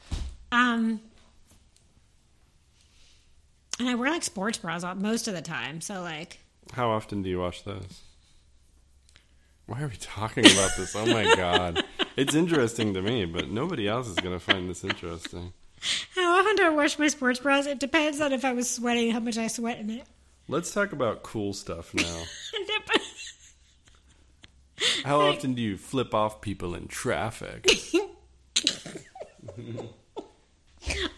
Um, 0.51 1.01
and 3.79 3.89
I 3.89 3.95
wear 3.95 4.11
like 4.11 4.23
sports 4.23 4.59
bras 4.59 4.85
most 4.97 5.29
of 5.29 5.35
the 5.35 5.43
time. 5.43 5.81
So 5.81 6.03
like, 6.03 6.41
How 6.73 6.91
often 6.91 7.23
do 7.23 7.31
you 7.31 7.39
wash 7.39 7.63
those? 7.63 8.01
Why 9.67 9.83
are 9.83 9.89
we 9.89 9.97
talking 9.97 10.45
about 10.45 10.73
this? 10.77 10.95
Oh 10.97 11.07
my 11.07 11.35
god. 11.37 11.83
It's 12.15 12.35
interesting 12.35 12.93
to 12.93 13.01
me, 13.01 13.25
but 13.25 13.49
nobody 13.51 13.89
else 13.89 14.07
is 14.07 14.17
going 14.17 14.39
to 14.39 14.45
find 14.45 14.69
this 14.69 14.85
interesting. 14.85 15.55
how 16.15 16.39
often 16.39 16.57
do 16.57 16.67
I 16.67 16.69
wash 16.69 16.99
my 16.99 17.09
sports 17.09 17.41
bras? 17.41 17.65
It 17.65 17.79
depends 17.81 18.21
on 18.21 18.35
if 18.35 18.45
I 18.45 18.53
was 18.53 18.69
sweating, 18.69 19.13
how 19.13 19.21
much 19.21 19.39
I 19.39 19.47
sweat 19.47 19.79
in 19.79 19.89
it. 19.89 20.05
Let's 20.47 20.75
talk 20.75 20.93
about 20.93 21.23
cool 21.23 21.55
stuff 21.55 21.95
now. 21.95 22.23
How 25.05 25.21
often 25.21 25.55
do 25.55 25.63
you 25.63 25.77
flip 25.77 26.15
off 26.15 26.41
people 26.41 26.75
in 26.75 26.89
traffic? 26.89 27.67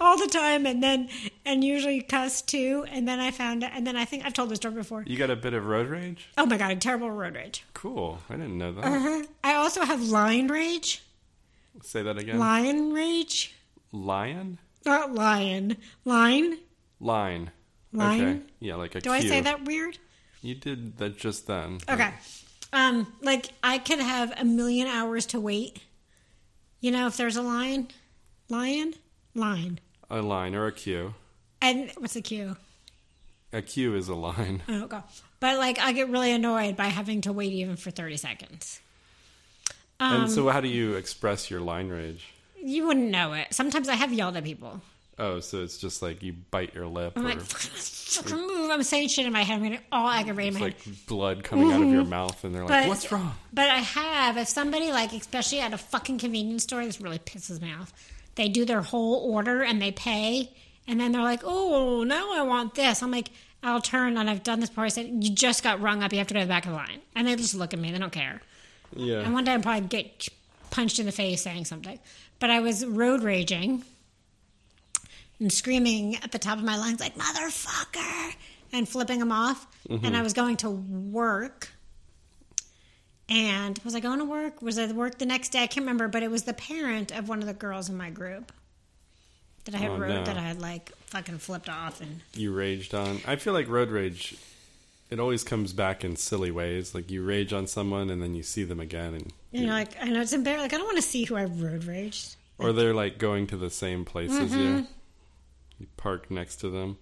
all 0.01 0.19
the 0.19 0.27
time, 0.27 0.67
and 0.67 0.83
then 0.83 1.09
and 1.45 1.65
usually 1.65 2.03
cuss 2.03 2.43
too. 2.43 2.85
And 2.91 3.09
then 3.09 3.21
I 3.21 3.31
found, 3.31 3.65
and 3.65 3.87
then 3.87 3.97
I 3.97 4.05
think 4.05 4.25
I've 4.25 4.35
told 4.35 4.51
this 4.51 4.57
story 4.57 4.75
before. 4.75 5.03
You 5.07 5.17
got 5.17 5.31
a 5.31 5.37
bit 5.37 5.55
of 5.55 5.67
road 5.67 5.89
rage? 5.89 6.29
Oh 6.37 6.47
my 6.47 6.57
god, 6.57 6.73
a 6.73 6.77
terrible 6.77 7.11
road 7.11 7.35
rage. 7.35 7.65
Cool. 7.75 8.19
I 8.29 8.35
didn't 8.35 8.59
know 8.59 8.73
that. 8.73 8.85
Uh-huh. 8.85 9.23
I 9.43 9.55
also 9.55 9.85
have 9.85 10.03
lion 10.03 10.49
rage. 10.49 11.03
Say 11.83 12.03
that 12.03 12.19
again. 12.19 12.39
Lion 12.39 12.93
rage, 12.93 13.55
Lion? 13.93 14.59
not 14.87 15.15
lion. 15.15 15.77
Line. 16.05 16.59
Line. 17.01 17.51
Line? 17.93 18.23
Okay. 18.23 18.41
Yeah, 18.61 18.77
like 18.77 18.95
a 18.95 19.01
Do 19.01 19.11
I 19.11 19.21
say 19.21 19.41
that 19.41 19.65
weird? 19.65 19.99
You 20.43 20.55
did 20.55 20.99
that 20.99 21.17
just 21.17 21.47
then. 21.47 21.79
Okay. 21.89 22.11
Um, 22.75 23.07
like 23.23 23.51
I 23.63 23.79
could 23.79 24.01
have 24.01 24.33
a 24.39 24.45
million 24.45 24.87
hours 24.89 25.27
to 25.27 25.41
wait. 25.41 25.79
You 26.81 26.91
know, 26.91 27.07
if 27.07 27.17
there's 27.17 27.37
a 27.37 27.43
line, 27.43 27.89
lion, 28.51 28.95
line, 29.35 29.79
A 30.11 30.21
line 30.21 30.55
or 30.55 30.67
a 30.67 30.73
queue. 30.73 31.15
and 31.63 31.91
what's 31.99 32.17
a 32.17 32.21
queue? 32.21 32.57
A 33.53 33.63
queue 33.63 33.95
is 33.95 34.09
a 34.09 34.15
line. 34.15 34.63
Oh, 34.69 34.87
go. 34.89 35.03
But 35.41 35.59
like, 35.59 35.79
I 35.79 35.93
get 35.93 36.09
really 36.11 36.33
annoyed 36.33 36.77
by 36.77 36.87
having 36.87 37.21
to 37.23 37.33
wait 37.33 37.53
even 37.53 37.77
for 37.77 37.91
thirty 37.91 38.17
seconds. 38.17 38.81
Um, 40.01 40.23
and 40.23 40.31
so, 40.31 40.49
how 40.49 40.61
do 40.61 40.69
you 40.69 40.95
express 40.95 41.51
your 41.51 41.61
line 41.61 41.89
rage? 41.89 42.27
You 42.61 42.87
wouldn't 42.89 43.11
know 43.11 43.33
it. 43.35 43.49
Sometimes 43.55 43.89
I 43.89 43.95
have 43.95 44.13
yelled 44.13 44.37
at 44.37 44.43
people. 44.45 44.81
Oh, 45.19 45.39
so 45.41 45.63
it's 45.63 45.79
just 45.79 46.03
like 46.03 46.23
you 46.23 46.33
bite 46.51 46.75
your 46.75 46.87
lip, 46.87 47.13
I'm 47.15 47.25
or 47.25 47.29
like, 47.29 47.39
move. 48.31 48.71
I'm 48.71 48.83
saying 48.83 49.09
shit 49.09 49.27
in 49.27 49.33
my 49.33 49.43
head. 49.43 49.57
I'm 49.57 49.63
getting 49.63 49.79
all 49.93 50.09
aggravated 50.09 50.55
it's 50.55 50.61
my 50.61 50.67
like 50.67 51.07
blood 51.07 51.45
coming 51.45 51.71
out 51.71 51.83
of 51.83 51.89
your 51.89 52.05
mhm. 52.05 52.09
mouth, 52.09 52.43
and 52.43 52.55
they're 52.55 52.63
like, 52.65 52.85
But- 52.85 52.89
"What's 52.89 53.11
wrong?" 53.13 53.35
But 53.53 53.71
I 53.71 53.79
have, 53.79 54.37
if 54.37 54.49
somebody 54.49 54.91
like, 54.91 55.13
especially 55.13 55.61
at 55.61 55.73
a 55.73 55.79
fucking 55.79 56.19
convenience 56.19 56.65
store, 56.65 56.85
this 56.85 57.01
really 57.01 57.21
pisses 57.21 57.63
me 57.63 57.73
off. 57.73 57.93
They 58.35 58.49
do 58.49 58.65
their 58.65 58.83
whole 58.83 59.31
order 59.33 59.63
and 59.63 59.81
they 59.81 59.93
pay, 59.93 60.51
and 60.89 60.99
then 60.99 61.13
they're 61.13 61.23
like, 61.23 61.43
"Oh, 61.45 62.03
now 62.03 62.33
I 62.35 62.43
want 62.43 62.75
this." 62.75 63.01
I'm 63.03 63.13
like, 63.13 63.31
I'll 63.63 63.81
turn 63.81 64.17
and 64.17 64.29
I've 64.29 64.43
done 64.43 64.59
this 64.59 64.69
before. 64.69 64.85
I 64.85 64.89
said, 64.89 65.07
"You 65.23 65.31
just 65.31 65.63
got 65.63 65.81
rung 65.81 66.03
up. 66.03 66.13
You 66.13 66.19
have 66.19 66.27
to 66.29 66.35
go 66.35 66.41
to 66.41 66.47
the 66.47 66.51
back 66.51 66.67
of 66.67 66.73
the 66.73 66.77
line," 66.77 67.01
and 67.15 67.29
they 67.29 67.37
just 67.37 67.55
look 67.55 67.73
at 67.73 67.79
me. 67.79 67.93
They 67.93 67.99
don't 67.99 68.13
care. 68.13 68.43
Yeah. 68.97 69.21
And 69.21 69.33
one 69.33 69.45
day 69.45 69.55
I 69.55 69.59
probably 69.59 69.89
get 69.89 70.29
punched 70.71 70.99
in 70.99 71.07
the 71.07 71.13
face 71.13 71.43
saying 71.43 71.67
something. 71.67 72.01
But 72.41 72.51
I 72.51 72.61
was 72.61 72.85
road 72.85 73.23
raging 73.23 73.85
and 75.41 75.53
screaming 75.53 76.17
at 76.17 76.33
the 76.33 76.39
top 76.39 76.59
of 76.59 76.65
my 76.65 76.77
lungs 76.77 77.01
like 77.01 77.17
motherfucker 77.17 78.35
and 78.73 78.89
flipping 78.89 79.19
them 79.19 79.33
off. 79.33 79.67
And 79.89 80.17
I 80.17 80.23
was 80.23 80.33
going 80.33 80.57
to 80.59 80.71
work. 80.71 81.69
And 83.29 83.79
was 83.85 83.95
I 83.95 84.01
going 84.01 84.19
to 84.19 84.25
work? 84.25 84.61
Was 84.61 84.79
I 84.79 84.91
work 84.93 85.19
the 85.19 85.27
next 85.27 85.51
day? 85.51 85.63
I 85.63 85.67
can't 85.67 85.85
remember, 85.85 86.09
but 86.09 86.23
it 86.23 86.31
was 86.31 86.45
the 86.45 86.53
parent 86.53 87.11
of 87.11 87.29
one 87.29 87.41
of 87.41 87.47
the 87.47 87.55
girls 87.55 87.89
in 87.89 87.97
my 87.97 88.11
group 88.11 88.53
that 89.65 89.75
I 89.75 89.79
had 89.79 89.91
Oh, 89.93 89.97
wrote 89.99 90.09
no. 90.09 90.25
that 90.25 90.37
I 90.37 90.43
had 90.43 90.61
like 90.61 90.93
fucking 91.07 91.39
flipped 91.39 91.69
off 91.71 92.01
and 92.03 92.21
you 92.35 92.53
raged 92.53 92.95
on. 92.95 93.21
I 93.27 93.37
feel 93.37 93.53
like 93.55 93.69
road 93.69 93.91
rage. 93.91 94.37
It 95.11 95.19
always 95.21 95.43
comes 95.45 95.73
back 95.73 96.05
in 96.05 96.17
silly 96.17 96.51
ways. 96.51 96.95
Like 96.95 97.11
you 97.11 97.25
rage 97.25 97.53
on 97.53 97.67
someone, 97.67 98.11
and 98.11 98.21
then 98.23 98.35
you 98.35 98.43
see 98.43 98.65
them 98.65 98.81
again, 98.81 99.15
and 99.15 99.33
you 99.53 99.67
know 99.67 99.73
like 99.73 99.91
I 100.03 100.09
know 100.09 100.21
it's 100.21 100.33
embarrassing. 100.33 100.63
Like 100.65 100.75
I 100.75 100.77
don't 100.77 100.87
want 100.87 100.97
to 100.97 101.03
see 101.03 101.25
who 101.25 101.37
I 101.37 101.45
road 101.45 101.85
raged. 101.85 102.37
or 102.59 102.73
they're 102.73 102.95
like 102.95 103.19
going 103.19 103.47
to 103.49 103.57
the 103.57 103.71
same 103.71 104.05
place 104.05 104.33
as 104.33 104.51
Mm-hmm. 104.51 104.61
you. 104.79 104.87
You 105.79 105.87
park 105.97 106.31
next 106.31 106.57
to 106.57 106.71
them. 106.71 106.99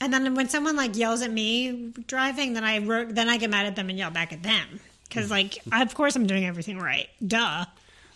And 0.00 0.12
then 0.12 0.34
when 0.34 0.48
someone 0.48 0.76
like 0.76 0.96
yells 0.96 1.22
at 1.22 1.30
me 1.30 1.92
driving, 2.06 2.52
then 2.52 2.64
I 2.64 2.78
ro- 2.78 3.06
then 3.06 3.28
I 3.28 3.38
get 3.38 3.50
mad 3.50 3.66
at 3.66 3.76
them 3.76 3.88
and 3.88 3.98
yell 3.98 4.10
back 4.10 4.32
at 4.32 4.42
them 4.42 4.80
because 5.08 5.30
like 5.30 5.58
of 5.72 5.94
course 5.94 6.16
I'm 6.16 6.26
doing 6.26 6.44
everything 6.44 6.78
right. 6.78 7.08
Duh. 7.26 7.64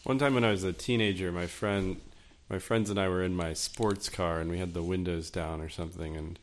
One 0.05 0.19
time 0.19 0.35
when 0.35 0.45
I 0.45 0.51
was 0.51 0.65
a 0.65 0.73
teenager, 0.73 1.31
my 1.31 1.47
friend, 1.47 2.01
my 2.49 2.59
friends 2.59 2.91
and 2.91 2.99
I 2.99 3.09
were 3.09 3.23
in 3.23 3.35
my 3.35 3.53
sports 3.53 4.09
car, 4.09 4.41
and 4.41 4.51
we 4.51 4.59
had 4.59 4.75
the 4.75 4.83
windows 4.83 5.31
down 5.31 5.61
or 5.61 5.69
something, 5.69 6.17
and 6.17 6.39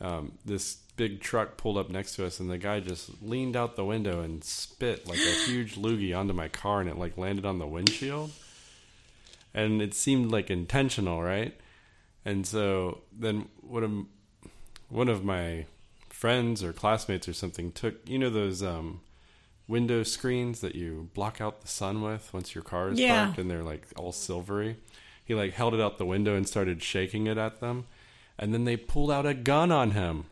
um, 0.00 0.32
this 0.44 0.76
big 0.96 1.20
truck 1.20 1.56
pulled 1.56 1.78
up 1.78 1.90
next 1.90 2.14
to 2.16 2.26
us, 2.26 2.38
and 2.38 2.48
the 2.48 2.58
guy 2.58 2.80
just 2.80 3.22
leaned 3.22 3.56
out 3.56 3.76
the 3.76 3.84
window 3.84 4.20
and 4.20 4.44
spit 4.44 5.08
like 5.08 5.18
a 5.18 5.32
huge 5.46 5.76
loogie 5.76 6.16
onto 6.16 6.32
my 6.32 6.48
car, 6.48 6.80
and 6.80 6.88
it 6.88 6.96
like 6.96 7.18
landed 7.18 7.44
on 7.44 7.58
the 7.58 7.66
windshield, 7.66 8.30
and 9.52 9.82
it 9.82 9.94
seemed 9.94 10.30
like 10.30 10.50
intentional, 10.50 11.22
right? 11.22 11.54
And 12.24 12.46
so 12.46 13.02
then 13.12 13.48
one 13.60 13.82
of 13.84 13.92
one 14.88 15.08
of 15.08 15.24
my 15.24 15.66
friends 16.10 16.62
or 16.62 16.72
classmates 16.72 17.26
or 17.28 17.32
something 17.32 17.72
took 17.72 18.08
you 18.08 18.18
know 18.18 18.30
those 18.30 18.62
um, 18.62 19.00
window 19.66 20.02
screens 20.02 20.60
that 20.60 20.74
you 20.74 21.08
block 21.14 21.40
out 21.40 21.62
the 21.62 21.68
sun 21.68 22.02
with 22.02 22.32
once 22.32 22.54
your 22.54 22.62
car 22.62 22.90
is 22.90 23.00
Yeah. 23.00 23.24
parked 23.24 23.38
and 23.38 23.50
they're 23.50 23.62
like 23.64 23.86
all 23.96 24.12
silvery. 24.12 24.76
He 25.24 25.34
like 25.34 25.52
held 25.54 25.74
it 25.74 25.80
out 25.80 25.98
the 25.98 26.06
window 26.06 26.34
and 26.36 26.46
started 26.46 26.82
shaking 26.82 27.26
it 27.26 27.38
at 27.38 27.60
them, 27.60 27.86
and 28.38 28.52
then 28.52 28.64
they 28.64 28.76
pulled 28.76 29.10
out 29.10 29.24
a 29.26 29.34
gun 29.34 29.70
on 29.72 29.92
him. 29.92 30.26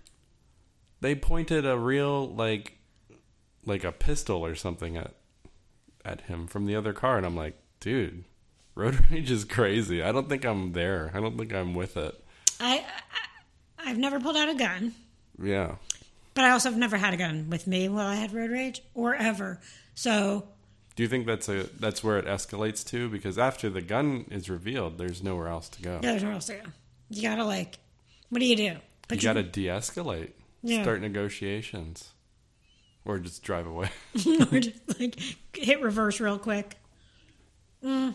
They 1.01 1.15
pointed 1.15 1.65
a 1.65 1.79
real 1.79 2.29
like 2.29 2.77
like 3.67 3.85
a 3.85 3.93
pistol 3.93 4.45
or 4.45 4.55
something 4.55 4.97
at 4.97 5.15
at 6.05 6.23
him 6.23 6.47
from 6.47 6.67
the 6.67 6.75
other 6.77 6.93
car, 6.93 7.17
and 7.17 7.27
I'm 7.27 7.37
like, 7.37 7.59
dude, 7.79 8.25
road 8.75 8.99
rage 9.11 9.31
is 9.31 9.45
crazy. 9.45 10.03
I 10.03 10.13
don't 10.13 10.29
think 10.29 10.45
I'm 10.45 10.73
there. 10.73 11.11
I 11.15 11.21
don't 11.21 11.37
think 11.39 11.53
I'm 11.53 11.75
with 11.75 11.97
it. 11.97 12.15
I, 12.61 12.85
I 13.79 13.91
I've 13.91 13.99
never 13.99 14.21
pulled 14.21 14.37
out 14.37 14.49
a 14.49 14.55
gun, 14.55 14.95
Yeah. 15.43 15.77
but 16.35 16.45
I 16.45 16.51
also 16.51 16.69
have 16.71 16.79
never 16.79 16.97
had 16.99 17.15
a 17.15 17.17
gun 17.17 17.49
with 17.51 17.67
me 17.67 17.89
while 17.89 18.07
I 18.07 18.15
had 18.17 18.33
road 18.35 18.51
rage 18.51 18.83
or 18.95 19.15
ever. 19.15 19.59
So 19.95 20.49
Do 20.97 21.03
you 21.03 21.09
think 21.09 21.27
that's 21.27 21.49
a 21.49 21.65
that's 21.79 22.05
where 22.05 22.19
it 22.19 22.27
escalates 22.27 22.85
to? 22.89 23.09
Because 23.09 23.39
after 23.39 23.71
the 23.71 23.81
gun 23.81 24.27
is 24.31 24.51
revealed, 24.51 24.99
there's 24.99 25.23
nowhere 25.23 25.49
else 25.49 25.69
to 25.71 25.83
go. 25.83 25.95
yeah, 26.03 26.11
there's 26.11 26.23
nowhere 26.23 26.35
else 26.35 26.47
to 26.47 26.55
go. 26.55 26.63
You 27.09 27.23
gotta 27.23 27.45
like, 27.45 27.79
what 28.29 28.39
do 28.41 28.45
you 28.47 28.57
do? 28.57 28.63
you 28.63 28.77
Put 29.09 29.23
got 29.23 29.33
to 29.33 29.43
de-escalate. 29.43 30.31
Yeah. 30.63 30.83
Start 30.83 31.01
negotiations, 31.01 32.11
or 33.07 33.19
just 33.19 33.43
drive 33.43 33.67
away. 33.67 33.89
or 34.53 34.61
just 34.61 35.01
like 35.01 35.19
hit 35.57 35.81
reverse 35.81 36.21
real 36.21 36.39
quick. 36.39 36.77
Mm. 37.83 38.15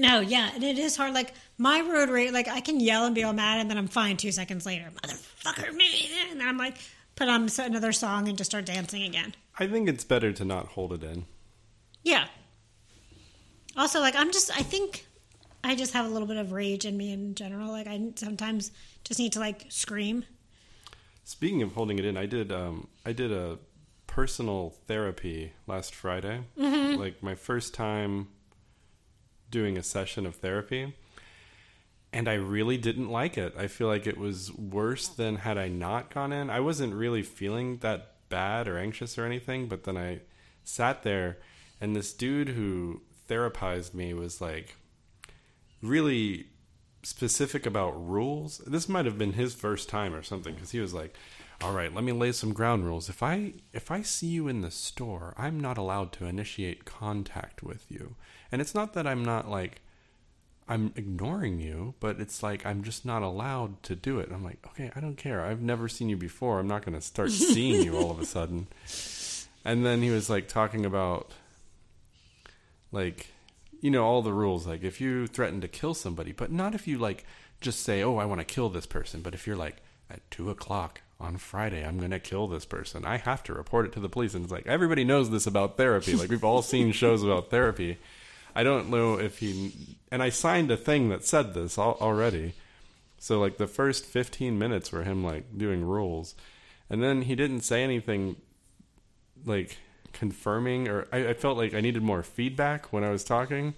No, 0.00 0.20
yeah, 0.20 0.50
and 0.54 0.64
it 0.64 0.78
is 0.78 0.96
hard. 0.96 1.12
Like 1.12 1.34
my 1.58 1.82
road 1.82 2.08
rage, 2.08 2.32
like 2.32 2.48
I 2.48 2.62
can 2.62 2.80
yell 2.80 3.04
and 3.04 3.14
be 3.14 3.22
all 3.22 3.34
mad, 3.34 3.60
and 3.60 3.68
then 3.68 3.76
I'm 3.76 3.86
fine 3.86 4.16
two 4.16 4.32
seconds 4.32 4.64
later. 4.64 4.90
Motherfucker, 5.02 5.74
me, 5.74 6.08
and 6.30 6.40
then 6.40 6.48
I'm 6.48 6.56
like, 6.56 6.78
put 7.16 7.28
on 7.28 7.50
another 7.58 7.92
song 7.92 8.26
and 8.26 8.38
just 8.38 8.50
start 8.50 8.64
dancing 8.64 9.02
again. 9.02 9.34
I 9.58 9.66
think 9.66 9.90
it's 9.90 10.02
better 10.02 10.32
to 10.32 10.42
not 10.42 10.68
hold 10.68 10.94
it 10.94 11.02
in. 11.02 11.26
Yeah. 12.02 12.28
Also, 13.76 14.00
like 14.00 14.16
I'm 14.16 14.32
just, 14.32 14.50
I 14.58 14.62
think 14.62 15.06
I 15.62 15.74
just 15.74 15.92
have 15.92 16.06
a 16.06 16.08
little 16.08 16.26
bit 16.26 16.38
of 16.38 16.52
rage 16.52 16.86
in 16.86 16.96
me 16.96 17.12
in 17.12 17.34
general. 17.34 17.70
Like 17.70 17.86
I 17.86 18.00
sometimes 18.16 18.72
just 19.04 19.20
need 19.20 19.32
to 19.34 19.38
like 19.38 19.66
scream. 19.68 20.24
Speaking 21.24 21.60
of 21.60 21.74
holding 21.74 21.98
it 21.98 22.06
in, 22.06 22.16
I 22.16 22.24
did 22.24 22.50
um, 22.50 22.88
I 23.04 23.12
did 23.12 23.32
a 23.32 23.58
personal 24.06 24.70
therapy 24.86 25.52
last 25.66 25.94
Friday. 25.94 26.40
Like 26.56 27.22
my 27.22 27.34
first 27.34 27.74
time 27.74 28.28
doing 29.50 29.76
a 29.76 29.82
session 29.82 30.26
of 30.26 30.36
therapy. 30.36 30.94
and 32.12 32.28
I 32.28 32.34
really 32.34 32.76
didn't 32.76 33.08
like 33.08 33.38
it. 33.38 33.54
I 33.56 33.68
feel 33.68 33.86
like 33.86 34.04
it 34.06 34.18
was 34.18 34.52
worse 34.52 35.06
than 35.08 35.36
had 35.36 35.56
I 35.58 35.68
not 35.68 36.12
gone 36.12 36.32
in. 36.32 36.50
I 36.50 36.58
wasn't 36.60 36.94
really 36.94 37.22
feeling 37.22 37.78
that 37.78 38.14
bad 38.28 38.66
or 38.66 38.78
anxious 38.78 39.16
or 39.16 39.24
anything, 39.24 39.68
but 39.68 39.84
then 39.84 39.96
I 39.96 40.20
sat 40.64 41.02
there 41.04 41.38
and 41.80 41.94
this 41.94 42.12
dude 42.12 42.48
who 42.50 43.02
therapized 43.28 43.94
me 43.94 44.12
was 44.12 44.40
like 44.40 44.74
really 45.82 46.46
specific 47.02 47.64
about 47.66 47.92
rules. 47.92 48.58
This 48.66 48.88
might 48.88 49.06
have 49.06 49.18
been 49.18 49.32
his 49.34 49.54
first 49.54 49.88
time 49.88 50.14
or 50.14 50.22
something 50.22 50.54
because 50.54 50.72
he 50.72 50.80
was 50.80 50.92
like, 50.92 51.14
"All 51.60 51.72
right, 51.72 51.94
let 51.94 52.04
me 52.04 52.12
lay 52.12 52.32
some 52.32 52.52
ground 52.52 52.84
rules. 52.84 53.08
If 53.08 53.22
I 53.22 53.54
if 53.72 53.90
I 53.90 54.02
see 54.02 54.26
you 54.28 54.48
in 54.48 54.60
the 54.62 54.70
store, 54.70 55.34
I'm 55.38 55.60
not 55.60 55.78
allowed 55.78 56.12
to 56.14 56.26
initiate 56.26 56.84
contact 56.84 57.62
with 57.62 57.90
you. 57.90 58.16
And 58.52 58.60
it's 58.60 58.74
not 58.74 58.94
that 58.94 59.06
I'm 59.06 59.24
not 59.24 59.48
like 59.48 59.80
I'm 60.68 60.92
ignoring 60.94 61.58
you, 61.58 61.94
but 61.98 62.20
it's 62.20 62.42
like 62.42 62.64
I'm 62.64 62.84
just 62.84 63.04
not 63.04 63.22
allowed 63.22 63.82
to 63.84 63.96
do 63.96 64.20
it. 64.20 64.30
I'm 64.32 64.44
like, 64.44 64.58
okay, 64.68 64.90
I 64.94 65.00
don't 65.00 65.16
care. 65.16 65.44
I've 65.44 65.60
never 65.60 65.88
seen 65.88 66.08
you 66.08 66.16
before. 66.16 66.60
I'm 66.60 66.68
not 66.68 66.84
going 66.84 66.94
to 66.94 67.00
start 67.00 67.30
seeing 67.32 67.82
you 67.82 67.96
all 67.96 68.10
of 68.10 68.20
a 68.20 68.26
sudden. 68.26 68.68
And 69.64 69.84
then 69.84 70.00
he 70.00 70.10
was 70.10 70.30
like 70.30 70.48
talking 70.48 70.86
about 70.86 71.32
like 72.92 73.28
you 73.80 73.90
know 73.90 74.04
all 74.04 74.22
the 74.22 74.32
rules 74.32 74.66
like 74.66 74.82
if 74.82 75.00
you 75.00 75.26
threaten 75.26 75.60
to 75.60 75.68
kill 75.68 75.94
somebody 75.94 76.32
but 76.32 76.50
not 76.50 76.74
if 76.74 76.86
you 76.86 76.98
like 76.98 77.24
just 77.60 77.80
say 77.80 78.02
oh 78.02 78.16
i 78.16 78.24
want 78.24 78.40
to 78.40 78.44
kill 78.44 78.68
this 78.68 78.86
person 78.86 79.20
but 79.22 79.34
if 79.34 79.46
you're 79.46 79.56
like 79.56 79.76
at 80.10 80.28
two 80.30 80.50
o'clock 80.50 81.00
on 81.20 81.36
friday 81.36 81.84
i'm 81.84 81.98
gonna 81.98 82.18
kill 82.18 82.46
this 82.46 82.64
person 82.64 83.04
i 83.04 83.16
have 83.16 83.42
to 83.42 83.52
report 83.52 83.86
it 83.86 83.92
to 83.92 84.00
the 84.00 84.08
police 84.08 84.34
and 84.34 84.44
it's 84.44 84.52
like 84.52 84.66
everybody 84.66 85.04
knows 85.04 85.30
this 85.30 85.46
about 85.46 85.76
therapy 85.76 86.14
like 86.14 86.30
we've 86.30 86.44
all 86.44 86.62
seen 86.62 86.92
shows 86.92 87.22
about 87.22 87.50
therapy 87.50 87.98
i 88.54 88.62
don't 88.62 88.90
know 88.90 89.18
if 89.18 89.38
he 89.38 89.96
and 90.10 90.22
i 90.22 90.28
signed 90.28 90.70
a 90.70 90.76
thing 90.76 91.08
that 91.08 91.24
said 91.24 91.54
this 91.54 91.78
al- 91.78 91.98
already 92.00 92.54
so 93.18 93.38
like 93.38 93.58
the 93.58 93.66
first 93.66 94.04
15 94.04 94.58
minutes 94.58 94.92
were 94.92 95.02
him 95.02 95.22
like 95.24 95.56
doing 95.56 95.84
rules 95.84 96.34
and 96.88 97.02
then 97.02 97.22
he 97.22 97.36
didn't 97.36 97.60
say 97.60 97.84
anything 97.84 98.36
like 99.44 99.78
confirming 100.12 100.88
or 100.88 101.06
I, 101.12 101.28
I 101.28 101.34
felt 101.34 101.56
like 101.56 101.74
I 101.74 101.80
needed 101.80 102.02
more 102.02 102.22
feedback 102.22 102.92
when 102.92 103.04
I 103.04 103.10
was 103.10 103.24
talking. 103.24 103.74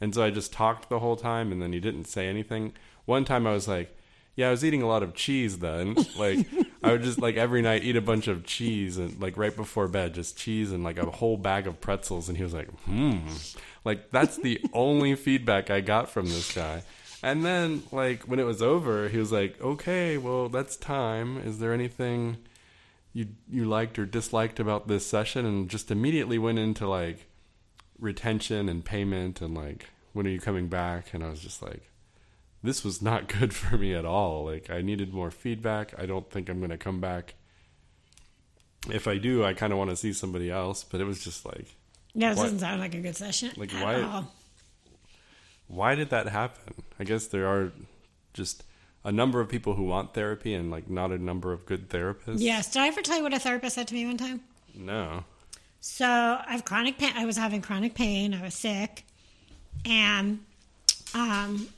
And 0.00 0.14
so 0.14 0.22
I 0.22 0.30
just 0.30 0.52
talked 0.52 0.88
the 0.88 0.98
whole 0.98 1.16
time 1.16 1.52
and 1.52 1.62
then 1.62 1.72
he 1.72 1.80
didn't 1.80 2.04
say 2.04 2.28
anything. 2.28 2.72
One 3.04 3.24
time 3.24 3.46
I 3.46 3.52
was 3.52 3.68
like, 3.68 3.96
yeah, 4.36 4.48
I 4.48 4.50
was 4.50 4.64
eating 4.64 4.82
a 4.82 4.86
lot 4.86 5.02
of 5.02 5.14
cheese 5.14 5.58
then. 5.58 5.96
Like 6.16 6.46
I 6.82 6.92
would 6.92 7.02
just 7.02 7.20
like 7.20 7.36
every 7.36 7.62
night 7.62 7.84
eat 7.84 7.96
a 7.96 8.00
bunch 8.02 8.28
of 8.28 8.44
cheese 8.44 8.98
and 8.98 9.20
like 9.20 9.36
right 9.36 9.54
before 9.54 9.88
bed, 9.88 10.14
just 10.14 10.36
cheese 10.36 10.72
and 10.72 10.84
like 10.84 10.98
a 10.98 11.10
whole 11.10 11.36
bag 11.36 11.66
of 11.66 11.80
pretzels. 11.80 12.28
And 12.28 12.36
he 12.36 12.44
was 12.44 12.54
like, 12.54 12.70
hmm. 12.82 13.18
Like 13.84 14.10
that's 14.10 14.36
the 14.36 14.60
only 14.72 15.14
feedback 15.14 15.70
I 15.70 15.80
got 15.80 16.10
from 16.10 16.26
this 16.26 16.54
guy. 16.54 16.82
And 17.22 17.44
then 17.44 17.82
like 17.92 18.24
when 18.24 18.38
it 18.38 18.44
was 18.44 18.62
over, 18.62 19.08
he 19.08 19.18
was 19.18 19.32
like, 19.32 19.60
okay, 19.60 20.18
well 20.18 20.48
that's 20.48 20.76
time. 20.76 21.38
Is 21.38 21.58
there 21.58 21.72
anything 21.72 22.36
you 23.14 23.28
you 23.50 23.64
liked 23.64 23.98
or 23.98 24.04
disliked 24.04 24.60
about 24.60 24.86
this 24.86 25.06
session 25.06 25.46
and 25.46 25.70
just 25.70 25.90
immediately 25.90 26.38
went 26.38 26.58
into 26.58 26.86
like 26.86 27.26
retention 27.98 28.68
and 28.68 28.84
payment 28.84 29.40
and 29.40 29.54
like 29.54 29.88
when 30.12 30.26
are 30.26 30.30
you 30.30 30.40
coming 30.40 30.68
back 30.68 31.14
and 31.14 31.24
I 31.24 31.30
was 31.30 31.40
just 31.40 31.62
like 31.62 31.90
this 32.62 32.84
was 32.84 33.00
not 33.02 33.28
good 33.40 33.54
for 33.54 33.76
me 33.78 33.94
at 33.94 34.04
all 34.04 34.44
like 34.44 34.70
I 34.70 34.80
needed 34.82 35.12
more 35.14 35.30
feedback 35.30 35.94
I 35.98 36.06
don't 36.06 36.28
think 36.30 36.48
I'm 36.48 36.58
going 36.58 36.70
to 36.70 36.78
come 36.78 37.00
back 37.00 37.34
if 38.90 39.06
I 39.08 39.18
do 39.18 39.44
I 39.44 39.54
kind 39.54 39.72
of 39.72 39.78
want 39.78 39.90
to 39.90 39.96
see 39.96 40.12
somebody 40.12 40.50
else 40.50 40.84
but 40.84 41.00
it 41.00 41.04
was 41.04 41.22
just 41.22 41.44
like 41.44 41.74
Yeah, 42.14 42.30
this 42.30 42.40
doesn't 42.42 42.58
sound 42.60 42.80
like 42.80 42.94
a 42.94 43.00
good 43.00 43.16
session. 43.16 43.50
Like, 43.56 43.74
at 43.74 43.82
why- 43.84 44.02
all. 44.02 44.32
why 45.68 45.94
did 45.94 46.10
that 46.10 46.28
happen 46.28 46.74
I 46.98 47.04
guess 47.04 47.26
there 47.26 47.46
are 47.46 47.72
just 48.32 48.62
a 49.04 49.12
number 49.12 49.40
of 49.40 49.48
people 49.48 49.74
who 49.74 49.84
want 49.84 50.14
therapy 50.14 50.52
and 50.54 50.70
like 50.70 50.90
not 50.90 51.10
a 51.12 51.18
number 51.18 51.52
of 51.52 51.64
good 51.66 51.88
therapists 51.88 52.36
Yes. 52.40 52.72
Did 52.72 52.82
I 52.82 52.88
ever 52.88 53.02
tell 53.02 53.16
you 53.16 53.22
what 53.22 53.32
a 53.34 53.38
therapist 53.38 53.74
said 53.76 53.88
to 53.88 53.94
me 53.94 54.04
one 54.06 54.16
time? 54.16 54.40
no 54.74 55.24
So 55.80 56.04
I 56.06 56.46
have 56.48 56.64
chronic 56.64 56.98
pain. 56.98 57.12
I 57.16 57.24
was 57.24 57.36
having 57.36 57.62
chronic 57.62 57.94
pain. 57.94 58.34
I 58.34 58.42
was 58.42 58.54
sick, 58.54 59.04
and 59.84 60.40
um, 61.14 61.68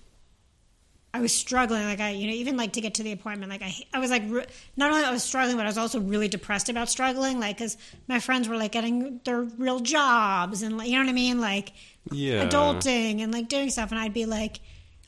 I 1.15 1.21
was 1.21 1.35
struggling. 1.35 1.85
Like 1.85 2.01
I, 2.01 2.11
you 2.11 2.27
know, 2.27 2.33
even 2.35 2.57
like 2.57 2.75
to 2.75 2.81
get 2.81 2.95
to 2.95 3.03
the 3.03 3.13
appointment. 3.13 3.51
Like 3.51 3.63
I, 3.63 3.75
I 3.95 3.99
was 3.99 4.11
like, 4.11 4.23
re- 4.29 4.47
not 4.77 4.91
only 4.91 5.05
I 5.05 5.11
was 5.11 5.23
struggling, 5.23 5.57
but 5.57 5.65
I 5.65 5.69
was 5.69 5.79
also 5.79 6.01
really 6.01 6.29
depressed 6.29 6.69
about 6.69 6.89
struggling. 6.89 7.41
Like 7.41 7.57
because 7.57 7.77
my 8.09 8.21
friends 8.21 8.49
were 8.49 8.57
like 8.57 8.73
getting 8.73 9.21
their 9.25 9.43
real 9.43 9.81
jobs, 9.81 10.63
and 10.63 10.77
like, 10.77 10.89
you 10.89 10.95
know 10.97 11.05
what 11.05 11.11
I 11.11 11.15
mean, 11.15 11.41
like 11.41 11.73
yeah 12.11 12.47
adulting 12.47 13.21
and 13.23 13.33
like 13.33 13.49
doing 13.49 13.71
stuff, 13.71 13.91
and 13.91 13.99
I'd 13.99 14.15
be 14.15 14.27
like. 14.27 14.61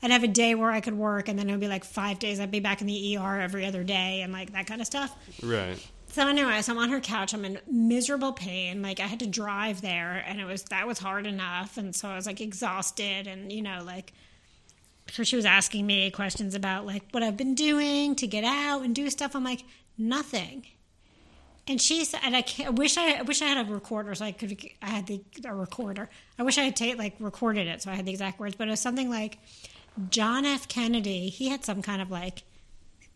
I'd 0.03 0.13
have 0.13 0.25
a 0.25 0.29
day 0.29 0.55
where 0.55 0.71
I 0.71 0.81
could 0.81 0.95
work, 0.95 1.29
and 1.29 1.39
then 1.39 1.47
it 1.51 1.53
would 1.53 1.61
be 1.61 1.69
like 1.69 1.85
five 1.85 2.19
days. 2.19 2.41
I'd 2.41 2.51
be 2.51 2.61
back 2.61 2.81
in 2.81 2.87
the 2.87 3.19
ER 3.19 3.39
every 3.39 3.67
other 3.67 3.85
day, 3.85 4.23
and 4.23 4.33
like 4.33 4.51
that 4.55 4.67
kind 4.67 4.81
of 4.81 4.87
stuff. 4.87 5.15
right 5.43 5.77
So 6.13 6.27
anyway, 6.27 6.63
so 6.63 6.73
I'm 6.73 6.79
on 6.79 6.89
her 6.89 7.01
couch. 7.01 7.35
I'm 7.35 7.45
in 7.45 7.61
miserable 7.71 8.33
pain. 8.33 8.81
Like 8.81 8.99
I 8.99 9.07
had 9.07 9.19
to 9.21 9.27
drive 9.27 9.83
there, 9.83 10.25
and 10.27 10.41
it 10.41 10.47
was 10.47 10.63
that 10.71 10.87
was 10.87 10.99
hard 10.99 11.27
enough. 11.27 11.77
And 11.77 11.95
so 11.95 12.09
I 12.09 12.17
was 12.17 12.25
like 12.25 12.41
exhausted, 12.41 13.27
and 13.27 13.53
you 13.53 13.61
know, 13.61 13.83
like 13.85 14.15
so 15.13 15.25
she 15.25 15.37
was 15.37 15.45
asking 15.45 15.87
me 15.87 16.11
questions 16.11 16.55
about 16.55 16.87
like 16.87 17.03
what 17.11 17.23
I've 17.23 17.37
been 17.37 17.55
doing 17.55 18.15
to 18.17 18.27
get 18.27 18.45
out 18.45 18.83
and 18.83 18.95
do 18.95 19.09
stuff. 19.11 19.35
I'm 19.35 19.45
like 19.45 19.65
nothing. 19.99 20.67
And 21.67 21.81
she 21.81 22.05
said, 22.05 22.21
and 22.25 22.35
I, 22.37 22.45
I 22.65 22.71
wish 22.71 22.97
I, 22.97 23.19
I 23.19 23.23
wish 23.23 23.43
I 23.43 23.47
had 23.47 23.69
a 23.69 23.71
recorder 23.73 24.15
so 24.15 24.25
I 24.25 24.33
could. 24.33 24.57
I 24.83 24.89
had 24.89 25.07
the 25.07 25.21
a 25.45 25.55
recorder. 25.55 26.09
I 26.39 26.43
wish 26.43 26.59
I 26.59 26.63
had 26.63 26.77
ta- 26.77 26.95
like 26.97 27.15
recorded 27.21 27.67
it 27.69 27.83
so 27.83 27.91
I 27.91 27.95
had 27.95 28.07
the 28.07 28.11
exact 28.11 28.41
words. 28.41 28.55
But 28.57 28.69
it 28.69 28.71
was 28.73 28.81
something 28.81 29.09
like 29.11 29.39
John 30.09 30.45
F. 30.45 30.67
Kennedy. 30.69 31.29
He 31.29 31.49
had 31.49 31.65
some 31.65 31.83
kind 31.83 32.03
of 32.03 32.11
like 32.11 32.43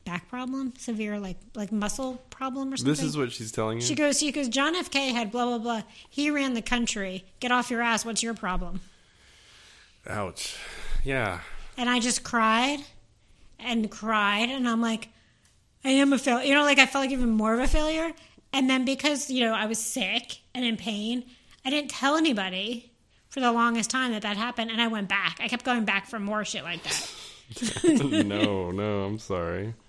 back 0.04 0.28
problem, 0.28 0.74
severe 0.76 1.18
like 1.18 1.38
like 1.54 1.72
muscle 1.72 2.22
problem 2.30 2.72
or 2.72 2.76
something. 2.76 2.92
this 2.92 3.02
is 3.02 3.16
what 3.16 3.32
she's 3.32 3.50
telling 3.50 3.78
you 3.78 3.84
She 3.86 3.94
goes, 3.94 4.18
she 4.20 4.30
goes, 4.30 4.48
John 4.48 4.76
F. 4.76 4.90
K 4.90 5.12
had 5.12 5.32
blah 5.32 5.46
blah 5.46 5.58
blah. 5.58 5.82
He 6.08 6.30
ran 6.30 6.52
the 6.54 6.62
country. 6.62 7.24
Get 7.40 7.50
off 7.50 7.70
your 7.70 7.80
ass. 7.80 8.04
What's 8.04 8.22
your 8.22 8.34
problem? 8.34 8.80
ouch 10.06 10.58
yeah 11.02 11.40
And 11.76 11.90
I 11.90 12.00
just 12.00 12.22
cried 12.22 12.80
and 13.58 13.90
cried, 13.90 14.48
and 14.48 14.68
I'm 14.68 14.80
like, 14.80 15.08
I 15.84 15.90
am 15.90 16.12
a 16.12 16.18
failure. 16.18 16.46
You 16.46 16.54
know, 16.54 16.62
like 16.62 16.78
I 16.78 16.86
felt 16.86 17.04
like 17.04 17.12
even 17.12 17.30
more 17.30 17.54
of 17.54 17.60
a 17.60 17.66
failure. 17.66 18.12
And 18.52 18.70
then 18.70 18.84
because 18.84 19.30
you 19.30 19.44
know 19.44 19.52
I 19.52 19.66
was 19.66 19.78
sick 19.78 20.38
and 20.54 20.64
in 20.64 20.76
pain, 20.76 21.24
I 21.64 21.70
didn't 21.70 21.90
tell 21.90 22.16
anybody 22.16 22.92
for 23.28 23.40
the 23.40 23.50
longest 23.52 23.90
time 23.90 24.12
that 24.12 24.22
that 24.22 24.36
happened, 24.36 24.70
and 24.70 24.80
I 24.80 24.86
went 24.86 25.08
back. 25.08 25.38
I 25.40 25.48
kept 25.48 25.64
going 25.64 25.84
back 25.84 26.06
for 26.06 26.20
more 26.20 26.44
shit 26.44 26.62
like 26.62 26.82
that. 26.84 27.10
no, 28.24 28.70
no, 28.70 29.04
I'm 29.04 29.18
sorry. 29.18 29.74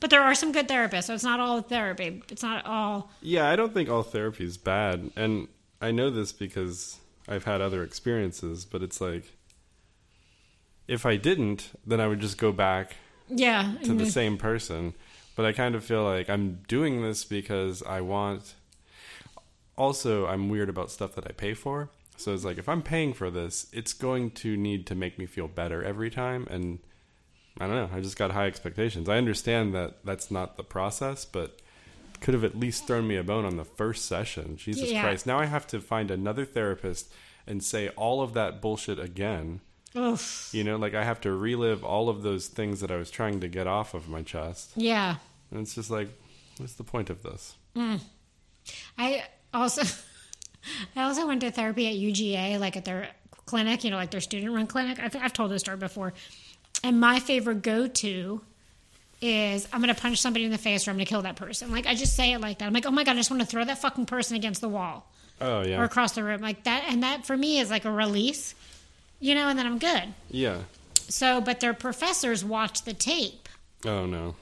But 0.00 0.10
there 0.10 0.22
are 0.22 0.34
some 0.34 0.52
good 0.52 0.68
therapists, 0.68 1.04
so 1.04 1.14
it's 1.14 1.24
not 1.24 1.40
all 1.40 1.60
therapy. 1.60 2.22
It's 2.30 2.44
not 2.44 2.64
all. 2.64 3.10
Yeah, 3.20 3.48
I 3.48 3.56
don't 3.56 3.74
think 3.74 3.88
all 3.88 4.04
therapy 4.04 4.44
is 4.44 4.56
bad. 4.56 5.10
And 5.16 5.48
I 5.82 5.90
know 5.90 6.08
this 6.08 6.30
because 6.30 6.98
I've 7.26 7.42
had 7.42 7.60
other 7.60 7.82
experiences, 7.82 8.64
but 8.64 8.80
it's 8.80 9.00
like 9.00 9.24
if 10.88 11.06
I 11.06 11.16
didn't, 11.16 11.70
then 11.86 12.00
I 12.00 12.08
would 12.08 12.20
just 12.20 12.38
go 12.38 12.50
back 12.50 12.96
Yeah. 13.28 13.74
to 13.84 13.94
the 13.94 14.06
same 14.10 14.36
person. 14.38 14.94
But 15.36 15.44
I 15.46 15.52
kind 15.52 15.74
of 15.76 15.84
feel 15.84 16.02
like 16.02 16.28
I'm 16.28 16.62
doing 16.66 17.02
this 17.02 17.24
because 17.24 17.82
I 17.84 18.00
want. 18.00 18.54
Also, 19.76 20.26
I'm 20.26 20.48
weird 20.48 20.68
about 20.68 20.90
stuff 20.90 21.14
that 21.14 21.26
I 21.26 21.32
pay 21.32 21.54
for. 21.54 21.90
So 22.16 22.34
it's 22.34 22.44
like 22.44 22.58
if 22.58 22.68
I'm 22.68 22.82
paying 22.82 23.12
for 23.12 23.30
this, 23.30 23.68
it's 23.72 23.92
going 23.92 24.32
to 24.32 24.56
need 24.56 24.86
to 24.88 24.96
make 24.96 25.18
me 25.18 25.26
feel 25.26 25.46
better 25.46 25.84
every 25.84 26.10
time. 26.10 26.48
And 26.50 26.80
I 27.60 27.68
don't 27.68 27.76
know. 27.76 27.90
I 27.96 28.00
just 28.00 28.16
got 28.16 28.32
high 28.32 28.46
expectations. 28.46 29.08
I 29.08 29.18
understand 29.18 29.72
that 29.74 30.04
that's 30.04 30.30
not 30.30 30.56
the 30.56 30.64
process, 30.64 31.24
but 31.24 31.60
could 32.20 32.34
have 32.34 32.42
at 32.42 32.58
least 32.58 32.88
thrown 32.88 33.06
me 33.06 33.14
a 33.14 33.22
bone 33.22 33.44
on 33.44 33.56
the 33.56 33.64
first 33.64 34.06
session. 34.06 34.56
Jesus 34.56 34.90
Yeah. 34.90 35.02
Christ. 35.02 35.26
Now 35.26 35.38
I 35.38 35.44
have 35.46 35.68
to 35.68 35.80
find 35.80 36.10
another 36.10 36.44
therapist 36.44 37.12
and 37.46 37.62
say 37.62 37.90
all 37.90 38.20
of 38.20 38.34
that 38.34 38.60
bullshit 38.60 38.98
again. 38.98 39.60
You 39.94 40.64
know, 40.64 40.76
like 40.76 40.94
I 40.94 41.04
have 41.04 41.20
to 41.22 41.32
relive 41.32 41.82
all 41.84 42.08
of 42.08 42.22
those 42.22 42.46
things 42.48 42.80
that 42.80 42.90
I 42.90 42.96
was 42.96 43.10
trying 43.10 43.40
to 43.40 43.48
get 43.48 43.66
off 43.66 43.94
of 43.94 44.08
my 44.08 44.22
chest. 44.22 44.72
Yeah. 44.76 45.16
And 45.50 45.60
it's 45.60 45.74
just 45.74 45.90
like, 45.90 46.08
what's 46.58 46.74
the 46.74 46.84
point 46.84 47.10
of 47.10 47.22
this? 47.22 47.54
Mm. 47.74 48.00
I 48.98 49.24
also 49.54 49.82
I 50.96 51.02
also 51.02 51.26
went 51.26 51.40
to 51.40 51.50
therapy 51.50 51.86
at 51.88 51.94
UGA, 51.94 52.60
like 52.60 52.76
at 52.76 52.84
their 52.84 53.08
clinic, 53.46 53.82
you 53.84 53.90
know, 53.90 53.96
like 53.96 54.10
their 54.10 54.20
student 54.20 54.52
run 54.54 54.66
clinic. 54.66 54.98
I've, 55.02 55.16
I've 55.16 55.32
told 55.32 55.50
this 55.50 55.60
story 55.62 55.78
before. 55.78 56.12
And 56.84 57.00
my 57.00 57.18
favorite 57.18 57.62
go 57.62 57.86
to 57.88 58.40
is 59.20 59.66
I'm 59.72 59.80
going 59.82 59.92
to 59.92 60.00
punch 60.00 60.20
somebody 60.20 60.44
in 60.44 60.50
the 60.50 60.58
face 60.58 60.86
or 60.86 60.90
I'm 60.90 60.96
going 60.96 61.06
to 61.06 61.08
kill 61.08 61.22
that 61.22 61.36
person. 61.36 61.72
Like, 61.72 61.86
I 61.86 61.94
just 61.94 62.14
say 62.14 62.32
it 62.34 62.40
like 62.40 62.58
that. 62.58 62.66
I'm 62.66 62.72
like, 62.72 62.86
oh 62.86 62.90
my 62.90 63.02
God, 63.04 63.12
I 63.12 63.14
just 63.16 63.30
want 63.30 63.40
to 63.40 63.46
throw 63.48 63.64
that 63.64 63.78
fucking 63.78 64.06
person 64.06 64.36
against 64.36 64.60
the 64.60 64.68
wall 64.68 65.10
Oh, 65.40 65.62
yeah. 65.62 65.80
or 65.80 65.84
across 65.84 66.12
the 66.12 66.22
room. 66.22 66.40
Like 66.40 66.64
that. 66.64 66.84
And 66.88 67.02
that 67.02 67.26
for 67.26 67.36
me 67.36 67.58
is 67.58 67.68
like 67.70 67.84
a 67.84 67.90
release, 67.90 68.54
you 69.20 69.34
know, 69.34 69.48
and 69.48 69.58
then 69.58 69.66
I'm 69.66 69.78
good. 69.78 70.14
Yeah. 70.30 70.58
So, 71.08 71.40
but 71.40 71.60
their 71.60 71.74
professors 71.74 72.44
watch 72.44 72.82
the 72.82 72.92
tape, 72.92 73.48
Oh, 73.84 74.04
no. 74.06 74.34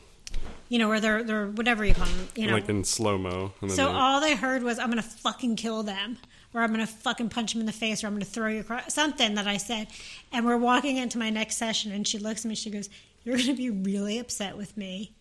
you 0.69 0.79
know, 0.79 0.91
or 0.91 0.99
they're, 1.01 1.23
they're 1.23 1.47
whatever 1.47 1.85
you 1.85 1.95
call 1.95 2.07
them, 2.07 2.29
you 2.35 2.47
know. 2.47 2.55
Like 2.55 2.69
in 2.69 2.83
slow 2.85 3.17
mo. 3.19 3.53
So 3.69 3.89
all 3.89 4.21
they 4.21 4.35
heard 4.35 4.63
was, 4.63 4.79
"I'm 4.79 4.89
gonna 4.89 5.03
fucking 5.03 5.57
kill 5.57 5.83
them," 5.85 6.19
or 6.53 6.63
I'm 6.63 6.73
going 6.73 6.85
to 6.85 6.93
fucking 6.93 7.29
punch 7.29 7.55
him 7.55 7.61
in 7.61 7.67
the 7.67 7.73
face, 7.73 8.03
or 8.03 8.07
I'm 8.09 8.15
going 8.15 8.25
to 8.25 8.31
throw 8.31 8.49
you 8.49 8.61
across 8.61 8.93
something 8.95 9.35
that 9.35 9.47
I 9.47 9.59
said. 9.59 9.89
And 10.33 10.47
we're 10.47 10.57
walking 10.57 10.97
into 10.97 11.19
my 11.19 11.29
next 11.31 11.57
session, 11.59 11.93
and 11.93 12.07
she 12.09 12.19
looks 12.19 12.45
at 12.45 12.49
me, 12.49 12.55
she 12.55 12.71
goes, 12.71 12.89
You're 13.25 13.37
going 13.37 13.49
to 13.49 13.55
be 13.55 13.69
really 13.71 14.19
upset 14.19 14.57
with 14.57 14.75
me. 14.77 15.13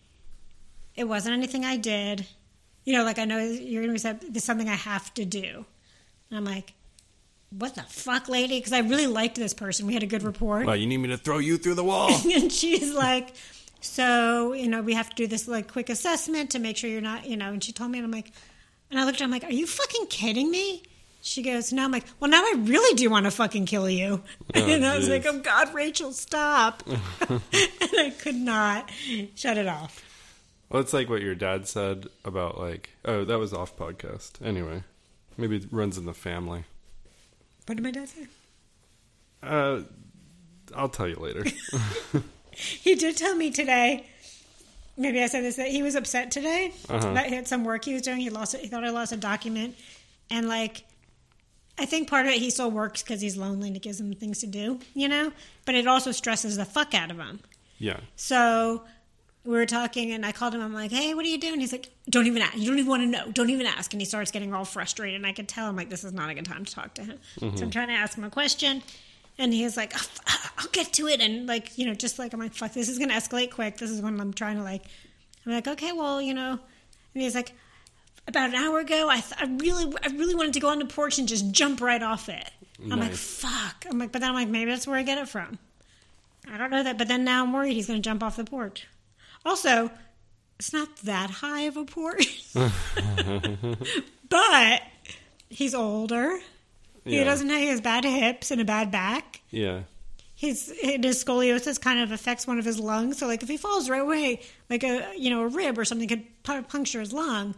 It 0.96 1.04
wasn't 1.06 1.34
anything 1.36 1.66
I 1.66 1.76
did. 1.78 2.26
You 2.86 2.94
know, 2.94 3.04
like 3.04 3.20
I 3.20 3.26
know 3.26 3.40
you're 3.40 3.84
going 3.84 3.94
to 3.96 4.02
be 4.04 4.10
upset. 4.10 4.22
This 4.34 4.44
is 4.44 4.46
something 4.46 4.70
I 4.70 4.76
have 4.76 5.14
to 5.16 5.26
do. 5.26 5.66
And 6.30 6.38
I'm 6.38 6.46
like, 6.46 6.74
What 7.52 7.76
the 7.76 7.84
fuck, 7.84 8.28
lady? 8.28 8.60
Because 8.60 8.74
I 8.74 8.80
really 8.80 9.08
liked 9.08 9.36
this 9.36 9.54
person. 9.54 9.88
We 9.88 9.94
had 9.94 10.04
a 10.04 10.08
good 10.08 10.24
rapport. 10.24 10.66
Well, 10.66 10.76
you 10.76 10.88
need 10.88 10.98
me 10.98 11.10
to 11.10 11.18
throw 11.18 11.38
you 11.38 11.58
through 11.58 11.76
the 11.76 11.84
wall. 11.84 12.10
and 12.34 12.52
she's 12.52 12.94
like, 12.94 13.34
so 13.82 14.54
you 14.54 14.68
know, 14.68 14.82
we 14.82 14.94
have 14.94 15.10
to 15.10 15.16
do 15.16 15.28
this 15.28 15.48
like 15.48 15.72
quick 15.72 15.90
assessment 15.90 16.52
to 16.52 16.60
make 16.60 16.76
sure 16.78 16.90
you're 16.90 17.02
not, 17.02 17.26
you 17.28 17.38
know. 17.38 17.54
And 17.54 17.64
she 17.64 17.72
told 17.72 17.92
me, 17.92 18.00
and 18.00 18.06
I'm 18.06 18.12
like, 18.12 18.32
and 18.92 19.00
I 19.00 19.06
looked 19.06 19.18
at 19.18 19.20
her, 19.22 19.26
I'm 19.26 19.32
like, 19.32 19.44
are 19.44 19.52
you 19.52 19.68
fucking 19.68 20.08
kidding 20.08 20.50
me? 20.52 20.84
She 21.22 21.42
goes, 21.42 21.74
no. 21.74 21.84
I'm 21.84 21.92
like, 21.92 22.06
well, 22.20 22.30
now 22.30 22.42
I 22.42 22.54
really 22.58 22.96
do 22.96 23.10
want 23.10 23.26
to 23.26 23.32
fucking 23.32 23.66
kill 23.66 23.90
you. 23.90 24.22
Oh, 24.56 24.60
and 24.62 24.86
I 24.86 24.96
was 24.96 25.08
jeez. 25.08 25.10
like, 25.10 25.26
oh 25.26 25.40
God, 25.40 25.74
Rachel, 25.74 26.12
stop. 26.12 26.84
and 27.30 27.42
I 27.52 28.14
could 28.20 28.36
not 28.36 28.90
shut 29.36 29.58
it 29.58 29.68
off. 29.68 30.04
well, 30.70 30.82
it's 30.82 30.94
like 30.94 31.10
what 31.10 31.22
your 31.22 31.36
dad 31.36 31.68
said 31.68 32.08
about 32.24 32.60
like, 32.60 32.92
oh, 33.06 33.26
that 33.26 33.40
was 33.40 33.54
off 33.54 33.76
podcast. 33.76 34.34
Anyway, 34.46 34.84
maybe 35.36 35.58
it 35.58 35.66
runs 35.72 35.98
in 35.98 36.06
the 36.06 36.14
family. 36.14 36.66
What 37.66 37.76
did 37.76 37.84
my 37.84 37.92
dad 37.92 38.08
say? 38.10 38.28
Uh, 39.44 39.82
I'll 40.76 40.90
tell 40.90 41.08
you 41.08 41.16
later. 41.18 41.46
He 42.58 42.96
did 42.96 43.18
tell 43.18 43.36
me 43.36 43.52
today. 43.52 44.08
Maybe 44.98 45.22
I 45.22 45.28
said 45.28 45.44
this 45.44 45.58
that 45.58 45.68
he 45.68 45.84
was 45.84 45.94
upset 45.96 46.32
today 46.32 46.72
Uh-huh. 46.90 47.14
that 47.14 47.26
he 47.28 47.36
had 47.36 47.50
some 47.50 47.66
work 47.66 47.84
he 47.84 47.92
was 47.94 48.02
doing. 48.02 48.20
He 48.22 48.30
lost. 48.30 48.56
He 48.56 48.68
thought 48.68 48.86
I 48.86 48.92
lost 48.92 49.12
a 49.12 49.18
document, 49.18 49.76
and 50.32 50.48
like, 50.48 50.86
I 51.78 51.86
think 51.86 52.10
part 52.10 52.26
of 52.26 52.32
it 52.32 52.40
he 52.40 52.50
still 52.50 52.72
works 52.72 53.04
because 53.04 53.20
he's 53.20 53.36
lonely 53.36 53.68
and 53.68 53.76
it 53.76 53.82
gives 53.84 54.00
him 54.00 54.14
things 54.16 54.40
to 54.40 54.48
do, 54.48 54.80
you 54.94 55.10
know. 55.10 55.34
But 55.66 55.76
it 55.76 55.86
also 55.86 56.14
stresses 56.14 56.56
the 56.56 56.64
fuck 56.64 56.94
out 56.94 57.12
of 57.12 57.18
him. 57.18 57.42
yeah. 57.78 58.00
So 58.16 58.84
we 59.46 59.54
were 59.54 59.66
talking, 59.66 60.12
and 60.12 60.26
I 60.26 60.32
called 60.32 60.56
him. 60.56 60.62
I'm 60.62 60.74
like, 60.74 60.92
"Hey, 60.92 61.14
what 61.14 61.26
are 61.26 61.30
you 61.30 61.38
doing?" 61.38 61.60
He's 61.60 61.72
like, 61.72 61.90
"Don't 62.10 62.28
even 62.28 62.42
ask. 62.42 62.58
You 62.58 62.68
don't 62.68 62.80
even 62.80 62.90
want 62.90 63.04
to 63.04 63.08
know. 63.08 63.32
Don't 63.32 63.50
even 63.50 63.68
ask." 63.68 63.94
And 63.94 64.02
he 64.02 64.06
starts 64.06 64.32
getting 64.32 64.54
all 64.54 64.66
frustrated, 64.66 65.16
and 65.16 65.26
I 65.26 65.34
could 65.34 65.48
tell 65.48 65.70
him 65.70 65.76
like 65.76 65.90
this 65.90 66.04
is 66.04 66.14
not 66.14 66.30
a 66.30 66.34
good 66.34 66.46
time 66.46 66.66
to 66.66 66.74
talk 66.74 66.96
to 66.96 67.04
him. 67.04 67.20
So 67.40 67.46
I'm 67.46 67.54
mm-hmm. 67.54 67.70
trying 67.70 67.88
to 67.90 67.94
ask 67.94 68.18
him 68.18 68.24
a 68.24 68.30
question, 68.30 68.82
and 69.38 69.54
he's 69.54 69.78
like, 69.78 69.94
"Oh, 69.96 70.50
"I'll 70.58 70.68
get 70.70 70.94
to 70.94 71.08
it," 71.08 71.22
and 71.22 71.48
like 71.48 71.78
you 71.78 71.86
know, 71.86 71.94
just 71.94 72.18
like 72.20 72.34
I'm 72.34 72.40
like, 72.40 72.54
"Fuck, 72.54 72.74
this 72.74 72.90
is 72.90 73.00
gonna 73.00 73.14
escalate 73.14 73.52
quick." 73.52 73.78
This 73.78 73.92
is 73.92 74.02
when 74.02 74.20
I'm 74.20 74.34
trying 74.34 74.58
to 74.58 74.64
like, 74.64 74.84
I'm 75.46 75.54
like, 75.54 75.68
"Okay, 75.68 75.92
well, 75.92 76.22
you 76.22 76.34
know," 76.34 76.60
and 77.14 77.24
he's 77.24 77.36
like. 77.36 77.54
About 78.28 78.50
an 78.50 78.56
hour 78.56 78.80
ago, 78.80 79.08
I, 79.08 79.20
th- 79.20 79.40
I 79.40 79.46
really, 79.46 79.96
I 80.02 80.08
really 80.08 80.34
wanted 80.34 80.54
to 80.54 80.60
go 80.60 80.70
on 80.70 80.80
the 80.80 80.86
porch 80.86 81.20
and 81.20 81.28
just 81.28 81.52
jump 81.52 81.80
right 81.80 82.02
off 82.02 82.28
it. 82.28 82.50
I'm 82.92 83.00
like, 83.00 83.14
fuck. 83.14 83.86
I'm 83.88 84.00
like, 84.00 84.12
but 84.12 84.20
then 84.20 84.30
I'm 84.30 84.36
like, 84.36 84.48
maybe 84.48 84.72
that's 84.72 84.88
where 84.88 84.98
I 84.98 85.04
get 85.04 85.20
it 85.20 85.30
from. 85.30 85.60
I 86.52 86.58
don't 86.58 86.70
know 86.72 86.84
that, 86.84 86.98
but 86.98 87.08
then 87.08 87.24
now 87.24 87.44
I'm 87.44 87.54
worried 87.54 87.74
he's 87.74 87.86
going 87.86 88.02
to 88.02 88.04
jump 88.04 88.24
off 88.24 88.36
the 88.36 88.44
porch. 88.44 88.88
Also, 89.46 89.92
it's 90.60 90.74
not 90.74 90.96
that 90.98 91.30
high 91.30 91.62
of 91.62 91.78
a 91.78 91.86
port. 91.86 92.26
but 94.30 94.82
he's 95.50 95.76
older. 95.76 96.40
He 97.04 97.24
doesn't 97.24 97.50
have 97.50 97.62
his 97.62 97.82
bad 97.82 98.04
hips 98.04 98.50
and 98.50 98.60
a 98.60 98.66
bad 98.66 98.90
back. 98.92 99.42
Yeah. 99.52 99.82
His 100.34 100.74
his 100.82 101.24
scoliosis 101.24 101.80
kind 101.80 102.00
of 102.00 102.12
affects 102.12 102.48
one 102.48 102.58
of 102.58 102.66
his 102.66 102.80
lungs. 102.80 103.20
So 103.20 103.28
like 103.28 103.44
if 103.44 103.48
he 103.48 103.58
falls 103.58 103.90
right 103.90 104.02
away, 104.02 104.42
like 104.70 104.84
a 104.84 105.14
you 105.16 105.30
know 105.30 105.44
a 105.44 105.48
rib 105.48 105.78
or 105.78 105.86
something 105.86 106.08
could 106.08 106.26
puncture 106.44 107.00
his 107.00 107.14
lung. 107.14 107.54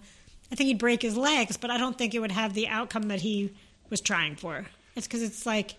I 0.51 0.55
think 0.55 0.67
he'd 0.67 0.77
break 0.77 1.01
his 1.01 1.17
legs, 1.17 1.57
but 1.57 1.71
I 1.71 1.77
don't 1.77 1.97
think 1.97 2.13
it 2.13 2.19
would 2.19 2.31
have 2.31 2.53
the 2.53 2.67
outcome 2.67 3.03
that 3.03 3.21
he 3.21 3.53
was 3.89 3.99
trying 3.99 4.35
for. 4.35 4.65
It's 4.95 5.07
because 5.07 5.23
it's 5.23 5.45
like 5.45 5.75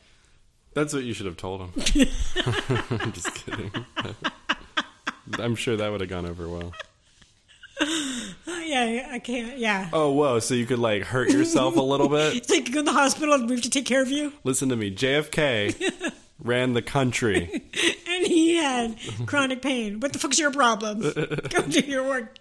That's 0.75 0.95
what 0.95 1.05
you 1.05 1.13
should 1.13 1.27
have 1.27 1.37
told 1.37 1.61
him. 1.61 1.73
I'm 2.91 3.13
just 3.13 3.35
kidding. 3.35 3.71
I'm 5.39 5.55
sure 5.57 5.77
that 5.77 5.91
would 5.91 6.01
have 6.01 6.11
gone 6.11 6.27
over 6.27 6.49
well. 6.49 6.73
oh, 7.81 8.63
yeah, 8.65 9.09
I 9.13 9.19
can't. 9.21 9.59
Yeah, 9.59 9.89
Oh, 9.93 10.11
whoa. 10.13 10.41
So 10.41 10.55
you 10.55 10.67
could 10.67 10.79
like 10.81 11.03
hurt 11.05 11.31
yourself 11.31 11.77
a 11.77 11.81
little 11.81 12.09
bit? 12.09 12.37
it's 12.37 12.51
like 12.51 12.67
go 12.67 12.81
to 12.81 12.83
the 12.83 12.93
hospital 12.93 13.35
and 13.35 13.49
we 13.49 13.55
have 13.57 13.63
to 13.65 13.71
take 13.71 13.87
care 13.87 14.03
of 14.03 14.11
you. 14.11 14.33
Listen 14.45 14.69
to 14.71 14.77
me. 14.77 14.95
JFK 14.95 16.13
ran 16.43 16.73
the 16.73 16.83
country. 16.83 17.49
and 17.53 18.27
he 18.27 18.57
had 18.57 18.97
chronic 19.27 19.63
pain. 19.63 20.01
What 20.01 20.13
the 20.13 20.19
fuck's 20.19 20.39
your 20.39 20.51
problem? 20.51 21.01
Go 21.51 21.63
do 21.69 21.81
your 21.81 22.05
work. 22.09 22.39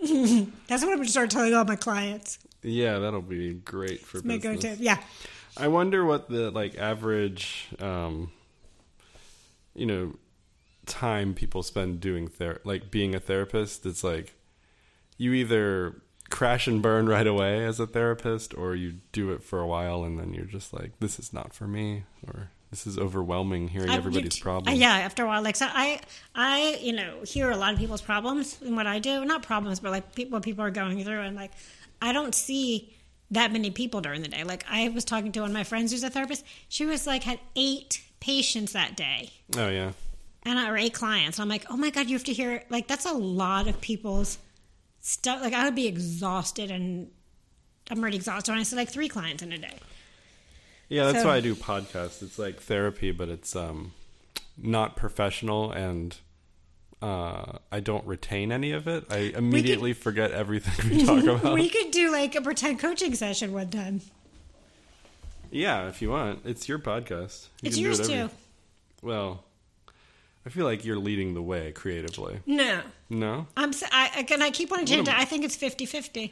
That's 0.00 0.82
what 0.82 0.90
I'm 0.90 0.96
going 0.96 1.04
to 1.04 1.10
start 1.10 1.30
telling 1.30 1.54
all 1.54 1.64
my 1.64 1.76
clients. 1.76 2.38
Yeah, 2.62 2.98
that'll 2.98 3.22
be 3.22 3.54
great 3.54 4.00
for 4.00 4.18
My 4.18 4.36
business. 4.36 4.64
go-to. 4.64 4.82
Yeah. 4.82 4.98
I 5.56 5.68
wonder 5.68 6.04
what 6.04 6.28
the 6.28 6.50
like 6.50 6.76
average, 6.76 7.68
um, 7.80 8.30
you 9.74 9.86
know, 9.86 10.14
time 10.86 11.34
people 11.34 11.62
spend 11.62 12.00
doing 12.00 12.28
ther- 12.28 12.60
like 12.64 12.90
being 12.90 13.14
a 13.14 13.20
therapist. 13.20 13.84
It's 13.86 14.02
like 14.04 14.34
you 15.18 15.32
either 15.32 16.00
crash 16.30 16.66
and 16.66 16.80
burn 16.82 17.06
right 17.16 17.26
away 17.26 17.64
as 17.64 17.78
a 17.80 17.86
therapist, 17.86 18.54
or 18.56 18.74
you 18.74 18.94
do 19.12 19.30
it 19.32 19.42
for 19.42 19.60
a 19.60 19.66
while 19.66 20.04
and 20.04 20.18
then 20.18 20.32
you're 20.32 20.44
just 20.44 20.72
like, 20.72 20.92
this 21.00 21.18
is 21.18 21.32
not 21.32 21.52
for 21.54 21.66
me, 21.66 22.04
or 22.26 22.50
this 22.70 22.86
is 22.86 22.98
overwhelming 22.98 23.68
hearing 23.68 23.90
I- 23.90 23.96
everybody's 23.96 24.38
problems. 24.38 24.76
uh, 24.76 24.80
yeah, 24.80 24.96
after 24.98 25.24
a 25.24 25.26
while, 25.26 25.42
like 25.42 25.56
so, 25.56 25.66
I, 25.68 26.00
I, 26.34 26.78
you 26.82 26.92
know, 26.92 27.20
hear 27.24 27.50
a 27.50 27.56
lot 27.56 27.72
of 27.72 27.78
people's 27.78 28.02
problems 28.02 28.60
in 28.62 28.74
what 28.76 28.86
I 28.86 28.98
do. 28.98 29.24
Not 29.24 29.42
problems, 29.42 29.80
but 29.80 29.92
like 29.92 30.14
people, 30.14 30.32
what 30.36 30.42
people 30.42 30.64
are 30.64 30.70
going 30.70 31.02
through, 31.04 31.20
and 31.20 31.36
like, 31.36 31.52
I 32.02 32.12
don't 32.12 32.34
see 32.34 32.92
that 33.30 33.52
many 33.52 33.70
people 33.70 34.00
during 34.00 34.22
the 34.22 34.28
day. 34.28 34.44
Like, 34.44 34.64
I 34.70 34.88
was 34.90 35.04
talking 35.04 35.32
to 35.32 35.40
one 35.40 35.50
of 35.50 35.54
my 35.54 35.64
friends 35.64 35.90
who's 35.92 36.02
a 36.04 36.10
therapist. 36.10 36.44
She 36.68 36.86
was 36.86 37.06
like 37.06 37.22
had 37.24 37.40
eight 37.56 38.02
patients 38.20 38.72
that 38.72 38.96
day, 38.96 39.30
Oh 39.56 39.68
yeah. 39.68 39.92
And 40.46 40.58
I, 40.58 40.70
or 40.70 40.76
eight 40.76 40.94
clients. 40.94 41.38
And 41.38 41.42
I'm 41.42 41.48
like, 41.48 41.66
oh 41.70 41.76
my 41.76 41.90
god, 41.90 42.06
you 42.06 42.14
have 42.14 42.24
to 42.24 42.32
hear 42.32 42.62
like 42.70 42.86
that's 42.88 43.04
a 43.04 43.12
lot 43.12 43.68
of 43.68 43.80
people's 43.80 44.38
stuff. 45.00 45.42
Like, 45.42 45.52
I 45.52 45.64
would 45.64 45.74
be 45.74 45.86
exhausted, 45.86 46.70
and 46.70 47.10
I'm 47.90 48.00
already 48.00 48.16
exhausted. 48.16 48.52
And 48.52 48.60
I 48.60 48.62
said 48.64 48.76
like 48.76 48.90
three 48.90 49.08
clients 49.08 49.42
in 49.42 49.52
a 49.52 49.58
day. 49.58 49.74
Yeah, 50.88 51.06
that's 51.06 51.22
So- 51.22 51.28
why 51.28 51.36
I 51.36 51.40
do 51.40 51.54
podcasts. 51.54 52.22
It's 52.22 52.38
like 52.38 52.60
therapy, 52.60 53.10
but 53.10 53.28
it's 53.28 53.54
um 53.56 53.92
not 54.58 54.96
professional 54.96 55.70
and 55.70 56.16
uh 57.02 57.58
I 57.70 57.80
don't 57.80 58.06
retain 58.06 58.50
any 58.52 58.72
of 58.72 58.86
it. 58.88 59.04
I 59.10 59.32
immediately 59.36 59.92
forget 59.92 60.30
everything 60.30 60.90
we 60.90 61.04
talk 61.04 61.24
about. 61.40 61.54
we 61.54 61.68
could 61.68 61.90
do 61.90 62.10
like 62.10 62.34
a 62.36 62.40
pretend 62.40 62.78
coaching 62.78 63.14
session 63.14 63.52
one 63.52 63.68
time. 63.70 64.00
yeah, 65.50 65.88
if 65.88 66.00
you 66.02 66.10
want. 66.10 66.40
It's 66.44 66.68
your 66.68 66.78
podcast. 66.78 67.48
You 67.62 67.68
It's 67.68 67.76
can 67.76 67.82
do 67.82 67.82
yours 67.82 67.98
you- 68.00 68.06
too. 68.06 68.30
Well, 69.02 69.44
I 70.46 70.48
feel 70.48 70.64
like 70.64 70.84
you're 70.84 70.98
leading 70.98 71.34
the 71.34 71.42
way 71.42 71.72
creatively. 71.72 72.38
No. 72.46 72.80
No? 73.10 73.48
I'm 73.56 73.70
s- 73.70 73.82
I 73.90 74.10
again 74.16 74.40
I 74.42 74.50
keep 74.50 74.70
wanting 74.70 74.86
to 74.86 74.92
change 74.94 75.08
am- 75.08 75.20
I 75.20 75.24
think 75.24 75.44
it's 75.44 75.56
50-50. 75.56 76.30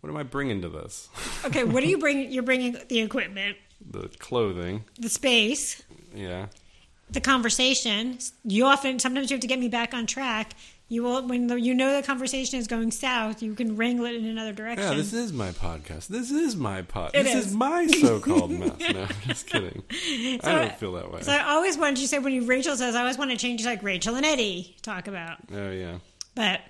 What 0.00 0.10
am 0.10 0.16
I 0.16 0.22
bringing 0.22 0.62
to 0.62 0.68
this? 0.68 1.08
Okay, 1.44 1.64
what 1.64 1.82
are 1.82 1.86
you 1.86 1.98
bringing? 1.98 2.30
You're 2.32 2.42
bringing 2.44 2.76
the 2.88 3.00
equipment, 3.00 3.56
the 3.90 4.08
clothing. 4.18 4.84
the 4.98 5.08
space, 5.08 5.82
Yeah. 6.14 6.46
the 7.10 7.20
conversation. 7.20 8.18
You 8.44 8.66
often 8.66 8.98
sometimes 8.98 9.30
you 9.30 9.34
have 9.34 9.40
to 9.40 9.46
get 9.48 9.58
me 9.58 9.68
back 9.68 9.94
on 9.94 10.06
track. 10.06 10.54
You 10.90 11.02
will 11.02 11.26
when 11.26 11.48
the, 11.48 11.60
you 11.60 11.74
know 11.74 11.94
the 11.94 12.02
conversation 12.06 12.58
is 12.58 12.66
going 12.66 12.90
south, 12.92 13.42
you 13.42 13.54
can 13.54 13.76
wrangle 13.76 14.06
it 14.06 14.14
in 14.14 14.24
another 14.24 14.54
direction. 14.54 14.88
Yeah, 14.88 14.94
this 14.96 15.12
is 15.12 15.34
my 15.34 15.50
podcast. 15.50 16.06
This 16.06 16.30
is 16.30 16.56
my 16.56 16.80
pod. 16.80 17.10
It 17.12 17.24
This 17.24 17.34
is. 17.34 17.46
is. 17.48 17.54
my 17.54 17.86
so-called 17.86 18.50
mess. 18.58 18.78
No, 18.78 19.02
I'm 19.02 19.08
just 19.26 19.46
kidding. 19.46 19.82
I 19.92 20.38
don't 20.42 20.74
feel 20.76 20.92
that 20.92 21.12
way. 21.12 21.20
So 21.20 21.32
I 21.32 21.50
always 21.52 21.76
wanted 21.76 21.98
you 21.98 22.06
say 22.06 22.18
when 22.18 22.32
you 22.32 22.46
Rachel 22.46 22.74
says 22.74 22.94
I 22.94 23.00
always 23.00 23.18
want 23.18 23.30
to 23.32 23.36
change 23.36 23.66
like 23.66 23.82
Rachel 23.82 24.14
and 24.14 24.24
Eddie 24.24 24.76
talk 24.80 25.08
about, 25.08 25.36
Oh 25.52 25.70
yeah. 25.70 25.98
but 26.34 26.60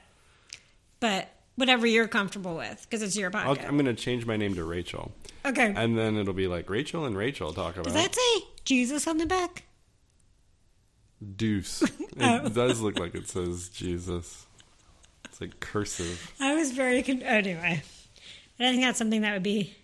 but 0.98 1.28
whatever 1.54 1.86
you're 1.86 2.08
comfortable 2.08 2.56
with 2.56 2.80
because 2.88 3.02
it's 3.02 3.16
your 3.16 3.30
podcast. 3.30 3.66
I'm 3.68 3.74
going 3.76 3.84
to 3.86 3.94
change 3.94 4.26
my 4.26 4.36
name 4.36 4.54
to 4.56 4.64
Rachel. 4.64 5.12
okay. 5.44 5.72
And 5.76 5.96
then 5.96 6.16
it'll 6.16 6.32
be 6.34 6.48
like 6.48 6.68
Rachel 6.68 7.04
and 7.04 7.16
Rachel 7.16 7.52
talk 7.52 7.74
about 7.74 7.84
Does 7.84 7.94
that 7.94 8.14
say 8.16 8.44
Jesus 8.64 9.06
on 9.06 9.18
the 9.18 9.26
back? 9.26 9.62
Deuce. 11.36 11.82
It 12.18 12.22
Oh. 12.44 12.48
does 12.48 12.80
look 12.80 12.98
like 12.98 13.14
it 13.14 13.28
says 13.28 13.68
Jesus. 13.68 14.44
It's 15.26 15.40
like 15.40 15.60
cursive. 15.60 16.32
I 16.40 16.56
was 16.56 16.72
very 16.72 17.00
con- 17.04 17.22
anyway. 17.22 17.80
I 18.58 18.70
think 18.70 18.82
that's 18.82 18.98
something 18.98 19.20
that 19.20 19.34
would 19.34 19.42
be 19.44 19.76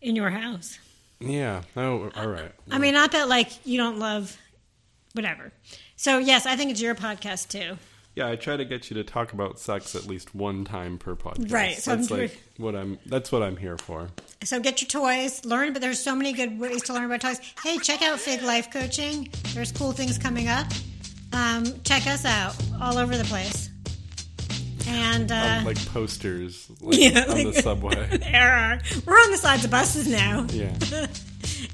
in 0.00 0.16
your 0.16 0.30
house. 0.30 0.78
Yeah. 1.20 1.62
Oh, 1.76 2.10
all 2.16 2.28
right. 2.28 2.50
I 2.70 2.78
mean, 2.78 2.94
not 2.94 3.12
that 3.12 3.28
like 3.28 3.50
you 3.66 3.76
don't 3.76 3.98
love 3.98 4.38
whatever. 5.12 5.52
So 5.96 6.16
yes, 6.16 6.46
I 6.46 6.56
think 6.56 6.70
it's 6.70 6.80
your 6.80 6.94
podcast 6.94 7.48
too. 7.48 7.76
Yeah, 8.16 8.28
I 8.28 8.36
try 8.36 8.56
to 8.56 8.64
get 8.64 8.90
you 8.90 8.94
to 8.94 9.02
talk 9.04 9.32
about 9.32 9.58
sex 9.58 9.96
at 9.96 10.06
least 10.06 10.34
one 10.36 10.64
time 10.64 10.98
per 10.98 11.16
podcast. 11.16 11.50
Right, 11.52 11.76
so 11.76 11.96
that's 11.96 12.10
I'm- 12.12 12.20
like 12.20 12.42
what 12.58 12.76
I'm. 12.76 12.98
That's 13.06 13.32
what 13.32 13.42
I'm 13.42 13.56
here 13.56 13.76
for. 13.76 14.08
So 14.44 14.60
get 14.60 14.80
your 14.80 14.88
toys, 14.88 15.44
learn, 15.44 15.72
but 15.72 15.82
there's 15.82 15.98
so 16.02 16.14
many 16.14 16.32
good 16.32 16.58
ways 16.60 16.82
to 16.84 16.92
learn 16.94 17.06
about 17.06 17.22
toys. 17.22 17.40
Hey, 17.62 17.78
check 17.78 18.02
out 18.02 18.20
Fig 18.20 18.42
Life 18.42 18.70
Coaching. 18.70 19.28
There's 19.54 19.72
cool 19.72 19.90
things 19.92 20.16
coming 20.18 20.46
up. 20.48 20.66
Um, 21.32 21.64
check 21.82 22.06
us 22.06 22.24
out 22.24 22.54
all 22.80 22.98
over 22.98 23.16
the 23.16 23.24
place. 23.24 23.70
And 24.86 25.32
uh, 25.32 25.56
Um, 25.60 25.64
like 25.64 25.84
posters 25.86 26.70
like, 26.80 26.98
Yeah, 27.00 27.24
on 27.28 27.30
like- 27.30 27.54
the 27.54 27.62
subway. 27.62 28.18
there 28.18 28.52
are. 28.52 28.78
We're 29.06 29.14
on 29.14 29.30
the 29.32 29.38
sides 29.38 29.64
of 29.64 29.70
buses 29.72 30.06
now. 30.06 30.46
Yeah. 30.50 30.72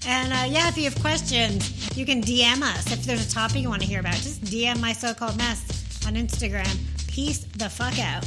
And 0.07 0.32
uh, 0.32 0.47
yeah, 0.49 0.68
if 0.68 0.76
you 0.78 0.84
have 0.84 0.99
questions, 1.01 1.97
you 1.97 2.07
can 2.07 2.22
DM 2.22 2.62
us. 2.62 2.91
If 2.93 3.05
there's 3.05 3.26
a 3.26 3.30
topic 3.30 3.59
you 3.62 3.68
want 3.68 3.82
to 3.82 3.88
hear 3.88 4.01
about, 4.01 4.14
just 4.14 4.43
DM 4.45 4.80
my 4.80 4.93
so 4.93 5.12
called 5.14 5.36
mess 5.36 5.80
on 6.07 6.14
Instagram. 6.14 6.76
Peace 7.09 7.38
the 7.57 7.68
fuck 7.68 7.98
out. 7.98 8.24